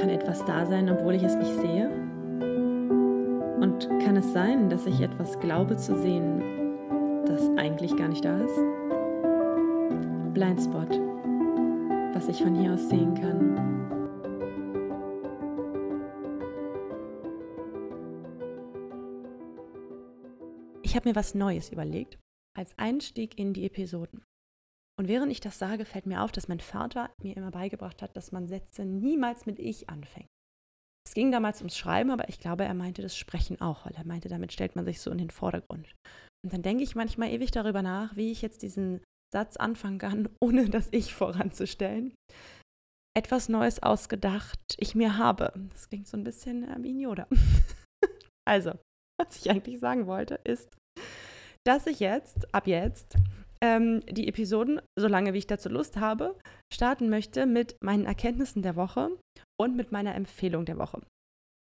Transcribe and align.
Kann 0.00 0.08
etwas 0.08 0.44
da 0.44 0.66
sein, 0.66 0.90
obwohl 0.90 1.14
ich 1.14 1.22
es 1.22 1.36
nicht 1.36 1.54
sehe? 1.60 1.90
Und 3.60 3.88
kann 4.04 4.16
es 4.16 4.32
sein, 4.32 4.68
dass 4.68 4.86
ich 4.86 5.00
etwas 5.00 5.38
glaube 5.40 5.76
zu 5.76 5.96
sehen, 5.96 6.42
das 7.26 7.48
eigentlich 7.56 7.96
gar 7.96 8.08
nicht 8.08 8.24
da 8.24 8.40
ist? 8.40 8.60
Blindspot, 10.34 10.90
was 12.14 12.28
ich 12.28 12.42
von 12.42 12.54
hier 12.54 12.72
aus 12.72 12.88
sehen 12.88 13.14
kann. 13.14 13.52
Ich 20.82 20.96
habe 20.96 21.08
mir 21.08 21.16
was 21.16 21.34
Neues 21.34 21.70
überlegt 21.70 22.18
als 22.54 22.76
Einstieg 22.76 23.38
in 23.38 23.54
die 23.54 23.64
Episoden. 23.64 24.21
Und 25.02 25.08
während 25.08 25.32
ich 25.32 25.40
das 25.40 25.58
sage, 25.58 25.84
fällt 25.84 26.06
mir 26.06 26.22
auf, 26.22 26.30
dass 26.30 26.46
mein 26.46 26.60
Vater 26.60 27.10
mir 27.20 27.36
immer 27.36 27.50
beigebracht 27.50 28.02
hat, 28.02 28.16
dass 28.16 28.30
man 28.30 28.46
Sätze 28.46 28.84
niemals 28.84 29.46
mit 29.46 29.58
ich 29.58 29.90
anfängt. 29.90 30.28
Es 31.04 31.14
ging 31.14 31.32
damals 31.32 31.58
ums 31.58 31.76
Schreiben, 31.76 32.12
aber 32.12 32.28
ich 32.28 32.38
glaube, 32.38 32.62
er 32.62 32.74
meinte 32.74 33.02
das 33.02 33.16
Sprechen 33.16 33.60
auch, 33.60 33.84
weil 33.84 33.94
er 33.96 34.06
meinte, 34.06 34.28
damit 34.28 34.52
stellt 34.52 34.76
man 34.76 34.84
sich 34.84 35.00
so 35.00 35.10
in 35.10 35.18
den 35.18 35.32
Vordergrund. 35.32 35.92
Und 36.44 36.52
dann 36.52 36.62
denke 36.62 36.84
ich 36.84 36.94
manchmal 36.94 37.30
ewig 37.30 37.50
darüber 37.50 37.82
nach, 37.82 38.14
wie 38.14 38.30
ich 38.30 38.42
jetzt 38.42 38.62
diesen 38.62 39.02
Satz 39.34 39.56
anfangen 39.56 39.98
kann, 39.98 40.28
ohne 40.40 40.70
das 40.70 40.86
Ich 40.92 41.12
voranzustellen. 41.12 42.14
Etwas 43.16 43.48
Neues 43.48 43.82
ausgedacht, 43.82 44.60
ich 44.78 44.94
mir 44.94 45.18
habe. 45.18 45.52
Das 45.70 45.88
klingt 45.88 46.06
so 46.06 46.16
ein 46.16 46.22
bisschen 46.22 46.62
wie 46.84 46.92
ein 46.92 47.00
Yoda. 47.00 47.26
also, 48.48 48.78
was 49.20 49.36
ich 49.36 49.50
eigentlich 49.50 49.80
sagen 49.80 50.06
wollte, 50.06 50.36
ist, 50.44 50.76
dass 51.66 51.88
ich 51.88 51.98
jetzt, 51.98 52.54
ab 52.54 52.68
jetzt, 52.68 53.16
ähm, 53.62 54.00
die 54.10 54.28
Episoden, 54.28 54.80
solange 54.98 55.32
wie 55.32 55.38
ich 55.38 55.46
dazu 55.46 55.68
Lust 55.68 55.96
habe, 55.96 56.36
starten 56.72 57.08
möchte 57.08 57.46
mit 57.46 57.76
meinen 57.82 58.04
Erkenntnissen 58.04 58.62
der 58.62 58.76
Woche 58.76 59.10
und 59.60 59.76
mit 59.76 59.92
meiner 59.92 60.14
Empfehlung 60.14 60.64
der 60.64 60.78
Woche. 60.78 61.00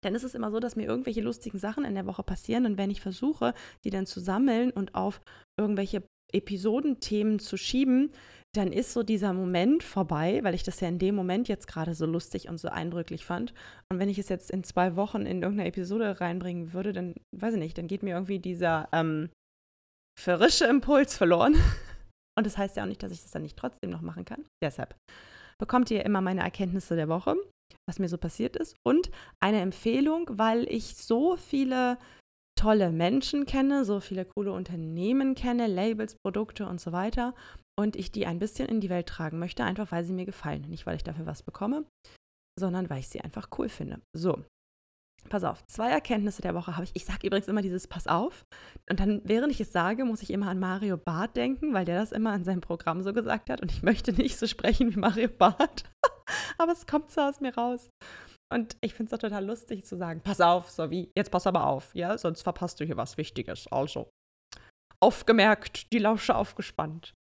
Denn 0.04 0.14
es 0.14 0.24
ist 0.24 0.34
immer 0.34 0.50
so, 0.50 0.60
dass 0.60 0.76
mir 0.76 0.86
irgendwelche 0.86 1.22
lustigen 1.22 1.58
Sachen 1.58 1.84
in 1.84 1.94
der 1.94 2.06
Woche 2.06 2.22
passieren 2.22 2.66
und 2.66 2.76
wenn 2.76 2.90
ich 2.90 3.00
versuche, 3.00 3.54
die 3.84 3.90
dann 3.90 4.06
zu 4.06 4.20
sammeln 4.20 4.70
und 4.70 4.94
auf 4.94 5.20
irgendwelche 5.58 6.02
Episodenthemen 6.32 7.38
zu 7.38 7.56
schieben, 7.56 8.10
dann 8.54 8.72
ist 8.72 8.92
so 8.92 9.02
dieser 9.02 9.32
Moment 9.32 9.82
vorbei, 9.82 10.40
weil 10.42 10.54
ich 10.54 10.62
das 10.62 10.80
ja 10.80 10.88
in 10.88 10.98
dem 10.98 11.14
Moment 11.14 11.48
jetzt 11.48 11.68
gerade 11.68 11.94
so 11.94 12.06
lustig 12.06 12.48
und 12.48 12.58
so 12.58 12.68
eindrücklich 12.68 13.24
fand. 13.24 13.52
Und 13.90 13.98
wenn 13.98 14.08
ich 14.08 14.18
es 14.18 14.28
jetzt 14.28 14.50
in 14.50 14.64
zwei 14.64 14.96
Wochen 14.96 15.22
in 15.22 15.42
irgendeine 15.42 15.68
Episode 15.68 16.20
reinbringen 16.20 16.72
würde, 16.72 16.92
dann 16.92 17.14
weiß 17.36 17.54
ich 17.54 17.60
nicht, 17.60 17.78
dann 17.78 17.86
geht 17.86 18.02
mir 18.02 18.14
irgendwie 18.14 18.38
dieser 18.38 18.88
ähm, 18.92 19.28
frische 20.18 20.66
Impuls 20.66 21.16
verloren. 21.16 21.54
Und 22.38 22.46
das 22.46 22.58
heißt 22.58 22.76
ja 22.76 22.82
auch 22.82 22.88
nicht, 22.88 23.02
dass 23.02 23.12
ich 23.12 23.22
das 23.22 23.30
dann 23.30 23.42
nicht 23.42 23.56
trotzdem 23.56 23.90
noch 23.90 24.02
machen 24.02 24.24
kann. 24.24 24.44
Deshalb 24.62 24.94
bekommt 25.58 25.90
ihr 25.90 26.04
immer 26.04 26.20
meine 26.20 26.42
Erkenntnisse 26.42 26.96
der 26.96 27.08
Woche, 27.08 27.34
was 27.88 27.98
mir 27.98 28.08
so 28.08 28.18
passiert 28.18 28.56
ist. 28.56 28.76
Und 28.86 29.10
eine 29.42 29.60
Empfehlung, 29.60 30.28
weil 30.30 30.70
ich 30.70 30.96
so 30.96 31.36
viele 31.36 31.98
tolle 32.58 32.90
Menschen 32.90 33.46
kenne, 33.46 33.84
so 33.84 34.00
viele 34.00 34.24
coole 34.24 34.52
Unternehmen 34.52 35.34
kenne, 35.34 35.66
Labels, 35.66 36.16
Produkte 36.24 36.66
und 36.66 36.80
so 36.80 36.92
weiter. 36.92 37.34
Und 37.78 37.96
ich 37.96 38.10
die 38.10 38.26
ein 38.26 38.38
bisschen 38.38 38.68
in 38.68 38.80
die 38.80 38.88
Welt 38.90 39.06
tragen 39.06 39.38
möchte, 39.38 39.64
einfach 39.64 39.92
weil 39.92 40.04
sie 40.04 40.14
mir 40.14 40.24
gefallen. 40.24 40.62
Nicht, 40.68 40.86
weil 40.86 40.96
ich 40.96 41.04
dafür 41.04 41.26
was 41.26 41.42
bekomme, 41.42 41.84
sondern 42.58 42.88
weil 42.88 43.00
ich 43.00 43.08
sie 43.08 43.20
einfach 43.20 43.48
cool 43.58 43.68
finde. 43.68 44.00
So, 44.16 44.42
Pass 45.28 45.44
auf, 45.44 45.64
zwei 45.66 45.90
Erkenntnisse 45.90 46.42
der 46.42 46.54
Woche 46.54 46.76
habe 46.76 46.84
ich. 46.84 46.92
Ich 46.94 47.04
sage 47.04 47.26
übrigens 47.26 47.48
immer 47.48 47.62
dieses 47.62 47.88
Pass 47.88 48.06
auf. 48.06 48.46
Und 48.88 49.00
dann, 49.00 49.20
während 49.24 49.52
ich 49.52 49.60
es 49.60 49.72
sage, 49.72 50.04
muss 50.04 50.22
ich 50.22 50.30
immer 50.30 50.48
an 50.48 50.60
Mario 50.60 50.96
Barth 50.96 51.36
denken, 51.36 51.74
weil 51.74 51.84
der 51.84 51.98
das 51.98 52.12
immer 52.12 52.34
in 52.34 52.44
seinem 52.44 52.60
Programm 52.60 53.02
so 53.02 53.12
gesagt 53.12 53.50
hat. 53.50 53.60
Und 53.60 53.72
ich 53.72 53.82
möchte 53.82 54.12
nicht 54.12 54.38
so 54.38 54.46
sprechen 54.46 54.94
wie 54.94 54.98
Mario 54.98 55.28
Barth. 55.28 55.84
aber 56.58 56.72
es 56.72 56.86
kommt 56.86 57.10
so 57.10 57.22
aus 57.22 57.40
mir 57.40 57.54
raus. 57.54 57.90
Und 58.52 58.76
ich 58.80 58.94
finde 58.94 59.12
es 59.12 59.18
doch 59.18 59.28
total 59.28 59.44
lustig 59.44 59.84
zu 59.84 59.96
sagen, 59.96 60.20
pass 60.22 60.40
auf, 60.40 60.70
so 60.70 60.90
wie, 60.90 61.10
jetzt 61.16 61.30
pass 61.30 61.48
aber 61.48 61.66
auf, 61.66 61.92
ja, 61.94 62.16
sonst 62.16 62.42
verpasst 62.42 62.78
du 62.78 62.84
hier 62.84 62.96
was 62.96 63.16
Wichtiges. 63.16 63.66
Also, 63.72 64.08
aufgemerkt, 65.00 65.92
die 65.92 65.98
Lausche 65.98 66.36
aufgespannt. 66.36 67.14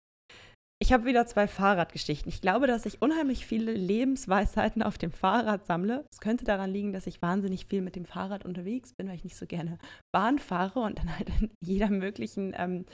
Ich 0.78 0.92
habe 0.92 1.06
wieder 1.06 1.26
zwei 1.26 1.48
Fahrradgeschichten. 1.48 2.28
Ich 2.28 2.42
glaube, 2.42 2.66
dass 2.66 2.84
ich 2.84 3.00
unheimlich 3.00 3.46
viele 3.46 3.72
Lebensweisheiten 3.72 4.82
auf 4.82 4.98
dem 4.98 5.10
Fahrrad 5.10 5.66
sammle. 5.66 6.04
Es 6.12 6.20
könnte 6.20 6.44
daran 6.44 6.70
liegen, 6.70 6.92
dass 6.92 7.06
ich 7.06 7.22
wahnsinnig 7.22 7.64
viel 7.64 7.80
mit 7.80 7.96
dem 7.96 8.04
Fahrrad 8.04 8.44
unterwegs 8.44 8.92
bin, 8.92 9.08
weil 9.08 9.16
ich 9.16 9.24
nicht 9.24 9.36
so 9.36 9.46
gerne 9.46 9.78
Bahn 10.12 10.38
fahre 10.38 10.80
und 10.80 10.98
dann 10.98 11.16
halt 11.16 11.30
in 11.40 11.50
jeder 11.64 11.88
möglichen, 11.88 12.52
ähm, 12.56 12.84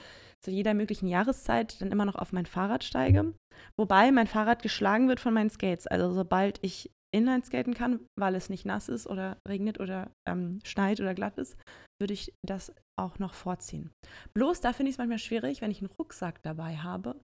zu 0.40 0.52
jeder 0.52 0.74
möglichen 0.74 1.08
Jahreszeit 1.08 1.80
dann 1.80 1.90
immer 1.90 2.04
noch 2.04 2.14
auf 2.14 2.32
mein 2.32 2.46
Fahrrad 2.46 2.84
steige. 2.84 3.34
Wobei 3.76 4.12
mein 4.12 4.28
Fahrrad 4.28 4.62
geschlagen 4.62 5.08
wird 5.08 5.18
von 5.18 5.34
meinen 5.34 5.50
Skates. 5.50 5.88
Also 5.88 6.12
sobald 6.12 6.60
ich 6.62 6.88
Inline 7.12 7.44
skaten 7.44 7.74
kann, 7.74 8.00
weil 8.18 8.36
es 8.36 8.48
nicht 8.48 8.64
nass 8.64 8.88
ist 8.88 9.06
oder 9.06 9.38
regnet 9.46 9.80
oder 9.80 10.10
ähm, 10.26 10.60
schneit 10.64 11.00
oder 11.00 11.14
glatt 11.14 11.36
ist, 11.36 11.56
würde 12.00 12.14
ich 12.14 12.32
das 12.46 12.72
auch 12.98 13.18
noch 13.18 13.34
vorziehen. 13.34 13.90
Bloß 14.34 14.60
da 14.60 14.72
finde 14.72 14.90
ich 14.90 14.94
es 14.94 14.98
manchmal 14.98 15.18
schwierig, 15.18 15.60
wenn 15.60 15.70
ich 15.70 15.80
einen 15.80 15.90
Rucksack 15.98 16.42
dabei 16.42 16.76
habe, 16.76 17.20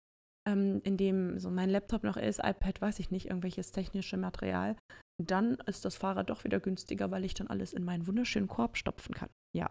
ähm, 0.49 0.81
in 0.85 0.97
dem 0.97 1.39
so 1.39 1.51
mein 1.51 1.71
Laptop 1.71 2.03
noch 2.03 2.17
ist, 2.17 2.41
iPad, 2.43 2.81
weiß 2.81 2.99
ich 3.01 3.11
nicht, 3.11 3.27
irgendwelches 3.27 3.71
technische 3.71 4.17
Material, 4.17 4.77
dann 5.23 5.55
ist 5.67 5.85
das 5.85 5.97
Fahrrad 5.97 6.31
doch 6.31 6.45
wieder 6.45 6.61
günstiger, 6.61 7.11
weil 7.11 7.25
ich 7.25 7.35
dann 7.35 7.49
alles 7.49 7.73
in 7.73 7.85
meinen 7.85 8.07
wunderschönen 8.07 8.49
Korb 8.49 8.77
stopfen 8.77 9.15
kann. 9.15 9.31
Ja. 9.57 9.71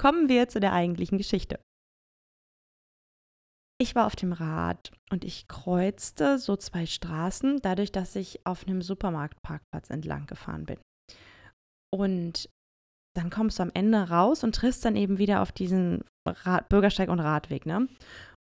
Kommen 0.00 0.28
wir 0.28 0.48
zu 0.48 0.60
der 0.60 0.72
eigentlichen 0.72 1.18
Geschichte. 1.18 1.60
Ich 3.80 3.94
war 3.94 4.06
auf 4.06 4.14
dem 4.14 4.32
Rad 4.32 4.92
und 5.10 5.24
ich 5.24 5.48
kreuzte 5.48 6.38
so 6.38 6.56
zwei 6.56 6.86
Straßen, 6.86 7.60
dadurch, 7.62 7.90
dass 7.90 8.14
ich 8.14 8.46
auf 8.46 8.66
einem 8.66 8.80
Supermarktparkplatz 8.80 9.90
entlang 9.90 10.26
gefahren 10.26 10.66
bin. 10.66 10.78
Und 11.92 12.48
dann 13.16 13.28
kommst 13.28 13.58
du 13.58 13.64
am 13.64 13.72
Ende 13.74 14.08
raus 14.08 14.44
und 14.44 14.54
triffst 14.54 14.84
dann 14.84 14.96
eben 14.96 15.18
wieder 15.18 15.42
auf 15.42 15.52
diesen 15.52 16.04
Rad 16.26 16.68
Bürgersteig 16.68 17.08
und 17.08 17.20
Radweg, 17.20 17.66
ne? 17.66 17.88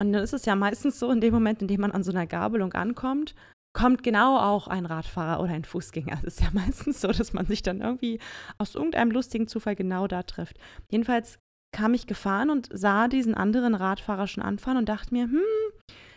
Und 0.00 0.12
dann 0.12 0.22
ist 0.22 0.32
es 0.32 0.44
ja 0.44 0.54
meistens 0.54 0.98
so, 0.98 1.10
in 1.10 1.20
dem 1.20 1.34
Moment, 1.34 1.60
in 1.62 1.68
dem 1.68 1.80
man 1.80 1.90
an 1.90 2.02
so 2.02 2.12
einer 2.12 2.26
Gabelung 2.26 2.72
ankommt, 2.74 3.34
kommt 3.76 4.02
genau 4.02 4.38
auch 4.38 4.68
ein 4.68 4.86
Radfahrer 4.86 5.42
oder 5.42 5.52
ein 5.52 5.64
Fußgänger. 5.64 6.18
Es 6.22 6.38
ist 6.38 6.40
ja 6.40 6.48
meistens 6.52 7.00
so, 7.00 7.08
dass 7.08 7.32
man 7.32 7.46
sich 7.46 7.62
dann 7.62 7.80
irgendwie 7.80 8.18
aus 8.58 8.74
irgendeinem 8.74 9.10
lustigen 9.10 9.48
Zufall 9.48 9.76
genau 9.76 10.06
da 10.06 10.22
trifft. 10.22 10.58
Jedenfalls 10.90 11.38
kam 11.74 11.94
ich 11.94 12.06
gefahren 12.06 12.50
und 12.50 12.68
sah 12.72 13.08
diesen 13.08 13.34
anderen 13.34 13.74
Radfahrer 13.74 14.26
schon 14.26 14.42
anfahren 14.42 14.78
und 14.78 14.88
dachte 14.88 15.12
mir, 15.12 15.24
hm, 15.24 15.42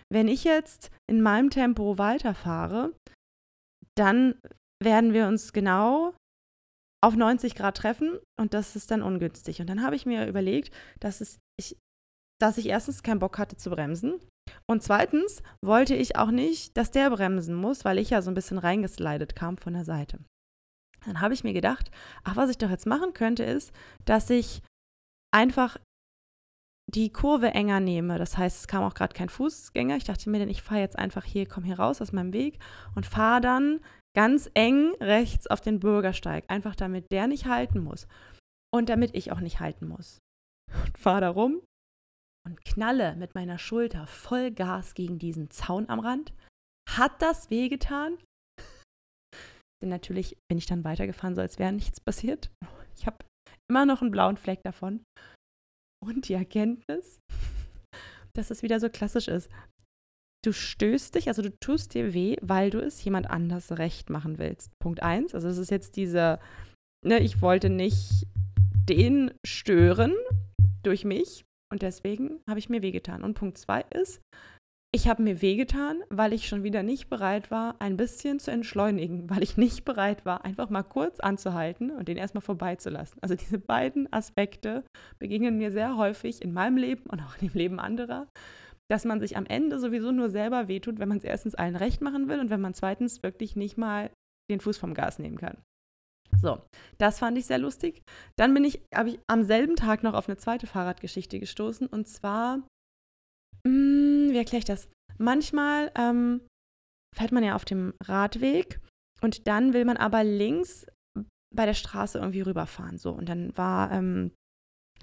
wenn 0.10 0.28
ich 0.28 0.44
jetzt 0.44 0.92
in 1.10 1.22
meinem 1.22 1.50
Tempo 1.50 1.98
weiterfahre, 1.98 2.94
dann 3.98 4.36
werden 4.82 5.14
wir 5.14 5.28
uns 5.28 5.54
genau 5.54 6.14
auf 7.04 7.16
90 7.16 7.56
Grad 7.56 7.78
treffen 7.78 8.20
und 8.40 8.54
das 8.54 8.76
ist 8.76 8.92
dann 8.92 9.02
ungünstig. 9.02 9.60
Und 9.60 9.68
dann 9.68 9.84
habe 9.84 9.96
ich 9.96 10.06
mir 10.06 10.28
überlegt, 10.28 10.74
dass 11.00 11.22
es, 11.22 11.40
ich 11.60 11.78
dass 12.42 12.58
ich 12.58 12.68
erstens 12.68 13.04
keinen 13.04 13.20
Bock 13.20 13.38
hatte 13.38 13.58
zu 13.58 13.70
bremsen. 13.70 14.20
Und 14.68 14.84
zweitens 14.84 15.44
wollte 15.64 15.96
ich 15.96 16.16
auch 16.16 16.32
nicht, 16.32 16.76
dass 16.78 16.92
der 16.92 17.10
bremsen 17.10 17.56
muss, 17.56 17.86
weil 17.86 18.00
ich 18.00 18.10
ja 18.10 18.22
so 18.22 18.32
ein 18.32 18.36
bisschen 18.36 18.58
reingeslidet 18.58 19.36
kam 19.36 19.58
von 19.58 19.74
der 19.74 19.86
Seite. 19.86 20.20
Dann 21.06 21.22
habe 21.22 21.34
ich 21.34 21.44
mir 21.44 21.54
gedacht, 21.54 21.92
ach, 22.24 22.36
was 22.36 22.50
ich 22.50 22.58
doch 22.58 22.70
jetzt 22.70 22.86
machen 22.86 23.14
könnte, 23.14 23.44
ist, 23.44 23.72
dass 24.06 24.30
ich 24.30 24.62
einfach 25.34 25.78
die 26.90 27.12
Kurve 27.12 27.52
enger 27.52 27.80
nehme. 27.80 28.18
Das 28.18 28.38
heißt, 28.38 28.60
es 28.60 28.68
kam 28.68 28.84
auch 28.84 28.94
gerade 28.94 29.14
kein 29.14 29.30
Fußgänger. 29.30 29.96
Ich 29.96 30.04
dachte 30.04 30.30
mir, 30.30 30.40
denn 30.40 30.50
ich 30.50 30.62
fahre 30.62 30.82
jetzt 30.82 30.98
einfach 30.98 31.24
hier, 31.24 31.48
komme 31.48 31.66
hier 31.66 31.80
raus 31.80 32.02
aus 32.02 32.12
meinem 32.12 32.34
Weg 32.34 32.60
und 32.96 33.06
fahre 33.06 33.42
dann 33.42 33.80
ganz 34.16 34.50
eng 34.54 34.94
rechts 35.00 35.48
auf 35.48 35.62
den 35.62 35.80
Bürgersteig, 35.80 36.44
einfach 36.50 36.76
damit 36.76 37.12
der 37.12 37.28
nicht 37.28 37.46
halten 37.46 37.80
muss 37.80 38.08
und 38.74 38.90
damit 38.90 39.16
ich 39.16 39.32
auch 39.32 39.40
nicht 39.40 39.60
halten 39.60 39.88
muss. 39.88 40.20
Und 40.86 40.98
fahre 40.98 41.22
da 41.22 41.30
rum 41.30 41.62
und 42.46 42.64
knalle 42.66 43.16
mit 43.16 43.36
meiner 43.36 43.58
Schulter 43.58 44.08
voll 44.08 44.52
Gas 44.52 44.94
gegen 44.94 45.20
diesen 45.20 45.50
Zaun 45.50 45.90
am 45.90 46.00
Rand. 46.00 46.34
Hat 46.90 47.22
das 47.22 47.50
wehgetan? 47.50 48.18
Denn 49.82 49.90
natürlich 49.90 50.38
bin 50.50 50.58
ich 50.58 50.66
dann 50.66 50.84
weitergefahren, 50.84 51.36
so 51.36 51.42
als 51.42 51.60
wäre 51.60 51.72
nichts 51.72 52.00
passiert. 52.00 52.52
Ich 52.98 53.06
habe 53.06 53.18
immer 53.70 53.86
noch 53.86 54.02
einen 54.02 54.12
blauen 54.12 54.38
Fleck 54.38 54.62
davon. 54.64 55.04
Und 56.04 56.28
die 56.28 56.34
Erkenntnis, 56.34 57.20
dass 58.36 58.52
es 58.52 58.64
wieder 58.64 58.80
so 58.80 58.90
klassisch 58.90 59.28
ist. 59.28 59.50
Du 60.44 60.54
stößt 60.54 61.14
dich, 61.14 61.28
also 61.28 61.44
du 61.44 61.56
tust 61.60 61.94
dir 61.94 62.16
weh, 62.16 62.36
weil 62.42 62.72
du 62.72 62.80
es 62.80 63.04
jemand 63.04 63.30
anders 63.30 63.78
recht 63.78 64.10
machen 64.10 64.40
willst. 64.40 64.72
Punkt 64.80 65.04
eins. 65.04 65.36
Also 65.36 65.48
es 65.48 65.60
ist 65.60 65.70
jetzt 65.70 65.96
diese, 65.96 66.40
ne, 67.06 67.20
ich 67.20 67.42
wollte 67.44 67.70
nicht 67.70 68.26
den 68.90 69.32
stören 69.46 70.16
durch 70.84 71.06
mich, 71.06 71.46
und 71.72 71.82
deswegen 71.82 72.42
habe 72.48 72.60
ich 72.60 72.70
mir 72.70 72.82
wehgetan. 72.82 73.24
Und 73.24 73.34
Punkt 73.34 73.58
zwei 73.58 73.86
ist, 73.94 74.22
ich 74.94 75.08
habe 75.08 75.24
mir 75.24 75.42
wehgetan, 75.42 76.04
weil 76.10 76.34
ich 76.34 76.50
schon 76.50 76.64
wieder 76.64 76.84
nicht 76.84 77.10
bereit 77.10 77.50
war, 77.50 77.76
ein 77.80 77.96
bisschen 77.96 78.40
zu 78.40 78.52
entschleunigen, 78.52 79.30
weil 79.30 79.42
ich 79.42 79.58
nicht 79.58 79.86
bereit 79.86 80.26
war, 80.26 80.44
einfach 80.44 80.70
mal 80.70 80.84
kurz 80.84 81.20
anzuhalten 81.20 81.92
und 81.92 82.08
den 82.08 82.18
erstmal 82.18 82.42
vorbeizulassen. 82.42 83.22
Also 83.22 83.36
diese 83.36 83.58
beiden 83.58 84.12
Aspekte 84.12 84.84
begegnen 85.18 85.58
mir 85.58 85.72
sehr 85.72 85.96
häufig 85.96 86.42
in 86.42 86.52
meinem 86.54 86.78
Leben 86.78 87.04
und 87.10 87.22
auch 87.22 87.38
in 87.40 87.48
dem 87.48 87.58
Leben 87.58 87.80
anderer, 87.80 88.28
dass 88.90 89.06
man 89.06 89.22
sich 89.22 89.38
am 89.38 89.46
Ende 89.46 89.80
sowieso 89.80 90.12
nur 90.12 90.30
selber 90.30 90.68
wehtut, 90.68 91.00
wenn 91.00 91.08
man 91.08 91.20
es 91.20 91.24
erstens 91.24 91.56
allen 91.56 91.78
recht 91.78 92.02
machen 92.02 92.28
will 92.28 92.42
und 92.42 92.50
wenn 92.50 92.60
man 92.60 92.74
zweitens 92.74 93.24
wirklich 93.24 93.56
nicht 93.56 93.78
mal 93.78 94.12
den 94.52 94.60
Fuß 94.60 94.78
vom 94.78 94.94
Gas 94.94 95.20
nehmen 95.20 95.38
kann. 95.38 95.58
So, 96.40 96.62
das 96.98 97.20
fand 97.20 97.38
ich 97.38 97.46
sehr 97.46 97.58
lustig. 97.58 98.02
Dann 98.38 98.54
bin 98.54 98.64
ich, 98.64 98.82
habe 98.94 99.10
ich 99.10 99.20
am 99.28 99.44
selben 99.44 99.76
Tag 99.76 100.04
noch 100.04 100.14
auf 100.14 100.28
eine 100.28 100.38
zweite 100.38 100.68
Fahrradgeschichte 100.68 101.40
gestoßen. 101.40 101.88
Und 101.88 102.08
zwar, 102.08 102.58
mh, 102.58 103.68
hm, 103.68 104.30
wie 104.32 104.38
erkläre 104.38 104.60
ich 104.60 104.66
das? 104.66 104.88
Manchmal 105.18 105.92
ähm, 105.96 106.42
fährt 107.16 107.32
man 107.32 107.44
ja 107.44 107.56
auf 107.56 107.66
dem 107.66 107.94
Radweg 108.04 108.80
und 109.22 109.48
dann 109.48 109.74
will 109.74 109.86
man 109.86 109.98
aber 109.98 110.24
links 110.24 110.88
bei 111.54 111.66
der 111.66 111.74
Straße 111.74 112.18
irgendwie 112.18 112.42
rüberfahren. 112.42 112.98
So, 112.98 113.12
und 113.12 113.28
dann 113.30 113.56
war, 113.58 113.92
ähm, 113.92 114.32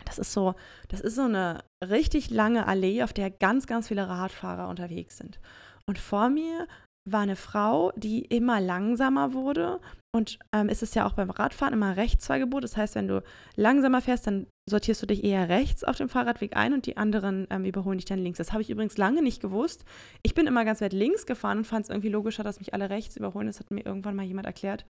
das 0.05 0.19
ist 0.19 0.33
so, 0.33 0.55
das 0.89 1.01
ist 1.01 1.15
so 1.15 1.23
eine 1.23 1.63
richtig 1.85 2.31
lange 2.31 2.67
Allee, 2.67 3.03
auf 3.03 3.13
der 3.13 3.31
ganz, 3.31 3.67
ganz 3.67 3.89
viele 3.89 4.09
Radfahrer 4.09 4.69
unterwegs 4.69 5.19
sind. 5.19 5.41
Und 5.87 5.99
vor 5.99 6.31
mir 6.31 6.67
war 7.13 7.21
eine 7.21 7.37
Frau, 7.37 7.93
die 7.97 8.23
immer 8.25 8.61
langsamer 8.61 9.33
wurde. 9.33 9.81
Und 10.15 10.39
ähm, 10.55 10.69
ist 10.69 10.83
es 10.83 10.95
ja 10.95 11.07
auch 11.07 11.13
beim 11.13 11.31
Radfahren 11.31 11.75
immer 11.75 11.97
Rechtsfahrgebot. 11.97 12.65
Das 12.65 12.77
heißt, 12.77 12.95
wenn 12.95 13.09
du 13.09 13.23
langsamer 13.57 14.01
fährst, 14.01 14.27
dann 14.27 14.47
sortierst 14.69 15.03
du 15.03 15.07
dich 15.07 15.23
eher 15.23 15.49
rechts 15.49 15.85
auf 15.85 15.97
dem 15.97 16.09
Fahrradweg 16.09 16.57
ein 16.57 16.73
und 16.73 16.87
die 16.87 16.97
anderen 16.97 17.47
ähm, 17.51 17.65
überholen 17.65 17.99
dich 17.99 18.07
dann 18.07 18.19
links. 18.19 18.39
Das 18.39 18.53
habe 18.53 18.63
ich 18.63 18.71
übrigens 18.71 18.97
lange 18.97 19.23
nicht 19.23 19.41
gewusst. 19.41 19.85
Ich 20.23 20.35
bin 20.35 20.47
immer 20.47 20.65
ganz 20.65 20.81
weit 20.81 20.93
links 20.95 21.27
gefahren 21.27 21.59
und 21.59 21.67
fand 21.67 21.85
es 21.85 21.91
irgendwie 21.91 22.09
logischer, 22.09 22.43
dass 22.43 22.59
mich 22.59 22.73
alle 22.73 22.89
rechts 22.91 23.17
überholen. 23.17 23.49
Das 23.49 23.61
hat 23.61 23.71
mir 23.71 23.85
irgendwann 23.85 24.17
mal 24.17 24.25
jemand 24.25 24.47
erklärt. 24.47 24.87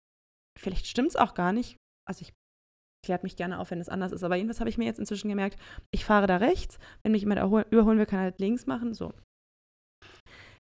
Vielleicht 0.59 0.87
stimmt 0.87 1.09
es 1.09 1.17
auch 1.17 1.35
gar 1.35 1.53
nicht. 1.53 1.77
Also 2.09 2.23
ich 2.23 2.33
klärt 3.05 3.23
mich 3.23 3.37
gerne 3.37 3.59
auf, 3.59 3.71
wenn 3.71 3.81
es 3.81 3.89
anders 3.89 4.13
ist. 4.13 4.23
Aber 4.23 4.37
jedenfalls 4.37 4.61
habe 4.61 4.71
ich 4.71 4.79
mir 4.79 4.85
jetzt 4.85 4.99
inzwischen 4.99 5.29
gemerkt, 5.29 5.59
ich 5.93 6.05
fahre 6.05 6.27
da 6.27 6.37
rechts. 6.37 6.79
Wenn 7.03 7.13
mich 7.13 7.23
jemand 7.23 7.41
überholen 7.71 7.99
will, 7.99 8.07
kann 8.07 8.21
er 8.21 8.25
halt 8.25 8.41
links 8.41 8.67
machen. 8.67 8.95
So 8.95 9.13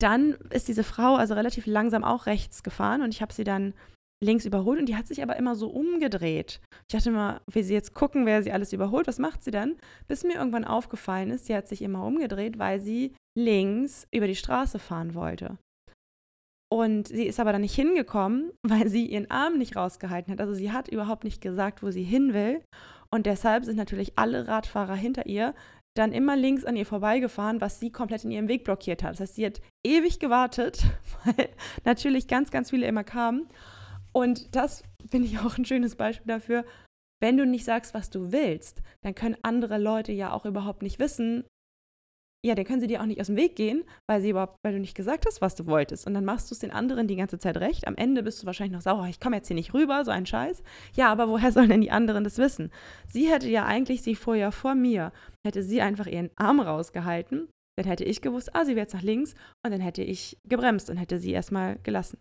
dann 0.01 0.33
ist 0.49 0.67
diese 0.67 0.83
Frau 0.83 1.15
also 1.15 1.33
relativ 1.33 1.65
langsam 1.65 2.03
auch 2.03 2.25
rechts 2.25 2.63
gefahren 2.63 3.01
und 3.01 3.13
ich 3.13 3.21
habe 3.21 3.33
sie 3.33 3.43
dann 3.43 3.73
links 4.23 4.45
überholt 4.45 4.79
und 4.79 4.85
die 4.87 4.95
hat 4.95 5.07
sich 5.07 5.23
aber 5.23 5.35
immer 5.35 5.55
so 5.55 5.69
umgedreht. 5.69 6.61
Ich 6.87 6.95
dachte 6.95 7.09
immer, 7.09 7.41
will 7.51 7.63
sie 7.63 7.73
jetzt 7.73 7.93
gucken, 7.93 8.25
wer 8.25 8.43
sie 8.43 8.51
alles 8.51 8.71
überholt, 8.71 9.07
was 9.07 9.19
macht 9.19 9.43
sie 9.43 9.51
dann? 9.51 9.75
Bis 10.07 10.23
mir 10.23 10.35
irgendwann 10.35 10.65
aufgefallen 10.65 11.31
ist, 11.31 11.47
sie 11.47 11.55
hat 11.55 11.67
sich 11.67 11.81
immer 11.81 12.05
umgedreht, 12.05 12.59
weil 12.59 12.79
sie 12.79 13.15
links 13.37 14.07
über 14.11 14.27
die 14.27 14.35
Straße 14.35 14.77
fahren 14.77 15.15
wollte. 15.15 15.57
Und 16.71 17.09
sie 17.09 17.25
ist 17.25 17.39
aber 17.39 17.51
dann 17.51 17.61
nicht 17.61 17.75
hingekommen, 17.75 18.51
weil 18.67 18.87
sie 18.87 19.05
ihren 19.07 19.29
Arm 19.29 19.57
nicht 19.57 19.75
rausgehalten 19.75 20.31
hat. 20.31 20.39
Also 20.39 20.53
sie 20.53 20.71
hat 20.71 20.87
überhaupt 20.87 21.23
nicht 21.23 21.41
gesagt, 21.41 21.83
wo 21.83 21.91
sie 21.91 22.03
hin 22.03 22.33
will. 22.33 22.61
Und 23.13 23.25
deshalb 23.25 23.65
sind 23.65 23.75
natürlich 23.75 24.17
alle 24.17 24.47
Radfahrer 24.47 24.95
hinter 24.95 25.25
ihr 25.25 25.53
dann 25.97 26.13
immer 26.13 26.37
links 26.37 26.63
an 26.63 26.77
ihr 26.77 26.85
vorbeigefahren, 26.85 27.59
was 27.59 27.79
sie 27.79 27.91
komplett 27.91 28.23
in 28.23 28.31
ihrem 28.31 28.47
Weg 28.47 28.63
blockiert 28.63 29.03
hat. 29.03 29.11
Das 29.11 29.19
heißt, 29.19 29.35
sie 29.35 29.45
hat 29.45 29.61
ewig 29.85 30.19
gewartet, 30.19 30.83
weil 31.25 31.49
natürlich 31.85 32.27
ganz, 32.27 32.51
ganz 32.51 32.69
viele 32.69 32.87
immer 32.87 33.03
kamen. 33.03 33.47
Und 34.13 34.55
das 34.55 34.83
finde 35.09 35.27
ich 35.27 35.39
auch 35.39 35.57
ein 35.57 35.65
schönes 35.65 35.95
Beispiel 35.95 36.27
dafür. 36.27 36.65
Wenn 37.21 37.37
du 37.37 37.45
nicht 37.45 37.65
sagst, 37.65 37.93
was 37.93 38.09
du 38.09 38.31
willst, 38.31 38.81
dann 39.03 39.15
können 39.15 39.37
andere 39.43 39.77
Leute 39.77 40.11
ja 40.11 40.33
auch 40.33 40.45
überhaupt 40.45 40.81
nicht 40.81 40.99
wissen, 40.99 41.45
ja, 42.43 42.55
dann 42.55 42.65
können 42.65 42.81
sie 42.81 42.87
dir 42.87 43.01
auch 43.01 43.05
nicht 43.05 43.21
aus 43.21 43.27
dem 43.27 43.35
Weg 43.35 43.55
gehen, 43.55 43.83
weil 44.09 44.19
sie 44.19 44.31
überhaupt, 44.31 44.57
weil 44.63 44.73
du 44.73 44.79
nicht 44.79 44.95
gesagt 44.95 45.27
hast, 45.27 45.41
was 45.41 45.53
du 45.53 45.67
wolltest. 45.67 46.07
Und 46.07 46.15
dann 46.15 46.25
machst 46.25 46.49
du 46.49 46.55
es 46.55 46.59
den 46.59 46.71
anderen 46.71 47.07
die 47.07 47.15
ganze 47.15 47.37
Zeit 47.37 47.57
recht. 47.57 47.87
Am 47.87 47.95
Ende 47.95 48.23
bist 48.23 48.41
du 48.41 48.47
wahrscheinlich 48.47 48.73
noch 48.73 48.81
sauer, 48.81 49.05
ich 49.07 49.19
komme 49.19 49.35
jetzt 49.35 49.47
hier 49.47 49.55
nicht 49.55 49.75
rüber, 49.75 50.03
so 50.05 50.11
ein 50.11 50.25
Scheiß. 50.25 50.63
Ja, 50.95 51.11
aber 51.11 51.29
woher 51.29 51.51
sollen 51.51 51.69
denn 51.69 51.81
die 51.81 51.91
anderen 51.91 52.23
das 52.23 52.39
wissen? 52.39 52.71
Sie 53.07 53.29
hätte 53.29 53.47
ja 53.47 53.65
eigentlich 53.65 54.01
sie 54.01 54.15
vorher 54.15 54.51
vor 54.51 54.73
mir, 54.73 55.11
hätte 55.45 55.61
sie 55.61 55.81
einfach 55.81 56.07
ihren 56.07 56.31
Arm 56.35 56.59
rausgehalten, 56.59 57.47
dann 57.81 57.89
hätte 57.89 58.03
ich 58.03 58.21
gewusst, 58.21 58.55
ah, 58.55 58.65
sie 58.65 58.75
wäre 58.75 58.85
jetzt 58.85 58.93
nach 58.93 59.01
links 59.01 59.33
und 59.65 59.71
dann 59.71 59.81
hätte 59.81 60.03
ich 60.03 60.37
gebremst 60.47 60.89
und 60.89 60.97
hätte 60.97 61.19
sie 61.19 61.31
erstmal 61.31 61.79
gelassen. 61.79 62.19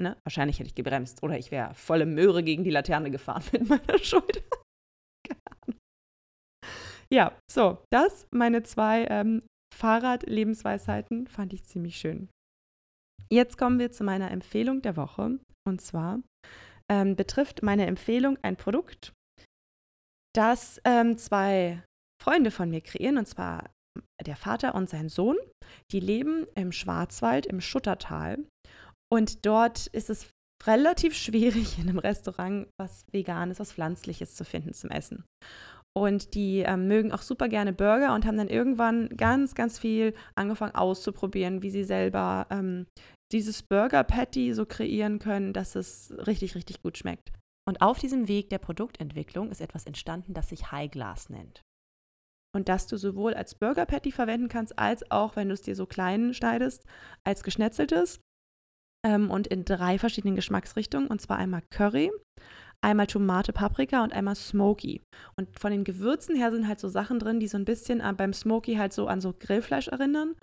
Ne? 0.00 0.16
Wahrscheinlich 0.24 0.58
hätte 0.58 0.68
ich 0.68 0.74
gebremst 0.74 1.22
oder 1.22 1.38
ich 1.38 1.50
wäre 1.50 1.74
volle 1.74 2.06
Möhre 2.06 2.42
gegen 2.42 2.64
die 2.64 2.70
Laterne 2.70 3.10
gefahren 3.10 3.44
mit 3.52 3.68
meiner 3.68 3.98
Schulter. 3.98 4.40
ja, 7.12 7.36
so, 7.50 7.78
das 7.92 8.26
meine 8.30 8.62
zwei 8.62 9.06
ähm, 9.10 9.42
Fahrrad-Lebensweisheiten 9.74 11.26
fand 11.26 11.52
ich 11.52 11.64
ziemlich 11.64 11.96
schön. 11.96 12.28
Jetzt 13.30 13.58
kommen 13.58 13.78
wir 13.78 13.92
zu 13.92 14.04
meiner 14.04 14.30
Empfehlung 14.30 14.82
der 14.82 14.96
Woche. 14.96 15.38
Und 15.68 15.80
zwar 15.80 16.20
ähm, 16.90 17.14
betrifft 17.16 17.62
meine 17.62 17.86
Empfehlung 17.86 18.38
ein 18.42 18.56
Produkt, 18.56 19.12
das 20.34 20.80
ähm, 20.84 21.18
zwei 21.18 21.82
Freunde 22.22 22.50
von 22.50 22.70
mir 22.70 22.80
kreieren, 22.80 23.18
und 23.18 23.26
zwar 23.26 23.70
der 24.24 24.36
Vater 24.36 24.74
und 24.74 24.88
sein 24.88 25.08
Sohn. 25.08 25.36
Die 25.92 26.00
leben 26.00 26.46
im 26.54 26.72
Schwarzwald, 26.72 27.46
im 27.46 27.60
Schuttertal. 27.60 28.38
Und 29.12 29.44
dort 29.46 29.86
ist 29.88 30.10
es 30.10 30.28
relativ 30.66 31.14
schwierig, 31.14 31.78
in 31.78 31.88
einem 31.88 31.98
Restaurant 31.98 32.68
was 32.78 33.04
Veganes, 33.12 33.60
was 33.60 33.72
Pflanzliches 33.72 34.34
zu 34.34 34.44
finden 34.44 34.72
zum 34.72 34.90
Essen. 34.90 35.24
Und 35.96 36.34
die 36.34 36.60
ähm, 36.60 36.86
mögen 36.86 37.10
auch 37.10 37.22
super 37.22 37.48
gerne 37.48 37.72
Burger 37.72 38.14
und 38.14 38.24
haben 38.24 38.36
dann 38.36 38.48
irgendwann 38.48 39.08
ganz, 39.16 39.54
ganz 39.54 39.78
viel 39.78 40.14
angefangen 40.36 40.74
auszuprobieren, 40.74 41.62
wie 41.62 41.70
sie 41.70 41.82
selber 41.82 42.46
ähm, 42.50 42.86
dieses 43.32 43.62
Burger 43.62 44.04
Patty 44.04 44.54
so 44.54 44.66
kreieren 44.66 45.18
können, 45.18 45.52
dass 45.52 45.74
es 45.74 46.12
richtig, 46.26 46.54
richtig 46.54 46.82
gut 46.82 46.96
schmeckt. 46.96 47.32
Und 47.68 47.82
auf 47.82 47.98
diesem 47.98 48.28
Weg 48.28 48.50
der 48.50 48.58
Produktentwicklung 48.58 49.50
ist 49.50 49.60
etwas 49.60 49.84
entstanden, 49.84 50.32
das 50.34 50.48
sich 50.48 50.70
High 50.70 50.90
Glass 50.90 51.28
nennt. 51.28 51.62
Und 52.54 52.68
das 52.68 52.86
du 52.86 52.96
sowohl 52.96 53.34
als 53.34 53.54
Burger 53.54 53.86
Patty 53.86 54.12
verwenden 54.12 54.48
kannst, 54.48 54.78
als 54.78 55.08
auch, 55.10 55.36
wenn 55.36 55.48
du 55.48 55.54
es 55.54 55.62
dir 55.62 55.76
so 55.76 55.86
klein 55.86 56.34
schneidest, 56.34 56.84
als 57.24 57.42
geschnetzeltes. 57.44 58.20
Ähm, 59.06 59.30
und 59.30 59.46
in 59.46 59.64
drei 59.64 59.98
verschiedenen 59.98 60.36
Geschmacksrichtungen. 60.36 61.08
Und 61.08 61.20
zwar 61.20 61.38
einmal 61.38 61.62
Curry, 61.70 62.10
einmal 62.80 63.06
Tomate, 63.06 63.52
Paprika 63.52 64.02
und 64.02 64.12
einmal 64.12 64.34
Smoky. 64.34 65.02
Und 65.36 65.58
von 65.58 65.70
den 65.70 65.84
Gewürzen 65.84 66.36
her 66.36 66.50
sind 66.50 66.66
halt 66.66 66.80
so 66.80 66.88
Sachen 66.88 67.18
drin, 67.18 67.40
die 67.40 67.48
so 67.48 67.56
ein 67.56 67.64
bisschen 67.64 68.00
äh, 68.00 68.12
beim 68.16 68.32
Smoky 68.32 68.74
halt 68.74 68.92
so 68.92 69.06
an 69.06 69.20
so 69.20 69.32
Grillfleisch 69.38 69.88
erinnern. 69.88 70.34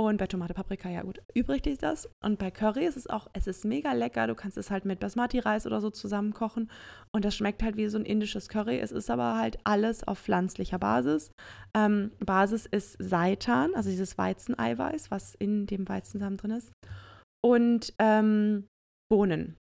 Und 0.00 0.16
bei 0.16 0.26
Tomate, 0.26 0.54
Paprika, 0.54 0.88
ja 0.88 1.02
gut, 1.02 1.20
übrig 1.34 1.66
ist 1.66 1.82
das. 1.82 2.08
Und 2.24 2.38
bei 2.38 2.50
Curry 2.50 2.86
ist 2.86 2.96
es 2.96 3.06
auch, 3.06 3.28
es 3.34 3.46
ist 3.46 3.66
mega 3.66 3.92
lecker. 3.92 4.26
Du 4.26 4.34
kannst 4.34 4.56
es 4.56 4.70
halt 4.70 4.86
mit 4.86 4.98
Basmati-Reis 4.98 5.66
oder 5.66 5.82
so 5.82 5.90
zusammen 5.90 6.32
kochen. 6.32 6.70
Und 7.12 7.26
das 7.26 7.36
schmeckt 7.36 7.62
halt 7.62 7.76
wie 7.76 7.86
so 7.86 7.98
ein 7.98 8.06
indisches 8.06 8.48
Curry. 8.48 8.78
Es 8.78 8.92
ist 8.92 9.10
aber 9.10 9.36
halt 9.36 9.58
alles 9.64 10.02
auf 10.08 10.18
pflanzlicher 10.18 10.78
Basis. 10.78 11.32
Ähm, 11.76 12.12
Basis 12.18 12.64
ist 12.64 12.96
Seitan, 12.98 13.74
also 13.74 13.90
dieses 13.90 14.16
Weizeneiweiß, 14.16 15.10
was 15.10 15.34
in 15.34 15.66
dem 15.66 15.86
Weizensamen 15.86 16.38
drin 16.38 16.52
ist. 16.52 16.72
Und 17.44 17.92
ähm, 17.98 18.68
Bohnen. 19.10 19.58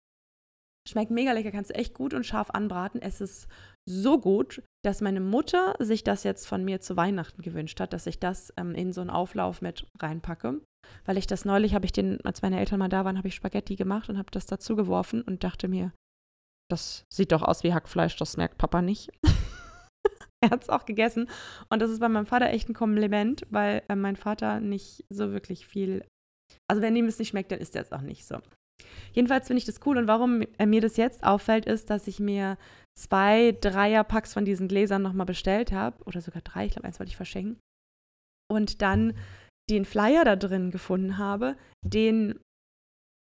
Schmeckt 0.88 1.10
mega 1.10 1.32
lecker, 1.32 1.50
kannst 1.50 1.72
du 1.72 1.76
echt 1.76 1.96
gut 1.96 2.14
und 2.14 2.28
scharf 2.28 2.52
anbraten. 2.52 3.02
Es 3.02 3.22
ist 3.22 3.48
so 3.88 4.20
gut, 4.20 4.62
dass 4.84 5.02
meine 5.02 5.22
Mutter 5.22 5.76
sich 5.80 6.04
das 6.04 6.24
jetzt 6.24 6.46
von 6.46 6.64
mir 6.64 6.82
zu 6.82 6.98
Weihnachten 6.98 7.42
gewünscht 7.42 7.80
hat, 7.80 7.94
dass 7.94 8.08
ich 8.08 8.20
das 8.20 8.54
ähm, 8.58 8.76
in 8.76 8.94
so 8.94 9.02
einen 9.02 9.10
Auflauf 9.10 9.62
mit 9.62 9.86
reinpacke. 10.00 10.62
Weil 11.06 11.18
ich 11.18 11.28
das 11.28 11.46
neulich, 11.46 11.74
habe 11.74 11.86
ich 11.86 11.92
den, 11.92 12.24
als 12.26 12.42
meine 12.42 12.60
Eltern 12.60 12.80
mal 12.80 12.90
da 12.90 13.04
waren, 13.04 13.18
habe 13.18 13.28
ich 13.28 13.36
Spaghetti 13.36 13.76
gemacht 13.76 14.10
und 14.10 14.18
habe 14.18 14.32
das 14.32 14.46
dazu 14.46 14.76
geworfen 14.76 15.22
und 15.22 15.44
dachte 15.44 15.68
mir, 15.68 15.92
das 16.70 17.04
sieht 17.12 17.32
doch 17.32 17.44
aus 17.44 17.64
wie 17.64 17.74
Hackfleisch, 17.74 18.16
das 18.18 18.38
merkt 18.38 18.58
Papa 18.58 18.82
nicht. 18.82 19.10
er 20.42 20.50
hat 20.52 20.64
es 20.64 20.70
auch 20.70 20.86
gegessen. 20.86 21.30
Und 21.70 21.82
das 21.82 21.90
ist 21.90 22.00
bei 22.00 22.10
meinem 22.10 22.26
Vater 22.26 22.50
echt 22.50 22.70
ein 22.70 22.74
Kompliment, 22.74 23.46
weil 23.50 23.84
äh, 23.88 23.96
mein 23.96 24.16
Vater 24.16 24.60
nicht 24.60 25.06
so 25.10 25.32
wirklich 25.32 25.66
viel. 25.66 26.06
Also, 26.70 26.82
wenn 26.82 26.96
ihm 26.96 27.06
es 27.06 27.20
nicht 27.20 27.30
schmeckt, 27.30 27.52
dann 27.52 27.60
ist 27.60 27.76
er 27.76 27.82
es 27.82 27.92
auch 27.92 28.02
nicht 28.02 28.26
so. 28.26 28.38
Jedenfalls 29.14 29.48
finde 29.48 29.60
ich 29.60 29.66
das 29.66 29.80
cool 29.86 29.98
und 29.98 30.08
warum 30.08 30.44
mir 30.64 30.82
das 30.82 30.98
jetzt 30.98 31.24
auffällt, 31.24 31.66
ist, 31.66 31.90
dass 31.90 32.08
ich 32.08 32.20
mir 32.20 32.58
zwei 32.98 33.54
Dreierpacks 33.60 34.34
von 34.34 34.46
diesen 34.46 34.68
Gläsern 34.68 35.02
nochmal 35.02 35.26
bestellt 35.26 35.72
habe 35.72 36.04
oder 36.06 36.22
sogar 36.22 36.42
drei, 36.42 36.66
ich 36.66 36.72
glaube, 36.72 36.88
eins 36.88 37.00
wollte 37.00 37.12
ich 37.12 37.18
verschenken. 37.18 37.60
Und 38.50 38.82
dann 38.82 39.14
den 39.70 39.86
Flyer 39.86 40.24
da 40.24 40.36
drin 40.36 40.72
gefunden 40.72 41.18
habe, 41.18 41.58
den 41.86 42.40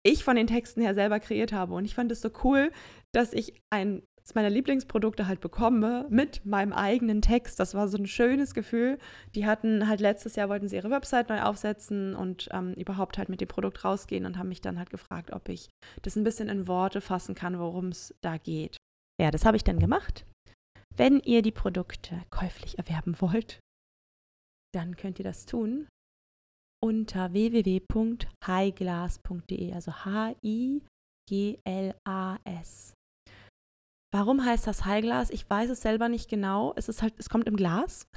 ich 0.04 0.22
von 0.22 0.36
den 0.36 0.46
Texten 0.46 0.82
her 0.82 0.94
selber 0.94 1.18
kreiert 1.18 1.52
habe. 1.52 1.74
Und 1.74 1.84
ich 1.84 1.94
fand 1.94 2.12
es 2.12 2.20
so 2.20 2.30
cool, 2.44 2.70
dass 3.12 3.32
ich 3.32 3.60
ein 3.70 4.02
meiner 4.34 4.50
Lieblingsprodukte 4.50 5.28
halt 5.28 5.40
bekomme 5.40 6.06
mit 6.10 6.44
meinem 6.44 6.72
eigenen 6.72 7.22
Text. 7.22 7.60
Das 7.60 7.74
war 7.74 7.88
so 7.88 7.96
ein 7.96 8.06
schönes 8.06 8.54
Gefühl. 8.54 8.98
Die 9.34 9.46
hatten 9.46 9.88
halt 9.88 10.00
letztes 10.00 10.36
Jahr, 10.36 10.48
wollten 10.48 10.68
sie 10.68 10.76
ihre 10.76 10.90
Website 10.90 11.28
neu 11.28 11.42
aufsetzen 11.42 12.16
und 12.16 12.48
ähm, 12.52 12.74
überhaupt 12.74 13.18
halt 13.18 13.28
mit 13.28 13.40
dem 13.40 13.48
Produkt 13.48 13.84
rausgehen 13.84 14.26
und 14.26 14.38
haben 14.38 14.48
mich 14.48 14.60
dann 14.60 14.78
halt 14.78 14.90
gefragt, 14.90 15.32
ob 15.32 15.48
ich 15.48 15.68
das 16.02 16.16
ein 16.16 16.24
bisschen 16.24 16.48
in 16.48 16.66
Worte 16.66 17.00
fassen 17.00 17.34
kann, 17.34 17.58
worum 17.58 17.88
es 17.88 18.14
da 18.20 18.36
geht. 18.36 18.76
Ja, 19.20 19.30
das 19.30 19.44
habe 19.44 19.56
ich 19.56 19.64
dann 19.64 19.78
gemacht. 19.78 20.24
Wenn 20.94 21.20
ihr 21.20 21.42
die 21.42 21.52
Produkte 21.52 22.22
käuflich 22.30 22.78
erwerben 22.78 23.20
wollt, 23.20 23.60
dann 24.74 24.96
könnt 24.96 25.18
ihr 25.18 25.24
das 25.24 25.44
tun 25.46 25.88
unter 26.82 27.32
www.highlass.de, 27.32 29.72
also 29.72 30.04
H-I-G-L-A-S. 30.04 30.82
Warum 34.12 34.44
heißt 34.44 34.66
das 34.66 34.84
Highglas? 34.84 35.30
Ich 35.30 35.48
weiß 35.48 35.70
es 35.70 35.82
selber 35.82 36.08
nicht 36.08 36.28
genau. 36.28 36.72
Es 36.76 36.88
ist 36.88 37.02
halt, 37.02 37.14
es 37.18 37.28
kommt 37.28 37.46
im 37.46 37.54
Glas. 37.56 38.08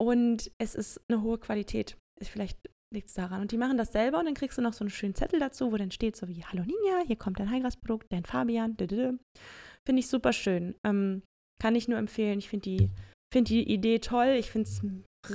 Und 0.00 0.50
es 0.58 0.74
ist 0.74 1.00
eine 1.08 1.22
hohe 1.22 1.38
Qualität. 1.38 1.96
Ist 2.20 2.30
vielleicht 2.30 2.58
liegt 2.94 3.08
es 3.08 3.14
daran. 3.14 3.42
Und 3.42 3.52
die 3.52 3.58
machen 3.58 3.76
das 3.76 3.92
selber 3.92 4.18
und 4.18 4.24
dann 4.24 4.34
kriegst 4.34 4.56
du 4.56 4.62
noch 4.62 4.72
so 4.72 4.84
einen 4.84 4.90
schönen 4.90 5.14
Zettel 5.14 5.40
dazu, 5.40 5.72
wo 5.72 5.76
dann 5.76 5.90
steht 5.90 6.16
so 6.16 6.28
wie, 6.28 6.44
hallo 6.44 6.62
Ninja, 6.62 7.04
hier 7.06 7.16
kommt 7.16 7.38
dein 7.38 7.50
Heilgrasprodukt, 7.50 8.06
dein 8.10 8.24
Fabian. 8.24 8.76
Finde 8.76 10.00
ich 10.00 10.08
super 10.08 10.32
schön. 10.32 10.74
Ähm, 10.84 11.22
kann 11.60 11.76
ich 11.76 11.88
nur 11.88 11.98
empfehlen. 11.98 12.38
Ich 12.38 12.48
finde 12.48 12.62
die, 12.62 12.90
find 13.32 13.48
die 13.48 13.70
Idee 13.70 13.98
toll. 13.98 14.36
Ich 14.38 14.50
finde 14.50 14.68
es 14.68 14.82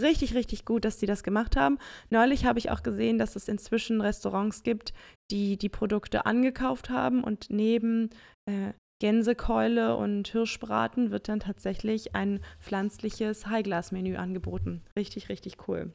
richtig, 0.01 0.33
richtig 0.35 0.65
gut, 0.65 0.85
dass 0.85 0.99
sie 0.99 1.05
das 1.05 1.23
gemacht 1.23 1.55
haben. 1.55 1.77
Neulich 2.09 2.45
habe 2.45 2.59
ich 2.59 2.71
auch 2.71 2.83
gesehen, 2.83 3.17
dass 3.17 3.35
es 3.35 3.47
inzwischen 3.47 4.01
Restaurants 4.01 4.63
gibt, 4.63 4.93
die 5.31 5.57
die 5.57 5.69
Produkte 5.69 6.25
angekauft 6.25 6.89
haben 6.89 7.23
und 7.23 7.47
neben 7.49 8.09
äh, 8.47 8.73
Gänsekeule 9.01 9.95
und 9.95 10.27
Hirschbraten 10.27 11.09
wird 11.11 11.29
dann 11.29 11.39
tatsächlich 11.39 12.15
ein 12.15 12.41
pflanzliches 12.59 13.47
Highglass-Menü 13.47 14.17
angeboten. 14.17 14.83
Richtig, 14.97 15.29
richtig 15.29 15.67
cool. 15.67 15.93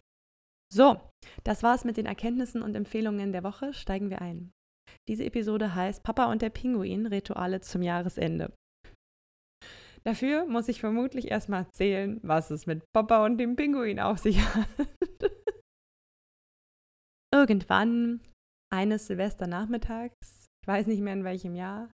So, 0.73 1.01
das 1.45 1.63
war's 1.63 1.85
mit 1.85 1.97
den 1.97 2.07
Erkenntnissen 2.07 2.63
und 2.63 2.75
Empfehlungen 2.75 3.33
der 3.33 3.45
Woche. 3.45 3.73
Steigen 3.73 4.11
wir 4.11 4.21
ein. 4.21 4.53
Diese 5.09 5.25
Episode 5.25 5.75
heißt 5.75 6.03
Papa 6.03 6.31
und 6.31 6.43
der 6.43 6.51
Pinguin 6.51 7.07
Rituale 7.07 7.61
zum 7.61 7.83
Jahresende. 7.83 8.55
Dafür 10.05 10.45
muss 10.47 10.69
ich 10.69 10.81
vermutlich 10.81 11.31
erstmal 11.31 11.65
erzählen, 11.65 12.21
was 12.23 12.51
es 12.51 12.67
mit 12.67 12.85
Papa 12.93 13.25
und 13.25 13.39
dem 13.39 13.57
Pinguin 13.57 14.01
auf 14.01 14.19
sich 14.19 14.39
hat. 14.41 14.69
Irgendwann, 17.35 18.21
eines 18.73 19.07
Silvesternachmittags, 19.07 20.47
ich 20.63 20.69
weiß 20.69 20.87
nicht 20.87 21.01
mehr 21.01 21.15
in 21.15 21.25
welchem 21.25 21.55
Jahr, 21.55 21.91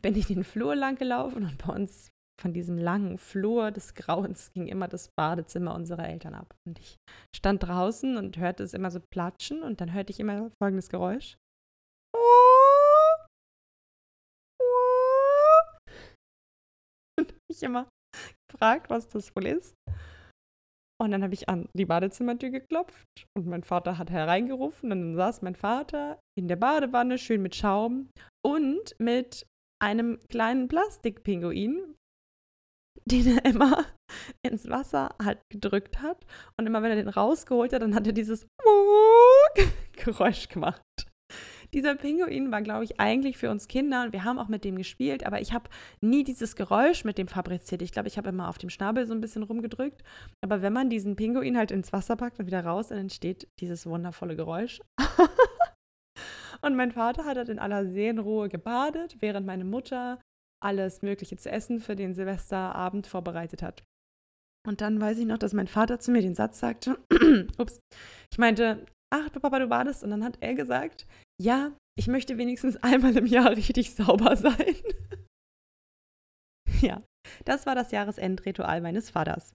bin 0.00 0.16
ich 0.16 0.26
den 0.26 0.44
Flur 0.44 0.74
lang 0.74 0.96
gelaufen 0.96 1.44
und 1.44 1.58
bei 1.58 1.74
uns 1.74 2.10
von 2.44 2.52
diesem 2.52 2.76
langen 2.76 3.16
Flur 3.16 3.70
des 3.70 3.94
Grauens 3.94 4.52
ging 4.54 4.66
immer 4.66 4.86
das 4.86 5.08
Badezimmer 5.16 5.74
unserer 5.74 6.06
Eltern 6.06 6.34
ab. 6.34 6.54
Und 6.68 6.78
ich 6.78 6.96
stand 7.34 7.62
draußen 7.62 8.18
und 8.18 8.36
hörte 8.36 8.62
es 8.62 8.74
immer 8.74 8.90
so 8.90 9.00
platschen 9.10 9.62
und 9.62 9.80
dann 9.80 9.94
hörte 9.94 10.12
ich 10.12 10.20
immer 10.20 10.50
folgendes 10.62 10.90
Geräusch. 10.90 11.38
Und 17.18 17.34
ich 17.50 17.62
immer 17.62 17.88
gefragt, 18.52 18.90
was 18.90 19.08
das 19.08 19.34
wohl 19.34 19.46
ist. 19.46 19.74
Und 21.00 21.12
dann 21.12 21.22
habe 21.22 21.32
ich 21.32 21.48
an 21.48 21.70
die 21.74 21.86
Badezimmertür 21.86 22.50
geklopft 22.50 23.26
und 23.34 23.46
mein 23.46 23.64
Vater 23.64 23.96
hat 23.96 24.10
hereingerufen 24.10 24.92
und 24.92 25.00
dann 25.00 25.16
saß 25.16 25.40
mein 25.40 25.56
Vater 25.56 26.20
in 26.38 26.48
der 26.48 26.56
Badewanne 26.56 27.16
schön 27.16 27.40
mit 27.40 27.56
Schaum 27.56 28.10
und 28.44 28.94
mit 28.98 29.46
einem 29.82 30.18
kleinen 30.28 30.68
Plastikpinguin, 30.68 31.94
den 33.10 33.36
er 33.36 33.44
immer 33.44 33.84
ins 34.42 34.68
Wasser 34.68 35.14
halt 35.22 35.40
gedrückt 35.50 36.00
hat. 36.02 36.24
Und 36.58 36.66
immer 36.66 36.82
wenn 36.82 36.90
er 36.90 36.96
den 36.96 37.08
rausgeholt 37.08 37.72
hat, 37.72 37.82
dann 37.82 37.94
hat 37.94 38.06
er 38.06 38.12
dieses 38.12 38.46
Geräusch 39.96 40.48
gemacht. 40.48 40.82
Dieser 41.74 41.96
Pinguin 41.96 42.52
war, 42.52 42.62
glaube 42.62 42.84
ich, 42.84 43.00
eigentlich 43.00 43.36
für 43.36 43.50
uns 43.50 43.66
Kinder 43.66 44.04
und 44.04 44.12
wir 44.12 44.22
haben 44.22 44.38
auch 44.38 44.46
mit 44.46 44.64
dem 44.64 44.76
gespielt, 44.76 45.26
aber 45.26 45.40
ich 45.40 45.52
habe 45.52 45.68
nie 46.00 46.22
dieses 46.22 46.54
Geräusch 46.54 47.04
mit 47.04 47.18
dem 47.18 47.26
fabriziert. 47.26 47.82
Ich 47.82 47.90
glaube, 47.90 48.06
ich 48.06 48.16
habe 48.16 48.28
immer 48.28 48.48
auf 48.48 48.58
dem 48.58 48.70
Schnabel 48.70 49.06
so 49.06 49.12
ein 49.12 49.20
bisschen 49.20 49.42
rumgedrückt. 49.42 50.04
Aber 50.40 50.62
wenn 50.62 50.72
man 50.72 50.88
diesen 50.88 51.16
Pinguin 51.16 51.58
halt 51.58 51.72
ins 51.72 51.92
Wasser 51.92 52.14
packt 52.14 52.38
und 52.38 52.46
wieder 52.46 52.64
raus, 52.64 52.88
dann 52.88 52.98
entsteht 52.98 53.48
dieses 53.58 53.86
wundervolle 53.86 54.36
Geräusch. 54.36 54.80
und 56.62 56.76
mein 56.76 56.92
Vater 56.92 57.24
hat 57.24 57.36
halt 57.36 57.48
in 57.48 57.58
aller 57.58 57.86
Seelenruhe 57.86 58.48
gebadet, 58.48 59.16
während 59.18 59.44
meine 59.44 59.64
Mutter 59.64 60.20
alles 60.64 61.02
Mögliche 61.02 61.36
zu 61.36 61.50
essen 61.50 61.80
für 61.80 61.96
den 61.96 62.14
Silvesterabend 62.14 63.06
vorbereitet 63.06 63.62
hat. 63.62 63.84
Und 64.66 64.80
dann 64.80 65.00
weiß 65.00 65.18
ich 65.18 65.26
noch, 65.26 65.38
dass 65.38 65.52
mein 65.52 65.66
Vater 65.66 66.00
zu 66.00 66.10
mir 66.10 66.22
den 66.22 66.34
Satz 66.34 66.58
sagte, 66.58 66.98
ups, 67.58 67.80
ich 68.32 68.38
meinte, 68.38 68.86
ach, 69.12 69.30
Papa, 69.32 69.58
du 69.58 69.68
badest. 69.68 70.02
Und 70.02 70.10
dann 70.10 70.24
hat 70.24 70.38
er 70.40 70.54
gesagt, 70.54 71.06
ja, 71.40 71.72
ich 71.98 72.08
möchte 72.08 72.38
wenigstens 72.38 72.76
einmal 72.82 73.16
im 73.16 73.26
Jahr 73.26 73.50
richtig 73.56 73.94
sauber 73.94 74.36
sein. 74.36 74.74
ja, 76.80 77.02
das 77.44 77.66
war 77.66 77.74
das 77.74 77.92
Jahresendritual 77.92 78.80
meines 78.80 79.10
Vaters. 79.10 79.52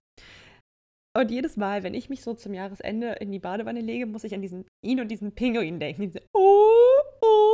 Und 1.18 1.32
jedes 1.32 1.56
Mal, 1.56 1.82
wenn 1.82 1.94
ich 1.94 2.08
mich 2.08 2.22
so 2.22 2.34
zum 2.34 2.54
Jahresende 2.54 3.14
in 3.14 3.32
die 3.32 3.40
Badewanne 3.40 3.80
lege, 3.80 4.06
muss 4.06 4.22
ich 4.22 4.32
an 4.32 4.42
diesen 4.42 4.64
ihn 4.84 5.00
und 5.00 5.08
diesen 5.08 5.34
Pinguin 5.34 5.80
denken. 5.80 6.02
Diese, 6.02 6.22
oh, 6.32 7.00
oh. 7.20 7.49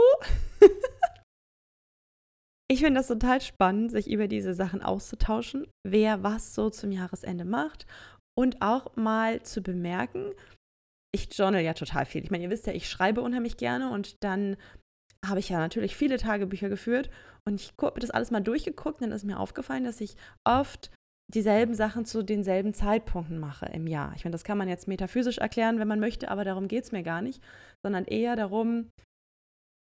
Ich 2.68 2.80
finde 2.80 2.98
das 3.00 3.08
total 3.08 3.40
spannend, 3.40 3.92
sich 3.92 4.10
über 4.10 4.26
diese 4.26 4.52
Sachen 4.54 4.82
auszutauschen, 4.82 5.66
wer 5.86 6.22
was 6.22 6.54
so 6.54 6.68
zum 6.68 6.90
Jahresende 6.90 7.44
macht 7.44 7.86
und 8.36 8.60
auch 8.60 8.96
mal 8.96 9.42
zu 9.42 9.62
bemerken, 9.62 10.32
ich 11.14 11.28
journal 11.32 11.62
ja 11.62 11.74
total 11.74 12.04
viel. 12.04 12.24
Ich 12.24 12.30
meine, 12.30 12.44
ihr 12.44 12.50
wisst 12.50 12.66
ja, 12.66 12.72
ich 12.72 12.88
schreibe 12.88 13.22
unheimlich 13.22 13.56
gerne 13.56 13.90
und 13.90 14.22
dann 14.22 14.56
habe 15.24 15.40
ich 15.40 15.48
ja 15.48 15.58
natürlich 15.58 15.96
viele 15.96 16.18
Tagebücher 16.18 16.68
geführt 16.68 17.08
und 17.44 17.60
ich 17.60 17.72
habe 17.80 18.00
das 18.00 18.10
alles 18.10 18.30
mal 18.30 18.40
durchgeguckt, 18.40 19.00
dann 19.00 19.12
ist 19.12 19.24
mir 19.24 19.38
aufgefallen, 19.38 19.84
dass 19.84 20.00
ich 20.00 20.16
oft 20.44 20.90
dieselben 21.32 21.74
Sachen 21.74 22.04
zu 22.04 22.22
denselben 22.22 22.74
Zeitpunkten 22.74 23.38
mache 23.38 23.66
im 23.66 23.86
Jahr. 23.86 24.12
Ich 24.14 24.24
meine, 24.24 24.32
das 24.32 24.44
kann 24.44 24.58
man 24.58 24.68
jetzt 24.68 24.86
metaphysisch 24.86 25.38
erklären, 25.38 25.78
wenn 25.78 25.88
man 25.88 26.00
möchte, 26.00 26.30
aber 26.30 26.44
darum 26.44 26.68
geht 26.68 26.84
es 26.84 26.92
mir 26.92 27.02
gar 27.02 27.22
nicht, 27.22 27.42
sondern 27.84 28.04
eher 28.04 28.36
darum, 28.36 28.90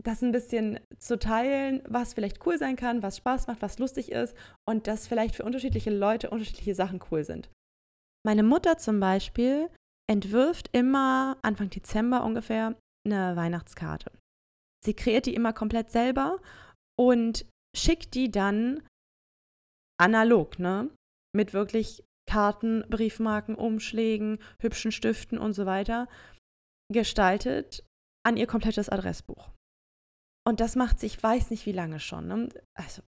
das 0.02 0.22
ein 0.22 0.32
bisschen 0.32 0.80
zu 0.98 1.18
teilen, 1.18 1.82
was 1.86 2.14
vielleicht 2.14 2.44
cool 2.46 2.58
sein 2.58 2.76
kann, 2.76 3.02
was 3.02 3.16
Spaß 3.16 3.46
macht, 3.46 3.62
was 3.62 3.78
lustig 3.78 4.12
ist 4.12 4.36
und 4.68 4.86
dass 4.86 5.08
vielleicht 5.08 5.34
für 5.34 5.44
unterschiedliche 5.44 5.90
Leute 5.90 6.30
unterschiedliche 6.30 6.74
Sachen 6.74 7.00
cool 7.10 7.24
sind. 7.24 7.50
Meine 8.24 8.42
Mutter 8.42 8.78
zum 8.78 9.00
Beispiel 9.00 9.68
entwirft 10.08 10.68
immer 10.72 11.38
Anfang 11.42 11.70
Dezember 11.70 12.24
ungefähr 12.24 12.76
eine 13.04 13.36
Weihnachtskarte. 13.36 14.12
Sie 14.84 14.94
kreiert 14.94 15.26
die 15.26 15.34
immer 15.34 15.52
komplett 15.52 15.90
selber 15.90 16.40
und 16.98 17.46
schickt 17.76 18.14
die 18.14 18.30
dann 18.30 18.82
analog, 19.98 20.58
ne? 20.58 20.90
Mit 21.34 21.52
wirklich 21.52 22.04
Karten, 22.28 22.84
Briefmarken, 22.88 23.54
Umschlägen, 23.54 24.38
hübschen 24.60 24.92
Stiften 24.92 25.38
und 25.38 25.52
so 25.52 25.66
weiter 25.66 26.08
gestaltet 26.92 27.84
an 28.24 28.36
ihr 28.36 28.46
komplettes 28.46 28.88
Adressbuch. 28.88 29.50
Und 30.46 30.60
das 30.60 30.76
macht 30.76 31.00
sich, 31.00 31.20
weiß 31.20 31.50
nicht 31.50 31.66
wie 31.66 31.72
lange 31.72 31.98
schon. 31.98 32.28
Ne? 32.28 32.48
Also 32.78 33.02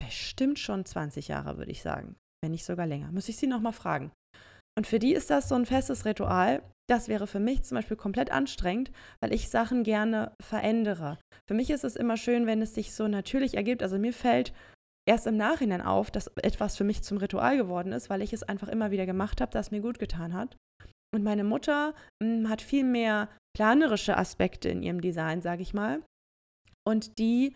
bestimmt 0.00 0.58
schon 0.58 0.84
20 0.84 1.28
Jahre, 1.28 1.58
würde 1.58 1.72
ich 1.72 1.82
sagen. 1.82 2.16
Wenn 2.42 2.52
nicht 2.52 2.64
sogar 2.64 2.86
länger. 2.86 3.10
Muss 3.10 3.28
ich 3.28 3.36
sie 3.36 3.48
nochmal 3.48 3.72
fragen. 3.72 4.12
Und 4.78 4.86
für 4.86 4.98
die 4.98 5.14
ist 5.14 5.30
das 5.30 5.48
so 5.48 5.54
ein 5.54 5.66
festes 5.66 6.04
Ritual. 6.04 6.62
Das 6.88 7.08
wäre 7.08 7.26
für 7.26 7.40
mich 7.40 7.64
zum 7.64 7.76
Beispiel 7.76 7.96
komplett 7.96 8.30
anstrengend, 8.30 8.92
weil 9.20 9.32
ich 9.32 9.48
Sachen 9.48 9.82
gerne 9.82 10.32
verändere. 10.40 11.18
Für 11.48 11.54
mich 11.54 11.70
ist 11.70 11.82
es 11.82 11.96
immer 11.96 12.16
schön, 12.16 12.46
wenn 12.46 12.62
es 12.62 12.74
sich 12.74 12.94
so 12.94 13.08
natürlich 13.08 13.56
ergibt. 13.56 13.82
Also 13.82 13.98
mir 13.98 14.12
fällt 14.12 14.52
erst 15.08 15.26
im 15.26 15.36
Nachhinein 15.36 15.80
auf, 15.80 16.10
dass 16.10 16.28
etwas 16.36 16.76
für 16.76 16.84
mich 16.84 17.02
zum 17.02 17.18
Ritual 17.18 17.56
geworden 17.56 17.92
ist, 17.92 18.10
weil 18.10 18.22
ich 18.22 18.32
es 18.32 18.44
einfach 18.44 18.68
immer 18.68 18.92
wieder 18.92 19.06
gemacht 19.06 19.40
habe, 19.40 19.50
das 19.50 19.72
mir 19.72 19.80
gut 19.80 19.98
getan 19.98 20.34
hat. 20.34 20.56
Und 21.12 21.24
meine 21.24 21.44
Mutter 21.44 21.94
mh, 22.22 22.28
hm, 22.28 22.48
hat 22.48 22.62
viel 22.62 22.84
mehr 22.84 23.28
planerische 23.56 24.16
Aspekte 24.16 24.68
in 24.68 24.82
ihrem 24.82 25.00
Design, 25.00 25.40
sage 25.40 25.62
ich 25.62 25.74
mal 25.74 26.02
und 26.86 27.18
die 27.18 27.54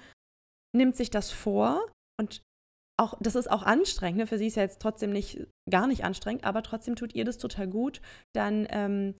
nimmt 0.76 0.96
sich 0.96 1.10
das 1.10 1.30
vor 1.30 1.86
und 2.18 2.42
auch, 2.98 3.16
das 3.20 3.34
ist 3.34 3.50
auch 3.50 3.62
anstrengend. 3.62 4.18
Ne? 4.18 4.26
Für 4.26 4.36
sie 4.36 4.46
ist 4.46 4.56
ja 4.56 4.62
jetzt 4.62 4.82
trotzdem 4.82 5.10
nicht, 5.10 5.46
gar 5.70 5.86
nicht 5.86 6.04
anstrengend, 6.04 6.44
aber 6.44 6.62
trotzdem 6.62 6.96
tut 6.96 7.14
ihr 7.14 7.24
das 7.24 7.38
total 7.38 7.66
gut, 7.66 8.02
dann 8.34 8.66
ähm, 8.70 9.14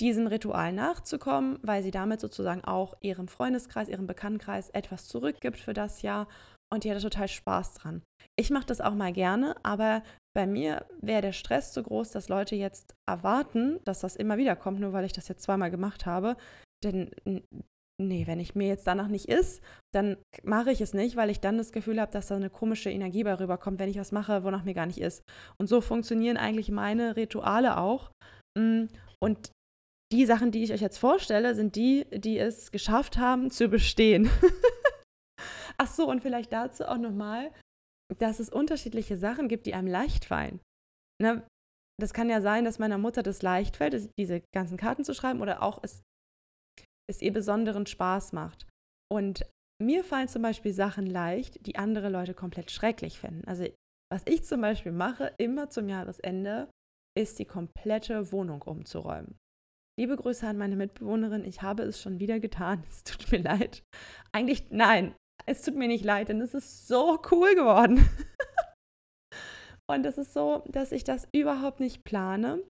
diesem 0.00 0.26
Ritual 0.26 0.72
nachzukommen, 0.72 1.58
weil 1.62 1.82
sie 1.82 1.90
damit 1.90 2.20
sozusagen 2.20 2.64
auch 2.64 2.94
ihrem 3.00 3.28
Freundeskreis, 3.28 3.88
ihrem 3.88 4.06
Bekanntenkreis 4.06 4.70
etwas 4.70 5.06
zurückgibt 5.06 5.58
für 5.58 5.74
das 5.74 6.02
Jahr 6.02 6.26
und 6.72 6.84
die 6.84 6.90
hat 6.90 7.02
total 7.02 7.28
Spaß 7.28 7.74
dran. 7.74 8.02
Ich 8.36 8.50
mache 8.50 8.64
das 8.64 8.80
auch 8.80 8.94
mal 8.94 9.12
gerne, 9.12 9.54
aber 9.62 10.02
bei 10.34 10.46
mir 10.46 10.86
wäre 11.02 11.20
der 11.20 11.32
Stress 11.32 11.74
so 11.74 11.82
groß, 11.82 12.10
dass 12.12 12.30
Leute 12.30 12.56
jetzt 12.56 12.94
erwarten, 13.06 13.78
dass 13.84 14.00
das 14.00 14.16
immer 14.16 14.38
wieder 14.38 14.56
kommt, 14.56 14.80
nur 14.80 14.94
weil 14.94 15.04
ich 15.04 15.12
das 15.12 15.28
jetzt 15.28 15.42
zweimal 15.42 15.70
gemacht 15.70 16.06
habe. 16.06 16.36
Denn 16.82 17.10
nee, 18.02 18.26
wenn 18.26 18.40
ich 18.40 18.54
mir 18.54 18.68
jetzt 18.68 18.86
danach 18.86 19.08
nicht 19.08 19.28
ist, 19.28 19.62
dann 19.94 20.16
mache 20.42 20.70
ich 20.70 20.80
es 20.80 20.94
nicht, 20.94 21.16
weil 21.16 21.30
ich 21.30 21.40
dann 21.40 21.58
das 21.58 21.72
Gefühl 21.72 22.00
habe, 22.00 22.12
dass 22.12 22.28
da 22.28 22.36
eine 22.36 22.50
komische 22.50 22.90
Energie 22.90 23.24
bei 23.24 23.34
rüberkommt, 23.34 23.78
wenn 23.78 23.88
ich 23.88 23.98
was 23.98 24.12
mache, 24.12 24.44
wonach 24.44 24.64
mir 24.64 24.74
gar 24.74 24.86
nicht 24.86 25.00
ist. 25.00 25.22
Und 25.58 25.68
so 25.68 25.80
funktionieren 25.80 26.36
eigentlich 26.36 26.70
meine 26.70 27.16
Rituale 27.16 27.78
auch. 27.78 28.10
Mm, 28.58 28.84
und 29.20 29.50
die 30.12 30.26
Sachen, 30.26 30.50
die 30.50 30.62
ich 30.62 30.72
euch 30.72 30.80
jetzt 30.80 30.98
vorstelle, 30.98 31.54
sind 31.54 31.74
die, 31.74 32.06
die 32.10 32.38
es 32.38 32.70
geschafft 32.70 33.16
haben 33.16 33.50
zu 33.50 33.68
bestehen. 33.68 34.28
Ach 35.78 35.86
so, 35.86 36.08
und 36.08 36.20
vielleicht 36.20 36.52
dazu 36.52 36.84
auch 36.84 36.98
nochmal, 36.98 37.50
dass 38.18 38.38
es 38.38 38.50
unterschiedliche 38.50 39.16
Sachen 39.16 39.48
gibt, 39.48 39.66
die 39.66 39.74
einem 39.74 39.88
leicht 39.88 40.26
fallen. 40.26 40.60
Ne? 41.20 41.46
Das 42.00 42.12
kann 42.12 42.28
ja 42.28 42.40
sein, 42.40 42.64
dass 42.64 42.78
meiner 42.78 42.98
Mutter 42.98 43.22
das 43.22 43.42
leicht 43.42 43.76
fällt, 43.76 44.10
diese 44.18 44.42
ganzen 44.54 44.76
Karten 44.76 45.04
zu 45.04 45.14
schreiben, 45.14 45.40
oder 45.40 45.62
auch 45.62 45.80
es 45.82 46.02
es 47.12 47.22
ihr 47.22 47.32
besonderen 47.32 47.86
Spaß 47.86 48.32
macht. 48.32 48.66
Und 49.10 49.44
mir 49.80 50.04
fallen 50.04 50.28
zum 50.28 50.42
Beispiel 50.42 50.72
Sachen 50.72 51.06
leicht, 51.06 51.66
die 51.66 51.76
andere 51.76 52.08
Leute 52.08 52.34
komplett 52.34 52.70
schrecklich 52.70 53.18
finden. 53.18 53.46
Also 53.46 53.66
was 54.12 54.22
ich 54.26 54.44
zum 54.44 54.60
Beispiel 54.60 54.92
mache, 54.92 55.32
immer 55.38 55.70
zum 55.70 55.88
Jahresende, 55.88 56.70
ist 57.18 57.38
die 57.38 57.44
komplette 57.44 58.30
Wohnung 58.32 58.62
umzuräumen. 58.62 59.38
liebe 59.98 60.16
Grüße 60.16 60.46
an 60.46 60.58
meine 60.58 60.76
Mitbewohnerin. 60.76 61.44
Ich 61.44 61.62
habe 61.62 61.82
es 61.82 62.00
schon 62.00 62.18
wieder 62.18 62.40
getan. 62.40 62.84
Es 62.88 63.04
tut 63.04 63.30
mir 63.30 63.42
leid. 63.42 63.82
Eigentlich, 64.32 64.70
nein, 64.70 65.14
es 65.46 65.62
tut 65.62 65.74
mir 65.74 65.88
nicht 65.88 66.04
leid, 66.04 66.28
denn 66.28 66.40
es 66.40 66.54
ist 66.54 66.86
so 66.88 67.20
cool 67.30 67.54
geworden. 67.54 68.06
Und 69.90 70.06
es 70.06 70.16
ist 70.16 70.32
so, 70.32 70.64
dass 70.68 70.92
ich 70.92 71.04
das 71.04 71.28
überhaupt 71.32 71.80
nicht 71.80 72.04
plane, 72.04 72.62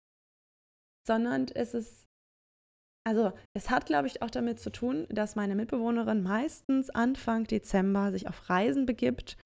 sondern 1.07 1.47
es 1.55 1.75
ist, 1.75 2.07
also 3.07 3.33
es 3.57 3.71
hat, 3.71 3.87
glaube 3.87 4.07
ich, 4.07 4.23
auch 4.23 4.31
damit 4.31 4.61
zu 4.61 4.71
tun, 4.71 5.07
dass 5.09 5.37
meine 5.37 5.55
Mitbewohnerin 5.55 6.23
meistens 6.23 6.91
Anfang 6.91 7.45
Dezember 7.45 8.13
sich 8.13 8.29
auf 8.29 8.51
Reisen 8.51 8.87
begibt, 8.87 9.37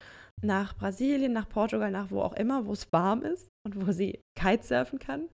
nach 0.41 0.75
Brasilien, 0.75 1.33
nach 1.33 1.47
Portugal, 1.47 1.91
nach 1.91 2.11
wo 2.11 2.21
auch 2.21 2.33
immer, 2.33 2.65
wo 2.65 2.73
es 2.73 2.91
warm 2.91 3.23
ist 3.23 3.49
und 3.65 3.85
wo 3.85 3.91
sie 3.91 4.21
Kitesurfen 4.37 4.99
kann. 4.99 5.29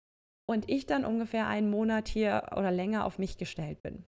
Und 0.48 0.68
ich 0.68 0.86
dann 0.86 1.04
ungefähr 1.04 1.46
einen 1.46 1.70
Monat 1.70 2.08
hier 2.08 2.50
oder 2.52 2.70
länger 2.70 3.04
auf 3.04 3.18
mich 3.18 3.38
gestellt 3.38 3.82
bin. 3.82 4.04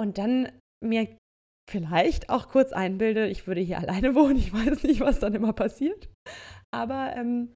Und 0.00 0.18
dann 0.18 0.50
mir 0.82 1.16
vielleicht 1.68 2.30
auch 2.30 2.48
kurz 2.48 2.72
einbilde, 2.72 3.28
ich 3.28 3.46
würde 3.46 3.60
hier 3.60 3.78
alleine 3.80 4.14
wohnen. 4.14 4.36
Ich 4.36 4.52
weiß 4.52 4.82
nicht, 4.84 5.00
was 5.00 5.20
dann 5.20 5.34
immer 5.34 5.52
passiert. 5.52 6.08
Aber 6.72 7.14
ähm, 7.16 7.54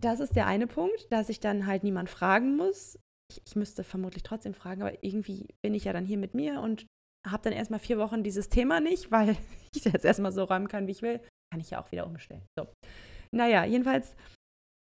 das 0.00 0.20
ist 0.20 0.34
der 0.34 0.46
eine 0.46 0.66
Punkt, 0.66 1.10
dass 1.12 1.28
ich 1.28 1.40
dann 1.40 1.66
halt 1.66 1.84
niemand 1.84 2.10
fragen 2.10 2.56
muss. 2.56 2.98
Ich, 3.30 3.42
ich, 3.46 3.56
müsste 3.56 3.84
vermutlich 3.84 4.22
trotzdem 4.22 4.54
fragen, 4.54 4.82
aber 4.82 5.02
irgendwie 5.02 5.48
bin 5.62 5.74
ich 5.74 5.84
ja 5.84 5.92
dann 5.92 6.04
hier 6.04 6.18
mit 6.18 6.34
mir 6.34 6.60
und 6.60 6.86
habe 7.26 7.42
dann 7.42 7.52
erstmal 7.52 7.80
vier 7.80 7.98
Wochen 7.98 8.22
dieses 8.22 8.48
Thema 8.48 8.80
nicht, 8.80 9.10
weil 9.10 9.36
ich 9.74 9.84
jetzt 9.84 10.04
erstmal 10.04 10.32
so 10.32 10.44
räumen 10.44 10.68
kann, 10.68 10.86
wie 10.86 10.92
ich 10.92 11.02
will. 11.02 11.20
Kann 11.50 11.60
ich 11.60 11.70
ja 11.70 11.82
auch 11.82 11.90
wieder 11.92 12.06
umstellen. 12.06 12.42
So. 12.58 12.68
Naja, 13.30 13.64
jedenfalls 13.64 14.14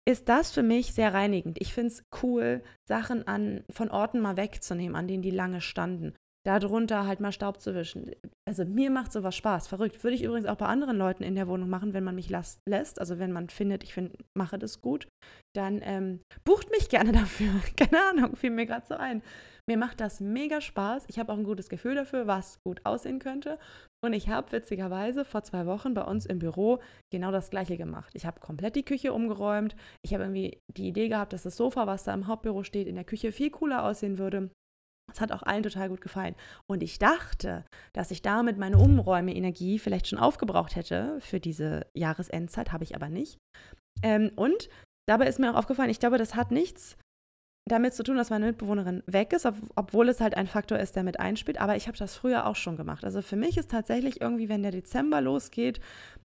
ist 0.09 0.29
das 0.29 0.53
für 0.53 0.63
mich 0.63 0.95
sehr 0.95 1.13
reinigend. 1.13 1.61
Ich 1.61 1.75
finde 1.75 1.93
es 1.93 2.05
cool, 2.23 2.63
Sachen 2.89 3.27
an, 3.27 3.65
von 3.71 3.91
Orten 3.91 4.21
mal 4.21 4.37
wegzunehmen, 4.37 4.97
an 4.97 5.07
denen 5.07 5.23
die 5.23 5.31
lange 5.31 5.61
standen 5.61 6.15
darunter 6.47 7.07
halt 7.07 7.21
mal 7.21 7.33
Staub 7.33 7.61
zu 7.61 7.75
wischen. 7.75 8.11
Also 8.49 8.65
mir 8.65 8.91
macht 8.91 9.13
sowas 9.13 9.37
Spaß, 9.37 9.69
verrückt. 9.69 10.03
Würde 10.03 10.15
ich 10.15 10.23
übrigens 10.23 10.47
auch 10.47 10.57
bei 10.57 10.67
anderen 10.67 10.97
Leuten 10.97 11.23
in 11.23 11.35
der 11.35 11.49
Wohnung 11.49 11.69
machen, 11.69 11.93
wenn 11.93 12.05
man 12.05 12.15
mich 12.15 12.31
lässt. 12.31 12.99
Also 12.99 13.19
wenn 13.19 13.33
man 13.33 13.49
findet, 13.49 13.85
ich 13.85 13.95
find, 13.95 14.17
mache 14.37 14.59
das 14.59 14.81
gut, 14.81 15.09
dann 15.55 15.81
ähm, 15.83 16.21
bucht 16.45 16.71
mich 16.71 16.89
gerne 16.89 17.13
dafür. 17.13 17.53
Keine 17.77 18.03
Ahnung, 18.11 18.37
fiel 18.37 18.51
mir 18.51 18.67
gerade 18.67 18.87
so 18.87 18.95
ein. 18.95 19.23
Mir 19.69 19.77
macht 19.77 20.01
das 20.01 20.21
mega 20.21 20.61
Spaß. 20.61 21.05
Ich 21.09 21.19
habe 21.19 21.33
auch 21.33 21.37
ein 21.37 21.45
gutes 21.45 21.69
Gefühl 21.69 21.95
dafür, 21.95 22.27
was 22.27 22.59
gut 22.67 22.81
aussehen 22.85 23.21
könnte. 23.21 23.59
Und 24.03 24.15
ich 24.15 24.29
habe 24.29 24.51
witzigerweise 24.53 25.25
vor 25.25 25.43
zwei 25.43 25.67
Wochen 25.67 25.95
bei 25.95 26.03
uns 26.03 26.25
im 26.27 26.39
Büro 26.39 26.81
genau 27.13 27.31
das 27.31 27.51
gleiche 27.51 27.77
gemacht. 27.77 28.11
Ich 28.15 28.25
habe 28.25 28.41
komplett 28.41 28.75
die 28.75 28.85
Küche 28.85 29.13
umgeräumt. 29.13 29.77
Ich 30.03 30.15
habe 30.15 30.25
irgendwie 30.25 30.59
die 30.75 30.89
Idee 30.89 31.09
gehabt, 31.09 31.35
dass 31.35 31.43
das 31.43 31.57
Sofa, 31.57 31.87
was 31.87 32.05
da 32.05 32.15
im 32.15 32.27
Hauptbüro 32.27 32.65
steht, 32.65 32.89
in 32.89 32.95
der 32.95 33.05
Küche 33.05 33.31
viel 33.31 33.51
cooler 33.51 33.85
aussehen 33.85 34.19
würde. 34.19 34.51
Das 35.11 35.21
hat 35.21 35.33
auch 35.33 35.43
allen 35.43 35.63
total 35.63 35.89
gut 35.89 36.01
gefallen. 36.01 36.35
Und 36.69 36.83
ich 36.83 36.99
dachte, 36.99 37.65
dass 37.93 38.11
ich 38.11 38.23
damit 38.23 38.59
meine 38.59 38.79
Umräume-Energie 38.79 39.79
vielleicht 39.79 40.09
schon 40.09 40.19
aufgebraucht 40.19 40.77
hätte 40.77 41.19
für 41.21 41.41
diese 41.41 41.87
Jahresendzeit, 41.95 42.73
habe 42.73 42.85
ich 42.85 42.95
aber 42.95 43.09
nicht. 43.09 43.39
Ähm, 44.03 44.31
und 44.37 44.69
dabei 45.09 45.27
ist 45.27 45.39
mir 45.39 45.51
auch 45.53 45.59
aufgefallen, 45.59 45.91
ich 45.91 46.01
glaube, 46.01 46.19
das 46.19 46.35
hat 46.35 46.51
nichts 46.51 46.97
damit 47.69 47.95
zu 47.95 48.03
tun, 48.03 48.17
dass 48.17 48.31
meine 48.31 48.47
Mitbewohnerin 48.47 49.03
weg 49.07 49.33
ist, 49.33 49.47
ob, 49.47 49.55
obwohl 49.77 50.09
es 50.09 50.21
halt 50.21 50.37
ein 50.37 50.47
Faktor 50.47 50.79
ist, 50.79 50.97
der 50.97 51.03
mit 51.03 51.21
einspielt. 51.21 51.61
Aber 51.61 51.77
ich 51.77 51.87
habe 51.87 51.99
das 51.99 52.17
früher 52.17 52.47
auch 52.47 52.57
schon 52.57 52.77
gemacht. 52.77 53.05
Also 53.05 53.23
für 53.23 53.37
mich 53.37 53.57
ist 53.57 53.71
tatsächlich 53.71 54.21
irgendwie, 54.21 54.49
wenn 54.49 54.63
der 54.63 54.73
Dezember 54.73 55.21
losgeht, 55.21 55.81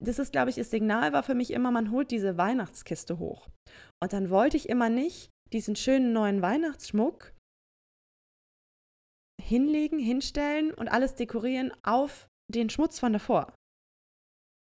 das 0.03 0.19
ist, 0.19 0.31
glaube 0.31 0.49
ich, 0.49 0.55
das 0.55 0.71
Signal 0.71 1.13
war 1.13 1.23
für 1.23 1.35
mich 1.35 1.51
immer, 1.51 1.71
man 1.71 1.91
holt 1.91 2.11
diese 2.11 2.37
Weihnachtskiste 2.37 3.19
hoch. 3.19 3.47
Und 4.01 4.13
dann 4.13 4.29
wollte 4.29 4.57
ich 4.57 4.69
immer 4.69 4.89
nicht 4.89 5.29
diesen 5.51 5.75
schönen 5.75 6.13
neuen 6.13 6.41
Weihnachtsschmuck 6.41 7.33
hinlegen, 9.49 9.99
hinstellen 9.99 10.73
und 10.73 10.87
alles 10.87 11.15
dekorieren 11.15 11.71
auf 11.83 12.27
den 12.49 12.69
Schmutz 12.69 12.99
von 12.99 13.13
davor. 13.13 13.53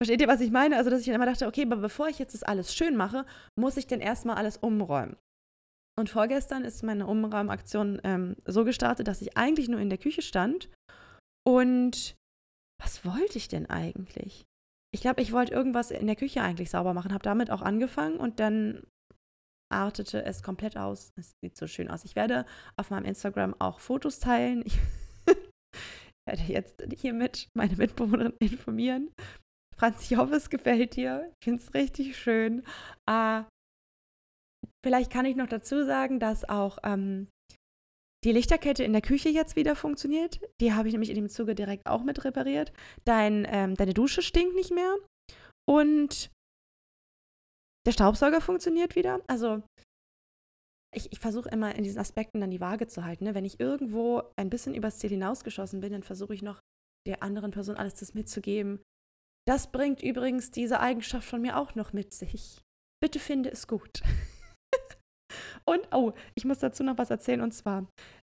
Versteht 0.00 0.20
ihr, 0.20 0.28
was 0.28 0.40
ich 0.40 0.52
meine? 0.52 0.76
Also, 0.76 0.90
dass 0.90 1.00
ich 1.00 1.06
dann 1.06 1.16
immer 1.16 1.26
dachte, 1.26 1.46
okay, 1.46 1.62
aber 1.62 1.76
bevor 1.76 2.08
ich 2.08 2.18
jetzt 2.18 2.34
das 2.34 2.44
alles 2.44 2.74
schön 2.74 2.96
mache, 2.96 3.26
muss 3.58 3.76
ich 3.76 3.88
denn 3.88 4.00
erstmal 4.00 4.36
alles 4.36 4.56
umräumen. 4.56 5.16
Und 5.98 6.08
vorgestern 6.08 6.64
ist 6.64 6.84
meine 6.84 7.08
Umräumaktion 7.08 8.00
ähm, 8.04 8.36
so 8.46 8.64
gestartet, 8.64 9.08
dass 9.08 9.20
ich 9.20 9.36
eigentlich 9.36 9.68
nur 9.68 9.80
in 9.80 9.90
der 9.90 9.98
Küche 9.98 10.22
stand. 10.22 10.70
Und 11.44 12.14
was 12.80 13.04
wollte 13.04 13.36
ich 13.36 13.48
denn 13.48 13.66
eigentlich? 13.66 14.44
Ich 14.94 15.00
glaube, 15.00 15.20
ich 15.20 15.32
wollte 15.32 15.52
irgendwas 15.52 15.90
in 15.90 16.06
der 16.06 16.14
Küche 16.14 16.40
eigentlich 16.40 16.70
sauber 16.70 16.94
machen, 16.94 17.12
habe 17.12 17.24
damit 17.24 17.50
auch 17.50 17.62
angefangen 17.62 18.16
und 18.18 18.38
dann 18.38 18.86
artete 19.70 20.24
es 20.24 20.42
komplett 20.42 20.76
aus. 20.76 21.12
Es 21.16 21.32
sieht 21.42 21.56
so 21.56 21.66
schön 21.66 21.90
aus. 21.90 22.04
Ich 22.04 22.16
werde 22.16 22.46
auf 22.76 22.90
meinem 22.90 23.04
Instagram 23.04 23.54
auch 23.58 23.80
Fotos 23.80 24.18
teilen. 24.18 24.62
Ich 24.64 24.78
werde 26.28 26.42
jetzt 26.46 26.82
hiermit 26.96 27.48
meine 27.56 27.76
Mitbewohnerin 27.76 28.34
informieren. 28.40 29.10
Franz, 29.76 30.10
ich 30.10 30.16
hoffe, 30.16 30.34
es 30.34 30.50
gefällt 30.50 30.96
dir. 30.96 31.30
Ich 31.40 31.44
finde 31.44 31.62
es 31.62 31.74
richtig 31.74 32.16
schön. 32.16 32.64
Äh, 33.08 33.42
vielleicht 34.84 35.12
kann 35.12 35.24
ich 35.24 35.36
noch 35.36 35.46
dazu 35.46 35.84
sagen, 35.84 36.18
dass 36.18 36.48
auch 36.48 36.78
ähm, 36.82 37.28
die 38.24 38.32
Lichterkette 38.32 38.82
in 38.82 38.92
der 38.92 39.02
Küche 39.02 39.28
jetzt 39.28 39.54
wieder 39.54 39.76
funktioniert. 39.76 40.40
Die 40.60 40.72
habe 40.72 40.88
ich 40.88 40.92
nämlich 40.92 41.10
in 41.10 41.16
dem 41.16 41.28
Zuge 41.28 41.54
direkt 41.54 41.86
auch 41.86 42.02
mit 42.02 42.24
repariert. 42.24 42.72
Dein, 43.04 43.46
ähm, 43.48 43.76
deine 43.76 43.94
Dusche 43.94 44.22
stinkt 44.22 44.56
nicht 44.56 44.72
mehr. 44.72 44.96
Und 45.68 46.30
der 47.88 47.92
Staubsauger 47.92 48.42
funktioniert 48.42 48.96
wieder. 48.96 49.22
Also 49.28 49.62
ich, 50.94 51.10
ich 51.10 51.18
versuche 51.18 51.48
immer 51.48 51.74
in 51.74 51.84
diesen 51.84 51.98
Aspekten 51.98 52.38
dann 52.38 52.50
die 52.50 52.60
Waage 52.60 52.86
zu 52.86 53.02
halten. 53.02 53.24
Ne? 53.24 53.34
Wenn 53.34 53.46
ich 53.46 53.60
irgendwo 53.60 54.24
ein 54.36 54.50
bisschen 54.50 54.74
übers 54.74 54.98
Ziel 54.98 55.08
hinausgeschossen 55.08 55.80
bin, 55.80 55.92
dann 55.92 56.02
versuche 56.02 56.34
ich 56.34 56.42
noch 56.42 56.60
der 57.06 57.22
anderen 57.22 57.50
Person 57.50 57.76
alles 57.76 57.94
das 57.94 58.12
mitzugeben. 58.12 58.82
Das 59.46 59.72
bringt 59.72 60.02
übrigens 60.02 60.50
diese 60.50 60.80
Eigenschaft 60.80 61.26
von 61.26 61.40
mir 61.40 61.56
auch 61.56 61.76
noch 61.76 61.94
mit 61.94 62.12
sich. 62.12 62.60
Bitte 63.02 63.20
finde 63.20 63.50
es 63.50 63.66
gut. 63.66 64.02
und, 65.64 65.88
oh, 65.90 66.12
ich 66.34 66.44
muss 66.44 66.58
dazu 66.58 66.82
noch 66.84 66.98
was 66.98 67.08
erzählen 67.08 67.40
und 67.40 67.52
zwar 67.52 67.86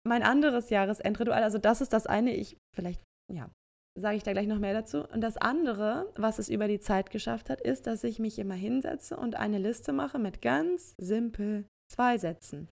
mein 0.07 0.21
anderes 0.21 0.69
Jahresendritual. 0.69 1.41
Also, 1.41 1.57
das 1.57 1.81
ist 1.81 1.93
das 1.93 2.05
eine, 2.05 2.35
ich, 2.35 2.57
vielleicht, 2.75 3.01
ja, 3.33 3.49
sage 3.97 4.17
ich 4.17 4.23
da 4.23 4.31
gleich 4.31 4.47
noch 4.47 4.59
mehr 4.59 4.73
dazu. 4.73 5.03
Und 5.09 5.21
das 5.21 5.37
andere, 5.37 6.11
was 6.15 6.39
es 6.39 6.49
über 6.49 6.67
die 6.67 6.79
Zeit 6.79 7.09
geschafft 7.09 7.49
hat, 7.49 7.61
ist, 7.61 7.87
dass 7.87 8.03
ich 8.03 8.19
mich 8.19 8.39
immer 8.39 8.53
hinsetze 8.53 9.17
und 9.17 9.35
eine 9.35 9.57
Liste 9.57 9.91
mache 9.91 10.19
mit 10.19 10.41
ganz 10.41 10.93
simpel 10.97 11.65
zwei 11.91 12.17
Sätzen. 12.17 12.69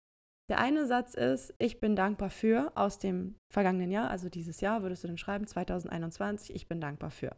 Der 0.49 0.59
eine 0.59 0.85
Satz 0.85 1.13
ist, 1.13 1.53
ich 1.59 1.79
bin 1.79 1.95
dankbar 1.95 2.29
für 2.29 2.71
aus 2.75 2.99
dem 2.99 3.35
vergangenen 3.53 3.91
Jahr, 3.91 4.09
also 4.09 4.27
dieses 4.27 4.59
Jahr 4.59 4.81
würdest 4.81 5.03
du 5.03 5.07
dann 5.07 5.17
schreiben, 5.17 5.47
2021, 5.47 6.53
ich 6.53 6.67
bin 6.67 6.81
dankbar 6.81 7.11
für. 7.11 7.33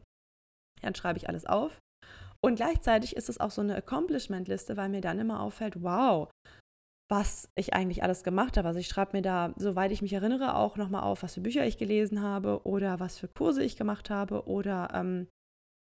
Dann 0.81 0.95
schreibe 0.95 1.17
ich 1.17 1.29
alles 1.29 1.45
auf. 1.45 1.79
Und 2.41 2.55
gleichzeitig 2.55 3.15
ist 3.15 3.29
es 3.29 3.39
auch 3.39 3.51
so 3.51 3.61
eine 3.61 3.75
Accomplishment-Liste, 3.75 4.77
weil 4.77 4.89
mir 4.89 5.01
dann 5.01 5.19
immer 5.19 5.41
auffällt, 5.41 5.83
wow, 5.83 6.29
was 7.13 7.47
ich 7.53 7.75
eigentlich 7.75 8.01
alles 8.01 8.23
gemacht 8.23 8.57
habe. 8.57 8.67
Also 8.67 8.79
ich 8.79 8.87
schreibe 8.87 9.15
mir 9.15 9.21
da, 9.21 9.53
soweit 9.55 9.91
ich 9.91 10.01
mich 10.01 10.13
erinnere, 10.13 10.55
auch 10.55 10.77
nochmal 10.77 11.03
auf, 11.03 11.21
was 11.21 11.35
für 11.35 11.41
Bücher 11.41 11.63
ich 11.63 11.77
gelesen 11.77 12.23
habe 12.23 12.61
oder 12.63 12.99
was 12.99 13.19
für 13.19 13.27
Kurse 13.27 13.63
ich 13.63 13.77
gemacht 13.77 14.09
habe 14.09 14.47
oder 14.47 14.89
ähm, 14.95 15.27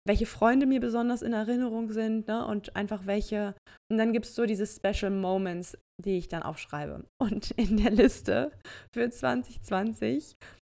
welche 0.05 0.25
Freunde 0.25 0.65
mir 0.65 0.81
besonders 0.81 1.21
in 1.21 1.31
Erinnerung 1.31 1.93
sind 1.93 2.27
ne? 2.27 2.45
und 2.45 2.75
einfach 2.75 3.05
welche. 3.05 3.55
Und 3.89 3.97
dann 3.97 4.11
gibt 4.11 4.25
es 4.25 4.35
so 4.35 4.45
diese 4.45 4.67
Special 4.67 5.09
Moments, 5.09 5.77
die 6.03 6.17
ich 6.17 6.27
dann 6.27 6.43
aufschreibe. 6.43 7.05
Und 7.21 7.51
in 7.51 7.77
der 7.77 7.91
Liste 7.91 8.51
für 8.93 9.09
2020 9.09 10.35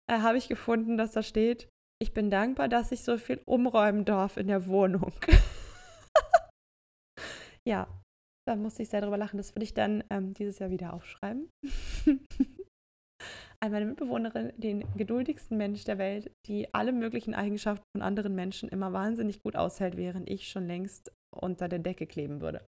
äh, 0.08 0.20
habe 0.20 0.38
ich 0.38 0.46
gefunden, 0.46 0.96
dass 0.96 1.10
da 1.10 1.24
steht, 1.24 1.68
ich 2.00 2.14
bin 2.14 2.30
dankbar, 2.30 2.68
dass 2.68 2.92
ich 2.92 3.02
so 3.02 3.18
viel 3.18 3.40
umräumen 3.44 4.04
darf 4.04 4.36
in 4.36 4.46
der 4.46 4.68
Wohnung. 4.68 5.12
ja, 7.66 7.88
da 8.48 8.56
musste 8.56 8.82
ich 8.82 8.88
sehr 8.88 9.02
drüber 9.02 9.18
lachen. 9.18 9.36
Das 9.36 9.54
würde 9.54 9.64
ich 9.64 9.74
dann 9.74 10.02
ähm, 10.08 10.32
dieses 10.32 10.58
Jahr 10.58 10.70
wieder 10.70 10.94
aufschreiben. 10.94 11.50
An 13.60 13.72
meine 13.72 13.86
Mitbewohnerin, 13.86 14.52
den 14.56 14.84
geduldigsten 14.96 15.58
Mensch 15.58 15.84
der 15.84 15.98
Welt, 15.98 16.32
die 16.46 16.72
alle 16.72 16.92
möglichen 16.92 17.34
Eigenschaften 17.34 17.84
von 17.94 18.02
anderen 18.02 18.34
Menschen 18.34 18.68
immer 18.68 18.92
wahnsinnig 18.92 19.42
gut 19.42 19.56
aushält, 19.56 19.96
während 19.96 20.30
ich 20.30 20.48
schon 20.48 20.66
längst 20.66 21.12
unter 21.34 21.68
der 21.68 21.80
Decke 21.80 22.06
kleben 22.06 22.40
würde. 22.40 22.64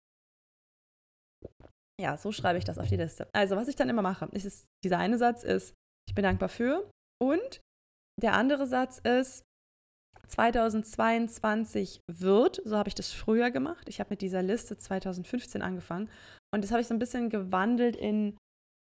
Ja, 2.01 2.17
so 2.17 2.33
schreibe 2.33 2.59
ich 2.59 2.65
das 2.65 2.79
auf 2.79 2.89
die 2.89 2.97
Liste. 2.97 3.29
Also, 3.33 3.57
was 3.57 3.69
ich 3.69 3.77
dann 3.77 3.89
immer 3.89 4.03
mache, 4.03 4.27
ist, 4.33 4.67
dieser 4.85 4.99
eine 4.99 5.17
Satz 5.17 5.45
ist, 5.45 5.75
ich 6.09 6.15
bin 6.15 6.25
dankbar 6.25 6.49
für. 6.49 6.91
Und 7.23 7.61
der 8.21 8.35
andere 8.35 8.67
Satz 8.67 8.99
ist, 8.99 9.45
2022 10.31 12.01
wird, 12.11 12.63
so 12.65 12.77
habe 12.77 12.89
ich 12.89 12.95
das 12.95 13.13
früher 13.13 13.51
gemacht. 13.51 13.89
Ich 13.89 14.01
habe 14.01 14.11
mit 14.11 14.23
dieser 14.23 14.43
Liste 14.43 14.79
2015 14.79 15.63
angefangen 15.63 16.09
und 16.55 16.63
das 16.65 16.71
habe 16.71 16.81
ich 16.81 16.87
so 16.87 16.95
ein 16.95 16.99
bisschen 16.99 17.31
gewandelt 17.31 17.97
in 17.97 18.37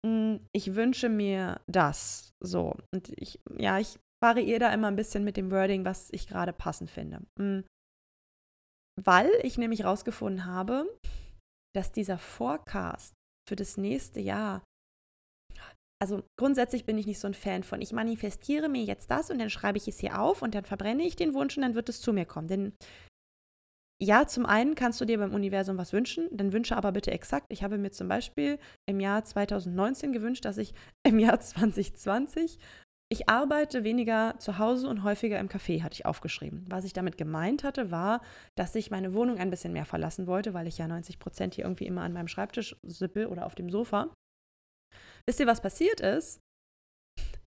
hm, 0.06 0.40
ich 0.54 0.74
wünsche 0.74 1.08
mir 1.08 1.60
das 1.66 2.30
so 2.42 2.76
und 2.94 3.12
ich 3.16 3.40
ja, 3.58 3.78
ich 3.78 3.98
variiere 4.22 4.60
da 4.60 4.72
immer 4.72 4.88
ein 4.88 4.96
bisschen 4.96 5.24
mit 5.24 5.36
dem 5.36 5.50
Wording, 5.50 5.84
was 5.84 6.08
ich 6.12 6.28
gerade 6.28 6.52
passend 6.52 6.90
finde. 6.90 7.22
Hm. 7.38 7.64
Weil 9.02 9.30
ich 9.42 9.56
nämlich 9.56 9.84
rausgefunden 9.84 10.44
habe, 10.44 10.86
dass 11.74 11.92
dieser 11.92 12.18
Forecast 12.18 13.14
für 13.48 13.56
das 13.56 13.76
nächste 13.76 14.20
Jahr 14.20 14.62
also 16.00 16.22
grundsätzlich 16.38 16.86
bin 16.86 16.96
ich 16.98 17.06
nicht 17.06 17.20
so 17.20 17.28
ein 17.28 17.34
Fan 17.34 17.62
von, 17.62 17.82
ich 17.82 17.92
manifestiere 17.92 18.68
mir 18.68 18.82
jetzt 18.82 19.10
das 19.10 19.30
und 19.30 19.38
dann 19.38 19.50
schreibe 19.50 19.78
ich 19.78 19.86
es 19.86 19.98
hier 19.98 20.20
auf 20.20 20.42
und 20.42 20.54
dann 20.54 20.64
verbrenne 20.64 21.02
ich 21.02 21.14
den 21.14 21.34
Wunsch 21.34 21.56
und 21.56 21.62
dann 21.62 21.74
wird 21.74 21.88
es 21.88 22.00
zu 22.00 22.12
mir 22.12 22.24
kommen. 22.24 22.48
Denn 22.48 22.72
ja, 24.02 24.26
zum 24.26 24.46
einen 24.46 24.74
kannst 24.74 24.98
du 25.02 25.04
dir 25.04 25.18
beim 25.18 25.34
Universum 25.34 25.76
was 25.76 25.92
wünschen, 25.92 26.28
dann 26.32 26.54
wünsche 26.54 26.74
aber 26.74 26.90
bitte 26.90 27.10
exakt. 27.10 27.46
Ich 27.50 27.62
habe 27.62 27.76
mir 27.76 27.90
zum 27.90 28.08
Beispiel 28.08 28.58
im 28.88 28.98
Jahr 28.98 29.24
2019 29.24 30.14
gewünscht, 30.14 30.46
dass 30.46 30.56
ich 30.56 30.72
im 31.06 31.18
Jahr 31.18 31.38
2020 31.38 32.58
ich 33.12 33.28
arbeite 33.28 33.82
weniger 33.82 34.36
zu 34.38 34.58
Hause 34.58 34.88
und 34.88 35.02
häufiger 35.02 35.40
im 35.40 35.48
Café, 35.48 35.82
hatte 35.82 35.94
ich 35.94 36.06
aufgeschrieben. 36.06 36.64
Was 36.68 36.84
ich 36.84 36.92
damit 36.92 37.18
gemeint 37.18 37.64
hatte, 37.64 37.90
war, 37.90 38.22
dass 38.56 38.72
ich 38.76 38.92
meine 38.92 39.14
Wohnung 39.14 39.38
ein 39.38 39.50
bisschen 39.50 39.72
mehr 39.72 39.84
verlassen 39.84 40.28
wollte, 40.28 40.54
weil 40.54 40.68
ich 40.68 40.78
ja 40.78 40.86
90 40.86 41.18
Prozent 41.18 41.54
hier 41.56 41.64
irgendwie 41.64 41.86
immer 41.86 42.02
an 42.02 42.12
meinem 42.12 42.28
Schreibtisch 42.28 42.76
sippel 42.84 43.26
oder 43.26 43.46
auf 43.46 43.56
dem 43.56 43.68
Sofa. 43.68 44.14
Wisst 45.26 45.40
ihr, 45.40 45.46
was 45.46 45.60
passiert 45.60 46.00
ist? 46.00 46.40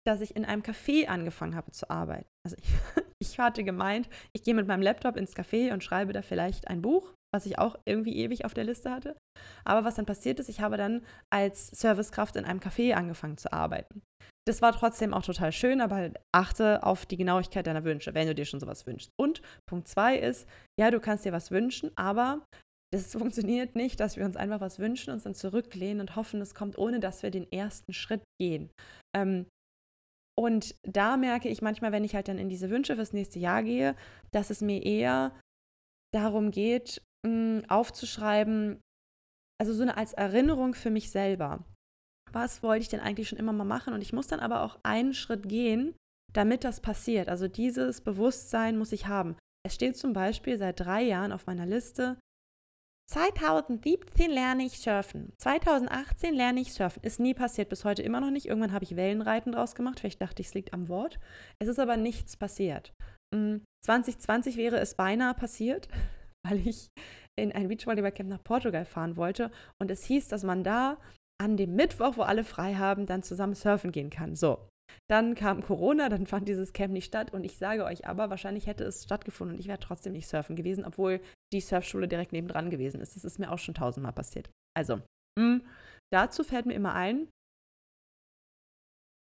Dass 0.07 0.21
ich 0.21 0.35
in 0.35 0.45
einem 0.45 0.63
Café 0.63 1.07
angefangen 1.07 1.55
habe 1.55 1.71
zu 1.71 1.89
arbeiten. 1.91 2.29
Also 2.45 2.57
ich, 2.61 2.69
ich 3.33 3.39
hatte 3.39 3.65
gemeint, 3.65 4.09
ich 4.35 4.43
gehe 4.43 4.55
mit 4.55 4.67
meinem 4.67 4.83
Laptop 4.83 5.17
ins 5.17 5.37
Café 5.37 5.73
und 5.73 5.85
schreibe 5.85 6.13
da 6.13 6.23
vielleicht 6.23 6.69
ein 6.69 6.83
Buch, 6.83 7.15
was 7.35 7.47
ich 7.47 7.59
auch 7.59 7.77
irgendwie 7.87 8.17
ewig 8.17 8.45
auf 8.45 8.55
der 8.55 8.65
Liste 8.65 8.91
hatte. 8.91 9.17
Aber 9.65 9.85
was 9.85 9.95
dann 9.95 10.07
passiert 10.07 10.41
ist, 10.41 10.49
ich 10.49 10.61
habe 10.61 10.77
dann 10.77 11.05
als 11.33 11.69
Servicekraft 11.69 12.37
in 12.37 12.45
einem 12.45 12.61
Café 12.61 12.95
angefangen 12.95 13.39
zu 13.39 13.53
arbeiten. 13.53 14.03
Das 14.47 14.61
war 14.61 14.73
trotzdem 14.73 15.15
auch 15.15 15.23
total 15.23 15.53
schön, 15.53 15.81
aber 15.81 16.11
achte 16.35 16.83
auf 16.83 17.07
die 17.07 17.17
Genauigkeit 17.17 17.67
deiner 17.67 17.85
Wünsche, 17.85 18.15
wenn 18.15 18.27
du 18.27 18.35
dir 18.35 18.45
schon 18.45 18.59
sowas 18.59 18.87
wünschst. 18.87 19.11
Und 19.17 19.41
Punkt 19.69 19.87
zwei 19.87 20.17
ist, 20.17 20.49
ja, 20.79 20.91
du 20.91 20.99
kannst 20.99 21.25
dir 21.25 21.33
was 21.33 21.53
wünschen, 21.53 21.93
aber 21.97 22.45
das 22.93 23.13
funktioniert 23.13 23.75
nicht, 23.75 24.01
dass 24.01 24.17
wir 24.17 24.25
uns 24.25 24.37
einfach 24.37 24.61
was 24.61 24.79
wünschen, 24.79 25.13
uns 25.13 25.23
dann 25.23 25.35
zurücklehnen 25.35 26.01
und 26.01 26.17
hoffen, 26.17 26.41
es 26.41 26.55
kommt, 26.55 26.79
ohne 26.79 27.01
dass 27.01 27.23
wir 27.23 27.31
den 27.31 27.51
ersten 27.51 27.93
Schritt 27.93 28.23
gehen. 28.41 28.71
Ähm, 29.17 29.47
und 30.39 30.75
da 30.83 31.17
merke 31.17 31.49
ich 31.49 31.63
manchmal, 31.63 31.93
wenn 31.93 32.05
ich 32.05 32.15
halt 32.15 32.29
dann 32.29 32.39
in 32.39 32.49
diese 32.49 32.71
Wünsche 32.71 32.97
fürs 32.97 33.13
nächste 33.13 33.39
Jahr 33.39 33.63
gehe, 33.63 33.95
dass 34.31 34.51
es 34.51 34.61
mir 34.61 34.83
eher 34.83 35.39
darum 36.15 36.51
geht, 36.51 37.03
mh, 37.27 37.63
aufzuschreiben, 37.69 38.81
also 39.61 39.75
so 39.75 39.83
eine 39.83 39.97
als 39.97 40.13
Erinnerung 40.13 40.75
für 40.75 40.91
mich 40.91 41.11
selber 41.11 41.65
was 42.33 42.63
wollte 42.63 42.83
ich 42.83 42.89
denn 42.89 43.01
eigentlich 43.01 43.29
schon 43.29 43.39
immer 43.39 43.53
mal 43.53 43.65
machen? 43.65 43.95
Und 43.95 44.03
ich 44.03 44.13
muss 44.13 44.27
dann 44.27 44.41
aber 44.41 44.63
auch 44.63 44.79
einen 44.83 45.15
Schritt 45.15 45.49
gehen, 45.49 45.95
damit 46.33 46.65
das 46.65 46.81
passiert. 46.81 47.29
Also 47.29 47.49
dieses 47.49 48.01
Bewusstsein 48.01 48.79
muss 48.79 48.93
ich 48.93 49.07
haben. 49.07 49.37
Es 49.65 49.75
steht 49.75 49.97
zum 49.97 50.13
Beispiel 50.13 50.59
seit 50.59 50.81
drei 50.81 51.03
Jahren 51.03 51.33
auf 51.33 51.47
meiner 51.47 51.67
Liste, 51.67 52.19
2017 53.11 54.31
lerne 54.31 54.65
ich 54.65 54.79
surfen. 54.79 55.33
2018 55.39 56.35
lerne 56.35 56.61
ich 56.61 56.73
surfen. 56.73 57.03
Ist 57.03 57.21
nie 57.21 57.35
passiert, 57.35 57.69
bis 57.69 57.85
heute 57.85 58.03
immer 58.03 58.21
noch 58.21 58.31
nicht. 58.31 58.47
Irgendwann 58.47 58.73
habe 58.73 58.85
ich 58.85 58.97
Wellenreiten 58.97 59.53
draus 59.53 59.75
gemacht. 59.75 60.01
Vielleicht 60.01 60.23
dachte 60.23 60.41
ich, 60.41 60.49
es 60.49 60.55
liegt 60.55 60.73
am 60.73 60.89
Wort. 60.89 61.19
Es 61.59 61.69
ist 61.69 61.79
aber 61.79 61.97
nichts 61.97 62.37
passiert. 62.37 62.95
2020 63.85 64.57
mm, 64.57 64.59
wäre 64.59 64.79
es 64.79 64.95
beinahe 64.95 65.35
passiert, 65.35 65.89
weil 66.47 66.67
ich 66.67 66.89
in 67.39 67.53
ein 67.53 67.69
Beachvolleyballcamp 67.69 68.29
nach 68.29 68.45
Portugal 68.45 68.85
fahren 68.85 69.17
wollte. 69.17 69.51
Und 69.81 69.91
es 69.91 70.05
hieß, 70.05 70.29
dass 70.29 70.43
man 70.43 70.65
da 70.65 70.99
an 71.41 71.57
dem 71.57 71.75
Mittwoch, 71.75 72.17
wo 72.17 72.23
alle 72.23 72.45
frei 72.45 72.75
haben, 72.75 73.07
dann 73.07 73.23
zusammen 73.23 73.55
surfen 73.55 73.93
gehen 73.93 74.11
kann. 74.11 74.37
So. 74.37 74.69
Dann 75.09 75.35
kam 75.35 75.63
Corona, 75.63 76.09
dann 76.09 76.27
fand 76.27 76.49
dieses 76.49 76.73
Camp 76.73 76.93
nicht 76.93 77.07
statt 77.07 77.33
und 77.33 77.45
ich 77.45 77.57
sage 77.59 77.85
euch 77.85 78.07
aber, 78.07 78.31
wahrscheinlich 78.31 78.67
hätte 78.67 78.85
es 78.85 79.05
stattgefunden 79.05 79.57
und 79.57 79.61
ich 79.61 79.69
wäre 79.69 79.79
trotzdem 79.79 80.13
nicht 80.13 80.29
surfen 80.29 80.57
gewesen, 80.57 80.85
obwohl 80.85 81.21
die 81.53 81.61
Surfschule 81.61 82.09
direkt 82.09 82.33
nebendran 82.33 82.71
gewesen 82.71 83.01
ist. 83.01 83.17
Das 83.17 83.25
ist 83.25 83.39
mir 83.39 83.51
auch 83.53 83.59
schon 83.59 83.75
tausendmal 83.75 84.13
passiert. 84.13 84.51
Also, 84.77 84.97
mh, 84.97 85.03
hm, 85.39 85.67
dazu 86.13 86.45
fällt 86.45 86.67
mir 86.67 86.75
immer 86.75 86.95
ein, 86.95 87.29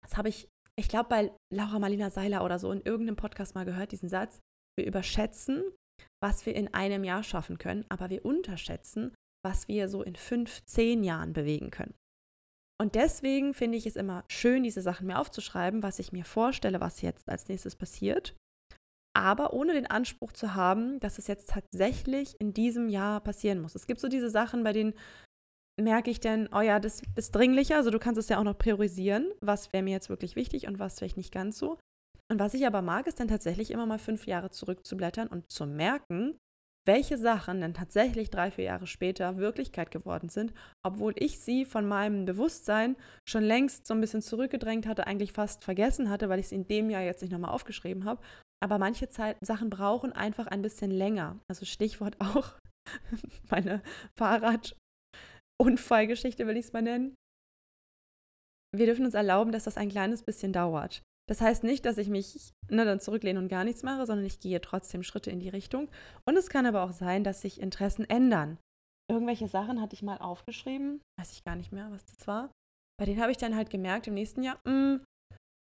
das 0.04 0.18
habe 0.18 0.30
ich, 0.30 0.48
ich 0.78 0.90
glaube, 0.90 1.10
bei 1.10 1.32
Laura 1.54 1.80
Marlina 1.80 2.10
Seiler 2.10 2.44
oder 2.44 2.60
so 2.60 2.72
in 2.72 2.82
irgendeinem 2.82 3.16
Podcast 3.16 3.56
mal 3.56 3.66
gehört, 3.66 3.92
diesen 3.92 4.10
Satz, 4.10 4.40
wir 4.78 4.86
überschätzen, 4.86 5.64
was 6.24 6.46
wir 6.46 6.56
in 6.56 6.74
einem 6.74 7.04
Jahr 7.04 7.24
schaffen 7.24 7.58
können, 7.58 7.86
aber 7.90 8.10
wir 8.10 8.26
unterschätzen, 8.26 9.14
was 9.46 9.68
wir 9.68 9.90
so 9.90 10.04
in 10.04 10.16
fünf, 10.16 10.64
zehn 10.66 11.04
Jahren 11.04 11.34
bewegen 11.34 11.72
können. 11.72 11.94
Und 12.82 12.96
deswegen 12.96 13.54
finde 13.54 13.78
ich 13.78 13.86
es 13.86 13.96
immer 13.96 14.24
schön, 14.28 14.64
diese 14.64 14.82
Sachen 14.82 15.06
mir 15.06 15.20
aufzuschreiben, 15.20 15.84
was 15.84 16.00
ich 16.00 16.14
mir 16.14 16.26
vorstelle, 16.26 16.82
was 16.82 17.04
jetzt 17.04 17.30
als 17.30 17.48
nächstes 17.48 17.76
passiert. 17.76 18.36
Aber 19.16 19.54
ohne 19.54 19.74
den 19.74 19.86
Anspruch 19.86 20.32
zu 20.32 20.56
haben, 20.56 21.00
dass 21.00 21.20
es 21.20 21.28
jetzt 21.28 21.50
tatsächlich 21.50 22.42
in 22.42 22.56
diesem 22.56 22.90
Jahr 22.90 23.22
passieren 23.22 23.62
muss. 23.62 23.76
Es 23.76 23.86
gibt 23.86 24.00
so 24.00 24.08
diese 24.08 24.32
Sachen, 24.32 24.64
bei 24.64 24.74
denen 24.74 24.96
merke 25.80 26.10
ich 26.10 26.22
dann, 26.22 26.50
oh 26.52 26.62
ja, 26.62 26.80
das 26.80 27.04
ist 27.16 27.36
dringlicher. 27.36 27.76
Also 27.76 27.92
du 27.92 28.00
kannst 28.00 28.18
es 28.18 28.30
ja 28.30 28.40
auch 28.40 28.44
noch 28.44 28.58
priorisieren, 28.58 29.32
was 29.42 29.72
wäre 29.74 29.84
mir 29.84 29.92
jetzt 29.92 30.10
wirklich 30.10 30.36
wichtig 30.36 30.66
und 30.66 30.80
was 30.80 30.98
vielleicht 30.98 31.18
nicht 31.18 31.32
ganz 31.32 31.60
so. 31.60 31.78
Und 32.32 32.40
was 32.40 32.56
ich 32.56 32.66
aber 32.66 32.82
mag, 32.82 33.06
ist 33.06 33.20
dann 33.20 33.28
tatsächlich 33.28 33.70
immer 33.70 33.86
mal 33.86 34.00
fünf 34.00 34.26
Jahre 34.26 34.50
zurückzublättern 34.50 35.28
und 35.28 35.52
zu 35.52 35.68
merken, 35.68 36.36
welche 36.88 37.18
Sachen 37.18 37.62
dann 37.62 37.74
tatsächlich 37.74 38.30
drei, 38.30 38.52
vier 38.52 38.66
Jahre 38.66 38.88
später 38.88 39.38
Wirklichkeit 39.38 39.92
geworden 39.92 40.30
sind, 40.30 40.54
obwohl 40.84 41.14
ich 41.18 41.40
sie 41.40 41.66
von 41.66 41.88
meinem 41.88 42.26
Bewusstsein 42.26 42.96
schon 43.28 43.44
längst 43.44 43.86
so 43.86 43.94
ein 43.94 44.02
bisschen 44.02 44.22
zurückgedrängt 44.22 44.88
hatte, 44.88 45.06
eigentlich 45.06 45.32
fast 45.32 45.64
vergessen 45.64 46.10
hatte, 46.10 46.30
weil 46.30 46.40
ich 46.40 46.48
sie 46.48 46.56
in 46.56 46.68
dem 46.68 46.90
Jahr 46.90 47.04
jetzt 47.04 47.22
nicht 47.22 47.32
nochmal 47.32 47.52
aufgeschrieben 47.52 48.06
habe. 48.06 48.22
Aber 48.64 48.78
manche 48.78 49.10
Zeit, 49.10 49.38
Sachen 49.42 49.70
brauchen 49.70 50.14
einfach 50.14 50.48
ein 50.48 50.62
bisschen 50.62 50.92
länger. 50.92 51.40
Also 51.48 51.66
Stichwort 51.66 52.16
auch 52.20 52.54
meine 53.50 53.82
Fahrradunfallgeschichte, 54.18 56.48
will 56.48 56.58
ich 56.58 56.66
es 56.66 56.74
mal 56.74 56.82
nennen. 56.82 57.16
Wir 58.74 58.86
dürfen 58.86 59.06
uns 59.06 59.16
erlauben, 59.16 59.52
dass 59.52 59.66
das 59.66 59.76
ein 59.78 59.90
kleines 59.90 60.24
bisschen 60.24 60.54
dauert. 60.54 61.04
Das 61.28 61.42
heißt 61.42 61.64
nicht, 61.64 61.86
dass 61.86 61.98
ich 61.98 62.10
mich 62.10 62.54
ne, 62.70 62.84
dann 62.84 63.00
zurücklehne 63.00 63.40
und 63.40 63.48
gar 63.48 63.64
nichts 63.64 63.84
mache, 63.84 64.06
sondern 64.06 64.26
ich 64.26 64.40
gehe 64.40 64.60
trotzdem 64.60 65.04
Schritte 65.04 65.32
in 65.32 65.40
die 65.40 65.50
Richtung. 65.50 65.90
Und 66.26 66.38
es 66.38 66.50
kann 66.50 66.66
aber 66.66 66.84
auch 66.84 66.92
sein, 66.92 67.24
dass 67.24 67.42
sich 67.42 67.62
Interessen 67.62 68.10
ändern. 68.10 68.58
Irgendwelche 69.10 69.48
Sachen 69.48 69.82
hatte 69.82 69.94
ich 69.94 70.04
mal 70.04 70.18
aufgeschrieben, 70.18 71.02
weiß 71.20 71.32
ich 71.34 71.44
gar 71.44 71.56
nicht 71.56 71.72
mehr, 71.72 71.92
was 71.92 72.06
das 72.06 72.28
war. 72.28 72.52
Bei 72.98 73.06
denen 73.06 73.22
habe 73.22 73.32
ich 73.32 73.38
dann 73.38 73.56
halt 73.56 73.70
gemerkt 73.70 74.08
im 74.08 74.14
nächsten 74.14 74.44
Jahr, 74.44 74.60
mh, 74.66 74.72
hm, 74.72 75.06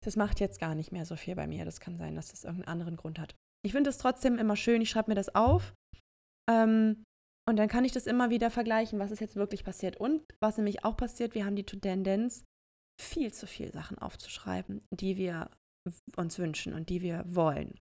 das 0.05 0.15
macht 0.15 0.39
jetzt 0.39 0.59
gar 0.59 0.75
nicht 0.75 0.91
mehr 0.91 1.05
so 1.05 1.15
viel 1.15 1.35
bei 1.35 1.47
mir. 1.47 1.65
Das 1.65 1.79
kann 1.79 1.97
sein, 1.97 2.15
dass 2.15 2.29
das 2.29 2.43
irgendeinen 2.43 2.71
anderen 2.71 2.95
Grund 2.95 3.19
hat. 3.19 3.35
Ich 3.65 3.71
finde 3.71 3.89
es 3.89 3.97
trotzdem 3.97 4.37
immer 4.37 4.55
schön, 4.55 4.81
ich 4.81 4.89
schreibe 4.89 5.11
mir 5.11 5.15
das 5.15 5.33
auf. 5.33 5.73
Ähm, 6.49 7.03
und 7.47 7.57
dann 7.57 7.67
kann 7.67 7.85
ich 7.85 7.91
das 7.91 8.07
immer 8.07 8.29
wieder 8.29 8.51
vergleichen, 8.51 8.99
was 8.99 9.11
ist 9.11 9.19
jetzt 9.19 9.35
wirklich 9.35 9.63
passiert. 9.63 9.97
Und 9.97 10.23
was 10.39 10.57
nämlich 10.57 10.85
auch 10.85 10.95
passiert, 10.95 11.35
wir 11.35 11.45
haben 11.45 11.55
die 11.55 11.63
Tendenz, 11.63 12.43
viel 12.99 13.34
zu 13.34 13.47
viel 13.47 13.71
Sachen 13.71 13.97
aufzuschreiben, 13.97 14.81
die 14.91 15.17
wir 15.17 15.49
uns 16.15 16.39
wünschen 16.39 16.73
und 16.73 16.89
die 16.89 17.01
wir 17.01 17.23
wollen. 17.27 17.77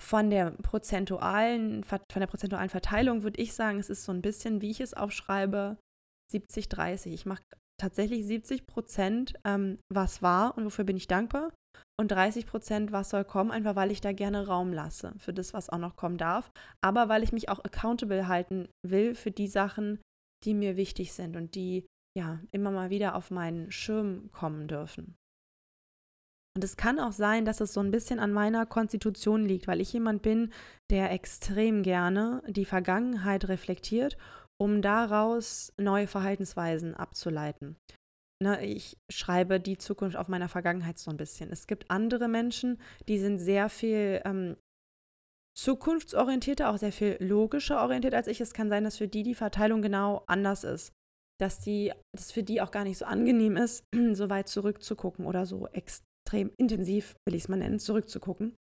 Von 0.00 0.30
der 0.30 0.50
prozentualen, 0.50 1.84
von 1.84 2.00
der 2.14 2.26
prozentualen 2.26 2.70
Verteilung 2.70 3.22
würde 3.22 3.40
ich 3.40 3.52
sagen, 3.52 3.78
es 3.78 3.90
ist 3.90 4.04
so 4.04 4.12
ein 4.12 4.22
bisschen, 4.22 4.60
wie 4.60 4.70
ich 4.70 4.80
es 4.80 4.94
aufschreibe, 4.94 5.76
70, 6.32 6.68
30. 6.68 7.12
Ich 7.12 7.26
mache 7.26 7.42
tatsächlich 7.78 8.24
70 8.26 8.66
Prozent, 8.66 9.34
ähm, 9.44 9.78
was 9.92 10.22
war 10.22 10.56
und 10.56 10.64
wofür 10.64 10.84
bin 10.84 10.96
ich 10.96 11.08
dankbar. 11.08 11.52
Und 12.00 12.10
30 12.10 12.46
Prozent, 12.46 12.90
was 12.90 13.10
soll 13.10 13.24
kommen, 13.24 13.50
einfach 13.50 13.76
weil 13.76 13.90
ich 13.90 14.00
da 14.00 14.12
gerne 14.12 14.46
Raum 14.46 14.72
lasse 14.72 15.14
für 15.18 15.32
das, 15.32 15.52
was 15.52 15.68
auch 15.68 15.78
noch 15.78 15.94
kommen 15.94 16.16
darf. 16.16 16.50
Aber 16.80 17.08
weil 17.08 17.22
ich 17.22 17.32
mich 17.32 17.48
auch 17.48 17.62
accountable 17.64 18.28
halten 18.28 18.68
will 18.84 19.14
für 19.14 19.30
die 19.30 19.46
Sachen, 19.46 20.00
die 20.44 20.54
mir 20.54 20.76
wichtig 20.76 21.12
sind 21.12 21.36
und 21.36 21.54
die 21.54 21.86
ja, 22.16 22.40
immer 22.50 22.70
mal 22.70 22.90
wieder 22.90 23.14
auf 23.14 23.30
meinen 23.30 23.70
Schirm 23.70 24.30
kommen 24.32 24.68
dürfen. 24.68 25.16
Und 26.54 26.62
es 26.62 26.76
kann 26.76 27.00
auch 27.00 27.12
sein, 27.12 27.46
dass 27.46 27.60
es 27.60 27.72
so 27.72 27.80
ein 27.80 27.90
bisschen 27.90 28.18
an 28.18 28.32
meiner 28.32 28.66
Konstitution 28.66 29.46
liegt, 29.46 29.66
weil 29.66 29.80
ich 29.80 29.92
jemand 29.92 30.20
bin, 30.20 30.52
der 30.90 31.10
extrem 31.10 31.82
gerne 31.82 32.42
die 32.46 32.66
Vergangenheit 32.66 33.48
reflektiert, 33.48 34.18
um 34.60 34.82
daraus 34.82 35.72
neue 35.78 36.06
Verhaltensweisen 36.06 36.94
abzuleiten. 36.94 37.76
Ne, 38.42 38.66
ich 38.66 38.98
schreibe 39.10 39.60
die 39.60 39.78
Zukunft 39.78 40.16
auf 40.16 40.28
meiner 40.28 40.48
Vergangenheit 40.48 40.98
so 40.98 41.10
ein 41.10 41.16
bisschen. 41.16 41.50
Es 41.50 41.66
gibt 41.66 41.90
andere 41.90 42.28
Menschen, 42.28 42.78
die 43.08 43.18
sind 43.18 43.38
sehr 43.38 43.70
viel 43.70 44.20
ähm, 44.26 44.56
zukunftsorientierter, 45.56 46.68
auch 46.68 46.76
sehr 46.76 46.92
viel 46.92 47.16
logischer 47.20 47.82
orientiert 47.82 48.14
als 48.14 48.26
ich. 48.26 48.40
Es 48.42 48.52
kann 48.52 48.68
sein, 48.68 48.84
dass 48.84 48.98
für 48.98 49.08
die 49.08 49.22
die 49.22 49.34
Verteilung 49.34 49.80
genau 49.80 50.24
anders 50.26 50.64
ist 50.64 50.92
dass 51.40 51.60
die, 51.60 51.92
das 52.14 52.32
für 52.32 52.42
die 52.42 52.60
auch 52.60 52.70
gar 52.70 52.84
nicht 52.84 52.98
so 52.98 53.04
angenehm 53.04 53.56
ist, 53.56 53.84
so 54.12 54.30
weit 54.30 54.48
zurückzugucken 54.48 55.26
oder 55.26 55.46
so 55.46 55.66
extrem 55.68 56.52
intensiv, 56.56 57.14
will 57.26 57.34
ich 57.34 57.44
es 57.44 57.48
mal 57.48 57.56
nennen, 57.56 57.78
zurückzugucken. 57.78 58.54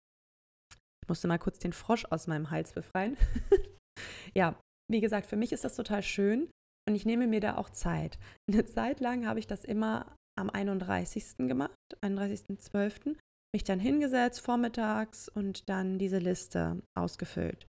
Ich 1.03 1.09
musste 1.09 1.29
mal 1.29 1.39
kurz 1.39 1.59
den 1.59 1.73
Frosch 1.73 2.05
aus 2.11 2.27
meinem 2.27 2.51
Hals 2.51 2.73
befreien. 2.73 3.17
ja, 4.35 4.61
wie 4.91 5.01
gesagt, 5.01 5.27
für 5.27 5.37
mich 5.37 5.53
ist 5.53 5.65
das 5.65 5.77
total 5.77 6.03
schön 6.03 6.51
und 6.89 6.95
ich 6.95 7.05
nehme 7.05 7.27
mir 7.27 7.41
da 7.41 7.57
auch 7.57 7.71
Zeit. 7.71 8.19
Eine 8.51 8.65
Zeit 8.65 9.01
lang 9.01 9.27
habe 9.27 9.39
ich 9.39 9.47
das 9.47 9.65
immer 9.65 10.15
am 10.39 10.51
31. 10.51 11.37
gemacht, 11.39 11.77
31.12., 12.03 13.17
mich 13.55 13.65
dann 13.65 13.81
hingesetzt 13.81 14.41
vormittags 14.41 15.29
und 15.29 15.69
dann 15.69 15.99
diese 15.99 16.19
Liste 16.19 16.83
ausgefüllt. 16.97 17.67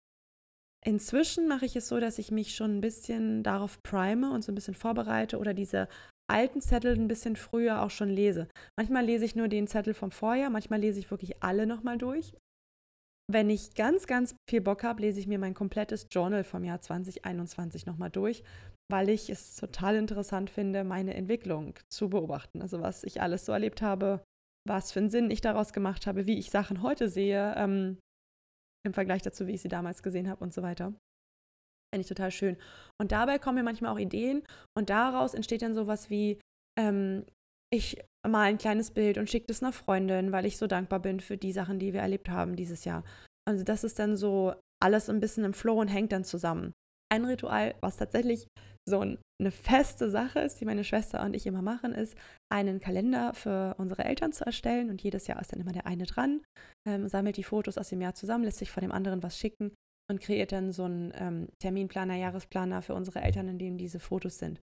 Inzwischen 0.87 1.49
mache 1.49 1.67
ich 1.67 1.75
es 1.75 1.89
so, 1.89 1.99
dass 1.99 2.19
ich 2.19 2.31
mich 2.31 2.55
schon 2.55 2.77
ein 2.77 2.81
bisschen 2.81 3.43
darauf 3.43 3.83
prime 3.83 4.31
und 4.31 4.43
so 4.43 4.53
ein 4.53 4.55
bisschen 4.55 4.75
vorbereite 4.75 5.39
oder 5.39 5.53
diese 5.53 5.89
alten 6.31 6.61
Zettel 6.61 6.95
ein 6.95 7.09
bisschen 7.09 7.35
früher 7.35 7.83
auch 7.83 7.91
schon 7.91 8.09
lese. 8.09 8.47
Manchmal 8.79 9.05
lese 9.05 9.25
ich 9.25 9.35
nur 9.35 9.49
den 9.49 9.67
Zettel 9.67 9.95
vom 9.95 10.13
Vorjahr, 10.13 10.49
manchmal 10.49 10.81
lese 10.81 11.01
ich 11.01 11.11
wirklich 11.11 11.43
alle 11.43 11.67
nochmal 11.67 11.99
durch. 11.99 12.37
Wenn 13.29 13.51
ich 13.51 13.75
ganz, 13.75 14.07
ganz 14.07 14.37
viel 14.49 14.61
Bock 14.61 14.85
habe, 14.85 15.03
lese 15.03 15.19
ich 15.19 15.27
mir 15.27 15.41
mein 15.41 15.55
komplettes 15.55 16.07
Journal 16.09 16.45
vom 16.45 16.63
Jahr 16.63 16.81
2021 16.81 17.85
nochmal 17.87 18.11
durch, 18.11 18.45
weil 18.89 19.09
ich 19.09 19.29
es 19.29 19.57
total 19.57 19.97
interessant 19.97 20.51
finde, 20.51 20.85
meine 20.85 21.15
Entwicklung 21.15 21.75
zu 21.93 22.09
beobachten. 22.09 22.63
Also 22.63 22.81
was 22.81 23.03
ich 23.03 23.21
alles 23.21 23.45
so 23.45 23.51
erlebt 23.51 23.83
habe, 23.83 24.23
was 24.65 24.93
für 24.93 25.01
einen 25.01 25.11
Sinn 25.11 25.33
ich 25.33 25.41
daraus 25.41 25.73
gemacht 25.73 26.07
habe, 26.07 26.27
wie 26.27 26.39
ich 26.39 26.51
Sachen 26.51 26.83
heute 26.83 27.09
sehe, 27.09 27.55
ähm, 27.57 27.99
im 28.87 28.95
Vergleich 28.95 29.23
dazu, 29.23 29.47
wie 29.47 29.53
ich 29.53 29.63
sie 29.63 29.69
damals 29.69 30.03
gesehen 30.03 30.29
habe 30.29 30.43
und 30.43 30.55
so 30.55 30.63
weiter. 30.63 30.95
Finde 31.93 32.01
ich 32.03 32.09
total 32.09 32.31
schön. 32.31 32.57
Und 33.01 33.13
dabei 33.13 33.39
kommen 33.39 33.57
mir 33.57 33.63
manchmal 33.63 33.93
auch 33.93 33.99
Ideen 33.99 34.43
und 34.77 34.91
daraus 34.91 35.35
entsteht 35.35 35.63
dann 35.63 35.75
sowas 35.75 36.11
wie, 36.11 36.41
ähm, 36.79 37.25
ich 37.73 37.99
mal 38.27 38.43
ein 38.43 38.59
kleines 38.59 38.91
Bild 38.91 39.19
und 39.19 39.31
schicke 39.31 39.47
das 39.47 39.63
einer 39.63 39.73
Freundin, 39.73 40.33
weil 40.33 40.47
ich 40.47 40.57
so 40.57 40.67
dankbar 40.67 41.01
bin 41.01 41.21
für 41.21 41.37
die 41.37 41.53
Sachen, 41.53 41.79
die 41.79 41.93
wir 41.93 42.01
erlebt 42.01 42.29
haben 42.29 42.57
dieses 42.57 42.85
Jahr. 42.85 43.05
Also 43.49 43.65
das 43.65 43.85
ist 43.85 43.99
dann 43.99 44.17
so 44.17 44.55
alles 44.83 45.09
ein 45.09 45.21
bisschen 45.21 45.45
im 45.45 45.55
Flow 45.55 45.81
und 45.81 45.89
hängt 45.89 46.13
dann 46.13 46.25
zusammen. 46.25 46.73
Ein 47.13 47.25
Ritual, 47.25 47.75
was 47.81 47.97
tatsächlich 47.97 48.49
so 48.89 49.01
eine 49.01 49.51
feste 49.51 50.11
Sache 50.11 50.41
ist, 50.41 50.61
die 50.61 50.65
meine 50.65 50.85
Schwester 50.85 51.23
und 51.23 51.35
ich 51.35 51.47
immer 51.47 51.63
machen, 51.63 51.93
ist, 51.93 52.17
einen 52.53 52.81
Kalender 52.81 53.35
für 53.35 53.75
unsere 53.79 54.05
Eltern 54.05 54.33
zu 54.33 54.47
erstellen. 54.47 54.91
Und 54.91 55.03
jedes 55.03 55.27
Jahr 55.27 55.41
ist 55.41 55.53
dann 55.53 55.61
immer 55.61 55.73
der 55.73 55.87
eine 55.87 56.05
dran, 56.05 56.43
ähm, 56.89 57.09
sammelt 57.09 57.37
die 57.37 57.43
Fotos 57.43 57.79
aus 57.79 57.89
dem 57.89 58.01
Jahr 58.01 58.15
zusammen, 58.15 58.45
lässt 58.45 58.59
sich 58.59 58.71
von 58.71 58.83
dem 58.83 58.93
anderen 58.93 59.23
was 59.23 59.39
schicken 59.39 59.73
und 60.09 60.21
kreiert 60.21 60.53
dann 60.53 60.73
so 60.73 60.85
einen 60.85 61.13
ähm, 61.17 61.49
Terminplaner, 61.61 62.15
Jahresplaner 62.15 62.81
für 62.83 62.95
unsere 62.95 63.21
Eltern, 63.21 63.49
in 63.49 63.59
dem 63.59 63.77
diese 63.77 63.99
Fotos 63.99 64.39
sind. 64.39 64.61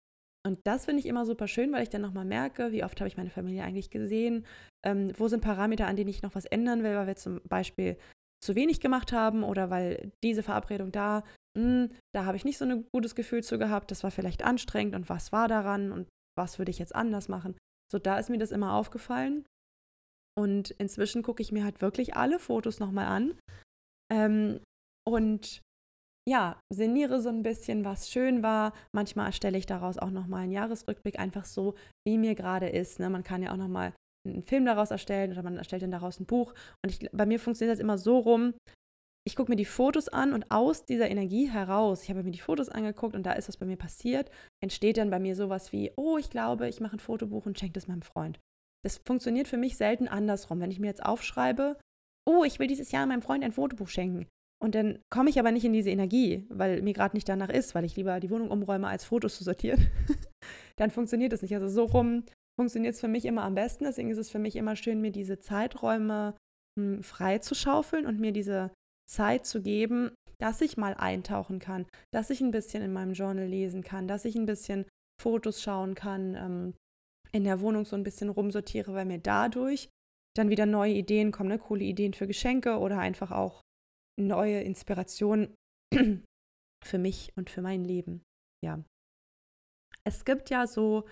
Und 0.46 0.58
das 0.64 0.86
finde 0.86 1.00
ich 1.00 1.06
immer 1.06 1.26
super 1.26 1.46
schön, 1.46 1.72
weil 1.72 1.82
ich 1.82 1.90
dann 1.90 2.00
nochmal 2.00 2.24
merke, 2.24 2.72
wie 2.72 2.84
oft 2.84 3.00
habe 3.00 3.08
ich 3.08 3.16
meine 3.16 3.30
Familie 3.30 3.64
eigentlich 3.64 3.90
gesehen, 3.90 4.46
ähm, 4.84 5.12
wo 5.16 5.28
sind 5.28 5.42
Parameter, 5.42 5.86
an 5.86 5.96
denen 5.96 6.10
ich 6.10 6.22
noch 6.22 6.34
was 6.34 6.44
ändern 6.44 6.82
will, 6.82 6.94
weil 6.94 7.06
wir 7.06 7.16
zum 7.16 7.40
Beispiel 7.48 7.96
zu 8.40 8.54
wenig 8.54 8.80
gemacht 8.80 9.12
haben 9.12 9.42
oder 9.42 9.70
weil 9.70 10.12
diese 10.22 10.42
Verabredung 10.42 10.92
da 10.92 11.24
hm, 11.58 11.88
da 12.14 12.24
habe 12.24 12.36
ich 12.36 12.44
nicht 12.44 12.58
so 12.58 12.64
ein 12.64 12.86
gutes 12.92 13.14
Gefühl 13.14 13.42
zu 13.42 13.58
gehabt, 13.58 13.90
das 13.90 14.04
war 14.04 14.10
vielleicht 14.10 14.44
anstrengend 14.44 14.94
und 14.94 15.08
was 15.08 15.32
war 15.32 15.48
daran 15.48 15.90
und 15.90 16.08
was 16.38 16.58
würde 16.58 16.70
ich 16.70 16.78
jetzt 16.78 16.94
anders 16.94 17.28
machen. 17.28 17.56
So, 17.90 17.98
da 17.98 18.18
ist 18.18 18.30
mir 18.30 18.38
das 18.38 18.52
immer 18.52 18.74
aufgefallen. 18.74 19.44
Und 20.38 20.70
inzwischen 20.70 21.24
gucke 21.24 21.42
ich 21.42 21.50
mir 21.50 21.64
halt 21.64 21.80
wirklich 21.80 22.14
alle 22.14 22.38
Fotos 22.38 22.78
nochmal 22.78 23.06
an. 23.06 23.40
Ähm, 24.12 24.60
und 25.04 25.62
ja, 26.28 26.60
sinniere 26.72 27.20
so 27.20 27.28
ein 27.28 27.42
bisschen, 27.42 27.84
was 27.84 28.08
schön 28.08 28.42
war. 28.42 28.72
Manchmal 28.94 29.26
erstelle 29.26 29.58
ich 29.58 29.66
daraus 29.66 29.98
auch 29.98 30.10
nochmal 30.10 30.44
einen 30.44 30.52
Jahresrückblick, 30.52 31.18
einfach 31.18 31.44
so, 31.44 31.74
wie 32.06 32.18
mir 32.18 32.36
gerade 32.36 32.68
ist. 32.68 33.00
Ne? 33.00 33.10
Man 33.10 33.24
kann 33.24 33.42
ja 33.42 33.50
auch 33.50 33.56
nochmal 33.56 33.94
einen 34.26 34.44
Film 34.44 34.64
daraus 34.64 34.92
erstellen 34.92 35.32
oder 35.32 35.42
man 35.42 35.56
erstellt 35.56 35.82
dann 35.82 35.90
daraus 35.90 36.20
ein 36.20 36.26
Buch. 36.26 36.54
Und 36.84 36.90
ich, 36.92 37.10
bei 37.10 37.26
mir 37.26 37.40
funktioniert 37.40 37.76
das 37.76 37.82
immer 37.82 37.98
so 37.98 38.18
rum, 38.18 38.54
ich 39.28 39.36
gucke 39.36 39.52
mir 39.52 39.56
die 39.56 39.66
Fotos 39.66 40.08
an 40.08 40.32
und 40.32 40.50
aus 40.50 40.86
dieser 40.86 41.10
Energie 41.10 41.50
heraus, 41.50 42.02
ich 42.02 42.08
habe 42.08 42.22
mir 42.22 42.30
die 42.30 42.38
Fotos 42.38 42.70
angeguckt 42.70 43.14
und 43.14 43.24
da 43.26 43.32
ist 43.32 43.46
was 43.46 43.58
bei 43.58 43.66
mir 43.66 43.76
passiert, 43.76 44.30
entsteht 44.62 44.96
dann 44.96 45.10
bei 45.10 45.18
mir 45.18 45.36
sowas 45.36 45.70
wie, 45.70 45.92
oh, 45.96 46.16
ich 46.16 46.30
glaube, 46.30 46.66
ich 46.66 46.80
mache 46.80 46.96
ein 46.96 46.98
Fotobuch 46.98 47.44
und 47.44 47.58
schenke 47.58 47.74
das 47.74 47.88
meinem 47.88 48.00
Freund. 48.00 48.40
Das 48.82 48.96
funktioniert 48.96 49.46
für 49.46 49.58
mich 49.58 49.76
selten 49.76 50.08
andersrum. 50.08 50.60
Wenn 50.60 50.70
ich 50.70 50.80
mir 50.80 50.86
jetzt 50.86 51.04
aufschreibe, 51.04 51.76
oh, 52.26 52.42
ich 52.44 52.58
will 52.58 52.68
dieses 52.68 52.90
Jahr 52.90 53.04
meinem 53.04 53.20
Freund 53.20 53.44
ein 53.44 53.52
Fotobuch 53.52 53.88
schenken. 53.88 54.26
Und 54.62 54.74
dann 54.74 54.98
komme 55.10 55.28
ich 55.28 55.38
aber 55.38 55.52
nicht 55.52 55.66
in 55.66 55.74
diese 55.74 55.90
Energie, 55.90 56.46
weil 56.48 56.80
mir 56.80 56.94
gerade 56.94 57.14
nicht 57.14 57.28
danach 57.28 57.50
ist, 57.50 57.74
weil 57.74 57.84
ich 57.84 57.96
lieber 57.96 58.20
die 58.20 58.30
Wohnung 58.30 58.50
umräume, 58.50 58.88
als 58.88 59.04
Fotos 59.04 59.36
zu 59.36 59.44
sortieren. 59.44 59.88
dann 60.76 60.90
funktioniert 60.90 61.34
das 61.34 61.42
nicht. 61.42 61.54
Also 61.54 61.68
so 61.68 61.84
rum 61.84 62.24
funktioniert 62.58 62.94
es 62.94 63.00
für 63.00 63.08
mich 63.08 63.26
immer 63.26 63.42
am 63.42 63.54
besten. 63.54 63.84
Deswegen 63.84 64.10
ist 64.10 64.16
es 64.16 64.30
für 64.30 64.38
mich 64.38 64.56
immer 64.56 64.74
schön, 64.74 65.02
mir 65.02 65.12
diese 65.12 65.38
Zeiträume 65.38 66.34
hm, 66.80 67.02
frei 67.02 67.40
zu 67.40 67.54
schaufeln 67.54 68.06
und 68.06 68.20
mir 68.20 68.32
diese 68.32 68.70
Zeit 69.08 69.46
zu 69.46 69.62
geben, 69.62 70.12
dass 70.40 70.60
ich 70.60 70.76
mal 70.76 70.94
eintauchen 70.94 71.58
kann, 71.58 71.86
dass 72.12 72.30
ich 72.30 72.40
ein 72.40 72.50
bisschen 72.50 72.82
in 72.82 72.92
meinem 72.92 73.12
Journal 73.12 73.46
lesen 73.46 73.82
kann, 73.82 74.06
dass 74.06 74.24
ich 74.24 74.36
ein 74.36 74.46
bisschen 74.46 74.86
Fotos 75.20 75.62
schauen 75.62 75.94
kann, 75.94 76.34
ähm, 76.34 76.74
in 77.32 77.44
der 77.44 77.60
Wohnung 77.60 77.84
so 77.84 77.96
ein 77.96 78.04
bisschen 78.04 78.28
rumsortiere, 78.28 78.94
weil 78.94 79.04
mir 79.04 79.18
dadurch 79.18 79.88
dann 80.36 80.50
wieder 80.50 80.66
neue 80.66 80.92
Ideen 80.92 81.32
kommen, 81.32 81.48
ne? 81.48 81.58
coole 81.58 81.84
Ideen 81.84 82.14
für 82.14 82.26
Geschenke 82.26 82.78
oder 82.78 82.98
einfach 82.98 83.32
auch 83.32 83.62
neue 84.18 84.60
Inspirationen 84.60 85.54
für 86.84 86.98
mich 86.98 87.32
und 87.36 87.50
für 87.50 87.62
mein 87.62 87.84
Leben. 87.84 88.22
Ja. 88.64 88.82
Es 90.04 90.24
gibt 90.24 90.50
ja 90.50 90.66
so 90.66 91.06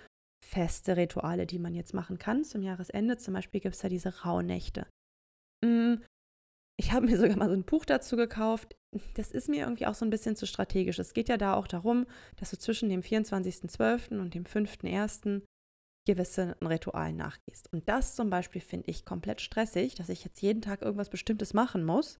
feste 0.44 0.96
Rituale, 0.96 1.46
die 1.46 1.58
man 1.58 1.74
jetzt 1.74 1.92
machen 1.92 2.18
kann 2.18 2.44
zum 2.44 2.62
Jahresende. 2.62 3.16
Zum 3.16 3.34
Beispiel 3.34 3.60
gibt 3.60 3.74
es 3.74 3.80
da 3.80 3.88
diese 3.88 4.22
Rauhnächte. 4.22 4.86
Ich 6.78 6.92
habe 6.92 7.06
mir 7.06 7.16
sogar 7.18 7.36
mal 7.36 7.48
so 7.48 7.54
ein 7.54 7.64
Buch 7.64 7.84
dazu 7.84 8.16
gekauft. 8.16 8.76
Das 9.14 9.30
ist 9.30 9.48
mir 9.48 9.60
irgendwie 9.60 9.86
auch 9.86 9.94
so 9.94 10.04
ein 10.04 10.10
bisschen 10.10 10.36
zu 10.36 10.46
strategisch. 10.46 10.98
Es 10.98 11.14
geht 11.14 11.28
ja 11.28 11.36
da 11.36 11.54
auch 11.54 11.66
darum, 11.66 12.06
dass 12.36 12.50
du 12.50 12.58
zwischen 12.58 12.88
dem 12.88 13.02
24.12. 13.02 14.18
und 14.18 14.34
dem 14.34 14.44
5.1. 14.44 15.42
gewissen 16.06 16.52
Ritualen 16.62 17.16
nachgehst. 17.16 17.72
Und 17.72 17.88
das 17.88 18.14
zum 18.14 18.30
Beispiel 18.30 18.60
finde 18.60 18.90
ich 18.90 19.04
komplett 19.04 19.40
stressig, 19.40 19.94
dass 19.94 20.08
ich 20.08 20.24
jetzt 20.24 20.40
jeden 20.40 20.62
Tag 20.62 20.82
irgendwas 20.82 21.10
Bestimmtes 21.10 21.52
machen 21.52 21.84
muss. 21.84 22.18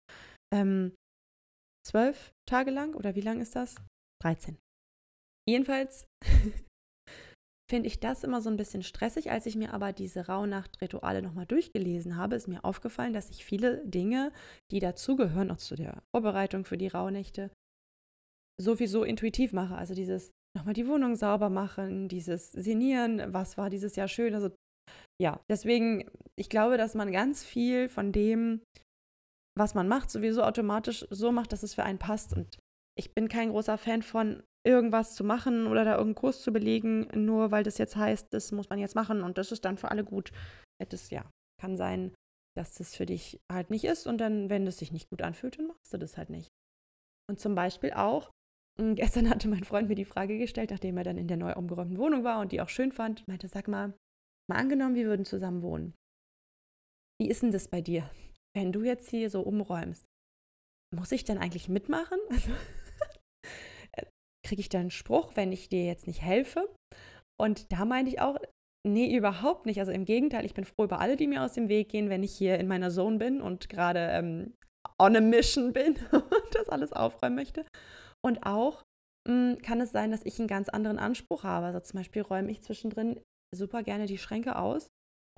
Ähm, 0.52 0.94
zwölf 1.86 2.32
Tage 2.48 2.70
lang 2.70 2.94
oder 2.94 3.14
wie 3.14 3.20
lang 3.20 3.40
ist 3.40 3.56
das? 3.56 3.76
13. 4.22 4.58
Jedenfalls 5.48 6.06
finde 7.68 7.88
ich 7.88 8.00
das 8.00 8.24
immer 8.24 8.40
so 8.40 8.50
ein 8.50 8.56
bisschen 8.56 8.82
stressig. 8.82 9.30
Als 9.30 9.46
ich 9.46 9.56
mir 9.56 9.74
aber 9.74 9.92
diese 9.92 10.26
Rauhnacht-Rituale 10.26 11.22
nochmal 11.22 11.46
durchgelesen 11.46 12.16
habe, 12.16 12.36
ist 12.36 12.46
mir 12.46 12.64
aufgefallen, 12.64 13.12
dass 13.12 13.30
ich 13.30 13.44
viele 13.44 13.84
Dinge, 13.86 14.32
die 14.70 14.78
dazugehören, 14.78 15.50
auch 15.50 15.58
zu 15.58 15.74
der 15.74 16.02
Vorbereitung 16.14 16.64
für 16.64 16.78
die 16.78 16.88
Rauhnächte, 16.88 17.50
sowieso 18.60 19.04
intuitiv 19.04 19.52
mache. 19.52 19.74
Also 19.74 19.94
dieses 19.94 20.30
nochmal 20.56 20.74
die 20.74 20.86
Wohnung 20.88 21.16
sauber 21.16 21.50
machen, 21.50 22.08
dieses 22.08 22.52
Senieren, 22.52 23.32
was 23.32 23.58
war 23.58 23.68
dieses 23.68 23.96
Jahr 23.96 24.08
schön. 24.08 24.34
Also 24.34 24.50
ja, 25.20 25.40
deswegen, 25.50 26.10
ich 26.38 26.48
glaube, 26.48 26.78
dass 26.78 26.94
man 26.94 27.12
ganz 27.12 27.44
viel 27.44 27.88
von 27.88 28.12
dem, 28.12 28.62
was 29.56 29.74
man 29.74 29.88
macht, 29.88 30.10
sowieso 30.10 30.42
automatisch 30.42 31.06
so 31.10 31.32
macht, 31.32 31.52
dass 31.52 31.62
es 31.62 31.74
für 31.74 31.84
einen 31.84 31.98
passt. 31.98 32.32
Und 32.32 32.58
ich 32.98 33.14
bin 33.14 33.28
kein 33.28 33.50
großer 33.50 33.78
Fan 33.78 34.02
von, 34.02 34.42
irgendwas 34.66 35.14
zu 35.14 35.24
machen 35.24 35.66
oder 35.66 35.84
da 35.84 35.92
irgendeinen 35.92 36.16
Kurs 36.16 36.42
zu 36.42 36.52
belegen, 36.52 37.08
nur 37.14 37.50
weil 37.50 37.64
das 37.64 37.78
jetzt 37.78 37.96
heißt, 37.96 38.34
das 38.34 38.52
muss 38.52 38.68
man 38.68 38.78
jetzt 38.78 38.94
machen 38.94 39.22
und 39.22 39.38
das 39.38 39.52
ist 39.52 39.64
dann 39.64 39.78
für 39.78 39.90
alle 39.90 40.04
gut. 40.04 40.32
Das 40.90 41.10
ja, 41.10 41.24
kann 41.60 41.76
sein, 41.76 42.14
dass 42.56 42.74
das 42.74 42.94
für 42.94 43.06
dich 43.06 43.40
halt 43.50 43.70
nicht 43.70 43.84
ist 43.84 44.06
und 44.06 44.18
dann, 44.18 44.50
wenn 44.50 44.66
es 44.66 44.78
sich 44.78 44.92
nicht 44.92 45.08
gut 45.08 45.22
anfühlt, 45.22 45.58
dann 45.58 45.68
machst 45.68 45.92
du 45.92 45.98
das 45.98 46.16
halt 46.16 46.30
nicht. 46.30 46.50
Und 47.30 47.40
zum 47.40 47.54
Beispiel 47.54 47.92
auch, 47.92 48.30
hm, 48.78 48.94
gestern 48.96 49.30
hatte 49.30 49.48
mein 49.48 49.64
Freund 49.64 49.88
mir 49.88 49.94
die 49.94 50.04
Frage 50.04 50.38
gestellt, 50.38 50.70
nachdem 50.70 50.96
er 50.96 51.04
dann 51.04 51.18
in 51.18 51.28
der 51.28 51.36
neu 51.36 51.54
umgeräumten 51.54 51.98
Wohnung 51.98 52.24
war 52.24 52.40
und 52.40 52.52
die 52.52 52.60
auch 52.60 52.68
schön 52.68 52.92
fand, 52.92 53.26
meinte, 53.28 53.48
sag 53.48 53.68
mal, 53.68 53.94
mal 54.50 54.58
angenommen, 54.58 54.94
wir 54.94 55.06
würden 55.06 55.24
zusammen 55.24 55.62
wohnen. 55.62 55.94
Wie 57.20 57.28
ist 57.28 57.42
denn 57.42 57.52
das 57.52 57.68
bei 57.68 57.80
dir, 57.80 58.10
wenn 58.54 58.72
du 58.72 58.82
jetzt 58.82 59.08
hier 59.08 59.30
so 59.30 59.40
umräumst? 59.40 60.04
Muss 60.94 61.12
ich 61.12 61.24
denn 61.24 61.38
eigentlich 61.38 61.68
mitmachen? 61.68 62.18
Also, 62.30 62.50
kriege 64.46 64.60
ich 64.60 64.68
dann 64.68 64.82
einen 64.82 64.90
Spruch, 64.90 65.32
wenn 65.34 65.52
ich 65.52 65.68
dir 65.68 65.84
jetzt 65.84 66.06
nicht 66.06 66.22
helfe. 66.22 66.68
Und 67.38 67.72
da 67.72 67.84
meinte 67.84 68.10
ich 68.10 68.20
auch, 68.20 68.38
nee, 68.86 69.14
überhaupt 69.14 69.66
nicht. 69.66 69.80
Also 69.80 69.92
im 69.92 70.04
Gegenteil, 70.04 70.44
ich 70.44 70.54
bin 70.54 70.64
froh 70.64 70.84
über 70.84 71.00
alle, 71.00 71.16
die 71.16 71.26
mir 71.26 71.42
aus 71.42 71.54
dem 71.54 71.68
Weg 71.68 71.88
gehen, 71.90 72.08
wenn 72.08 72.22
ich 72.22 72.34
hier 72.34 72.58
in 72.58 72.68
meiner 72.68 72.90
Zone 72.90 73.18
bin 73.18 73.40
und 73.40 73.68
gerade 73.68 74.08
ähm, 74.12 74.54
on 74.98 75.16
a 75.16 75.20
mission 75.20 75.72
bin 75.72 75.96
und 76.12 76.54
das 76.54 76.68
alles 76.68 76.92
aufräumen 76.92 77.36
möchte. 77.36 77.66
Und 78.24 78.46
auch 78.46 78.82
mh, 79.28 79.52
hm, 79.54 79.58
kann 79.62 79.80
es 79.80 79.92
sein, 79.92 80.10
dass 80.10 80.24
ich 80.24 80.38
einen 80.38 80.48
ganz 80.48 80.68
anderen 80.68 80.98
Anspruch 80.98 81.44
habe. 81.44 81.66
Also 81.66 81.80
zum 81.80 81.98
Beispiel 81.98 82.22
räume 82.22 82.50
ich 82.50 82.62
zwischendrin 82.62 83.20
super 83.54 83.82
gerne 83.82 84.06
die 84.06 84.18
Schränke 84.18 84.56
aus 84.56 84.88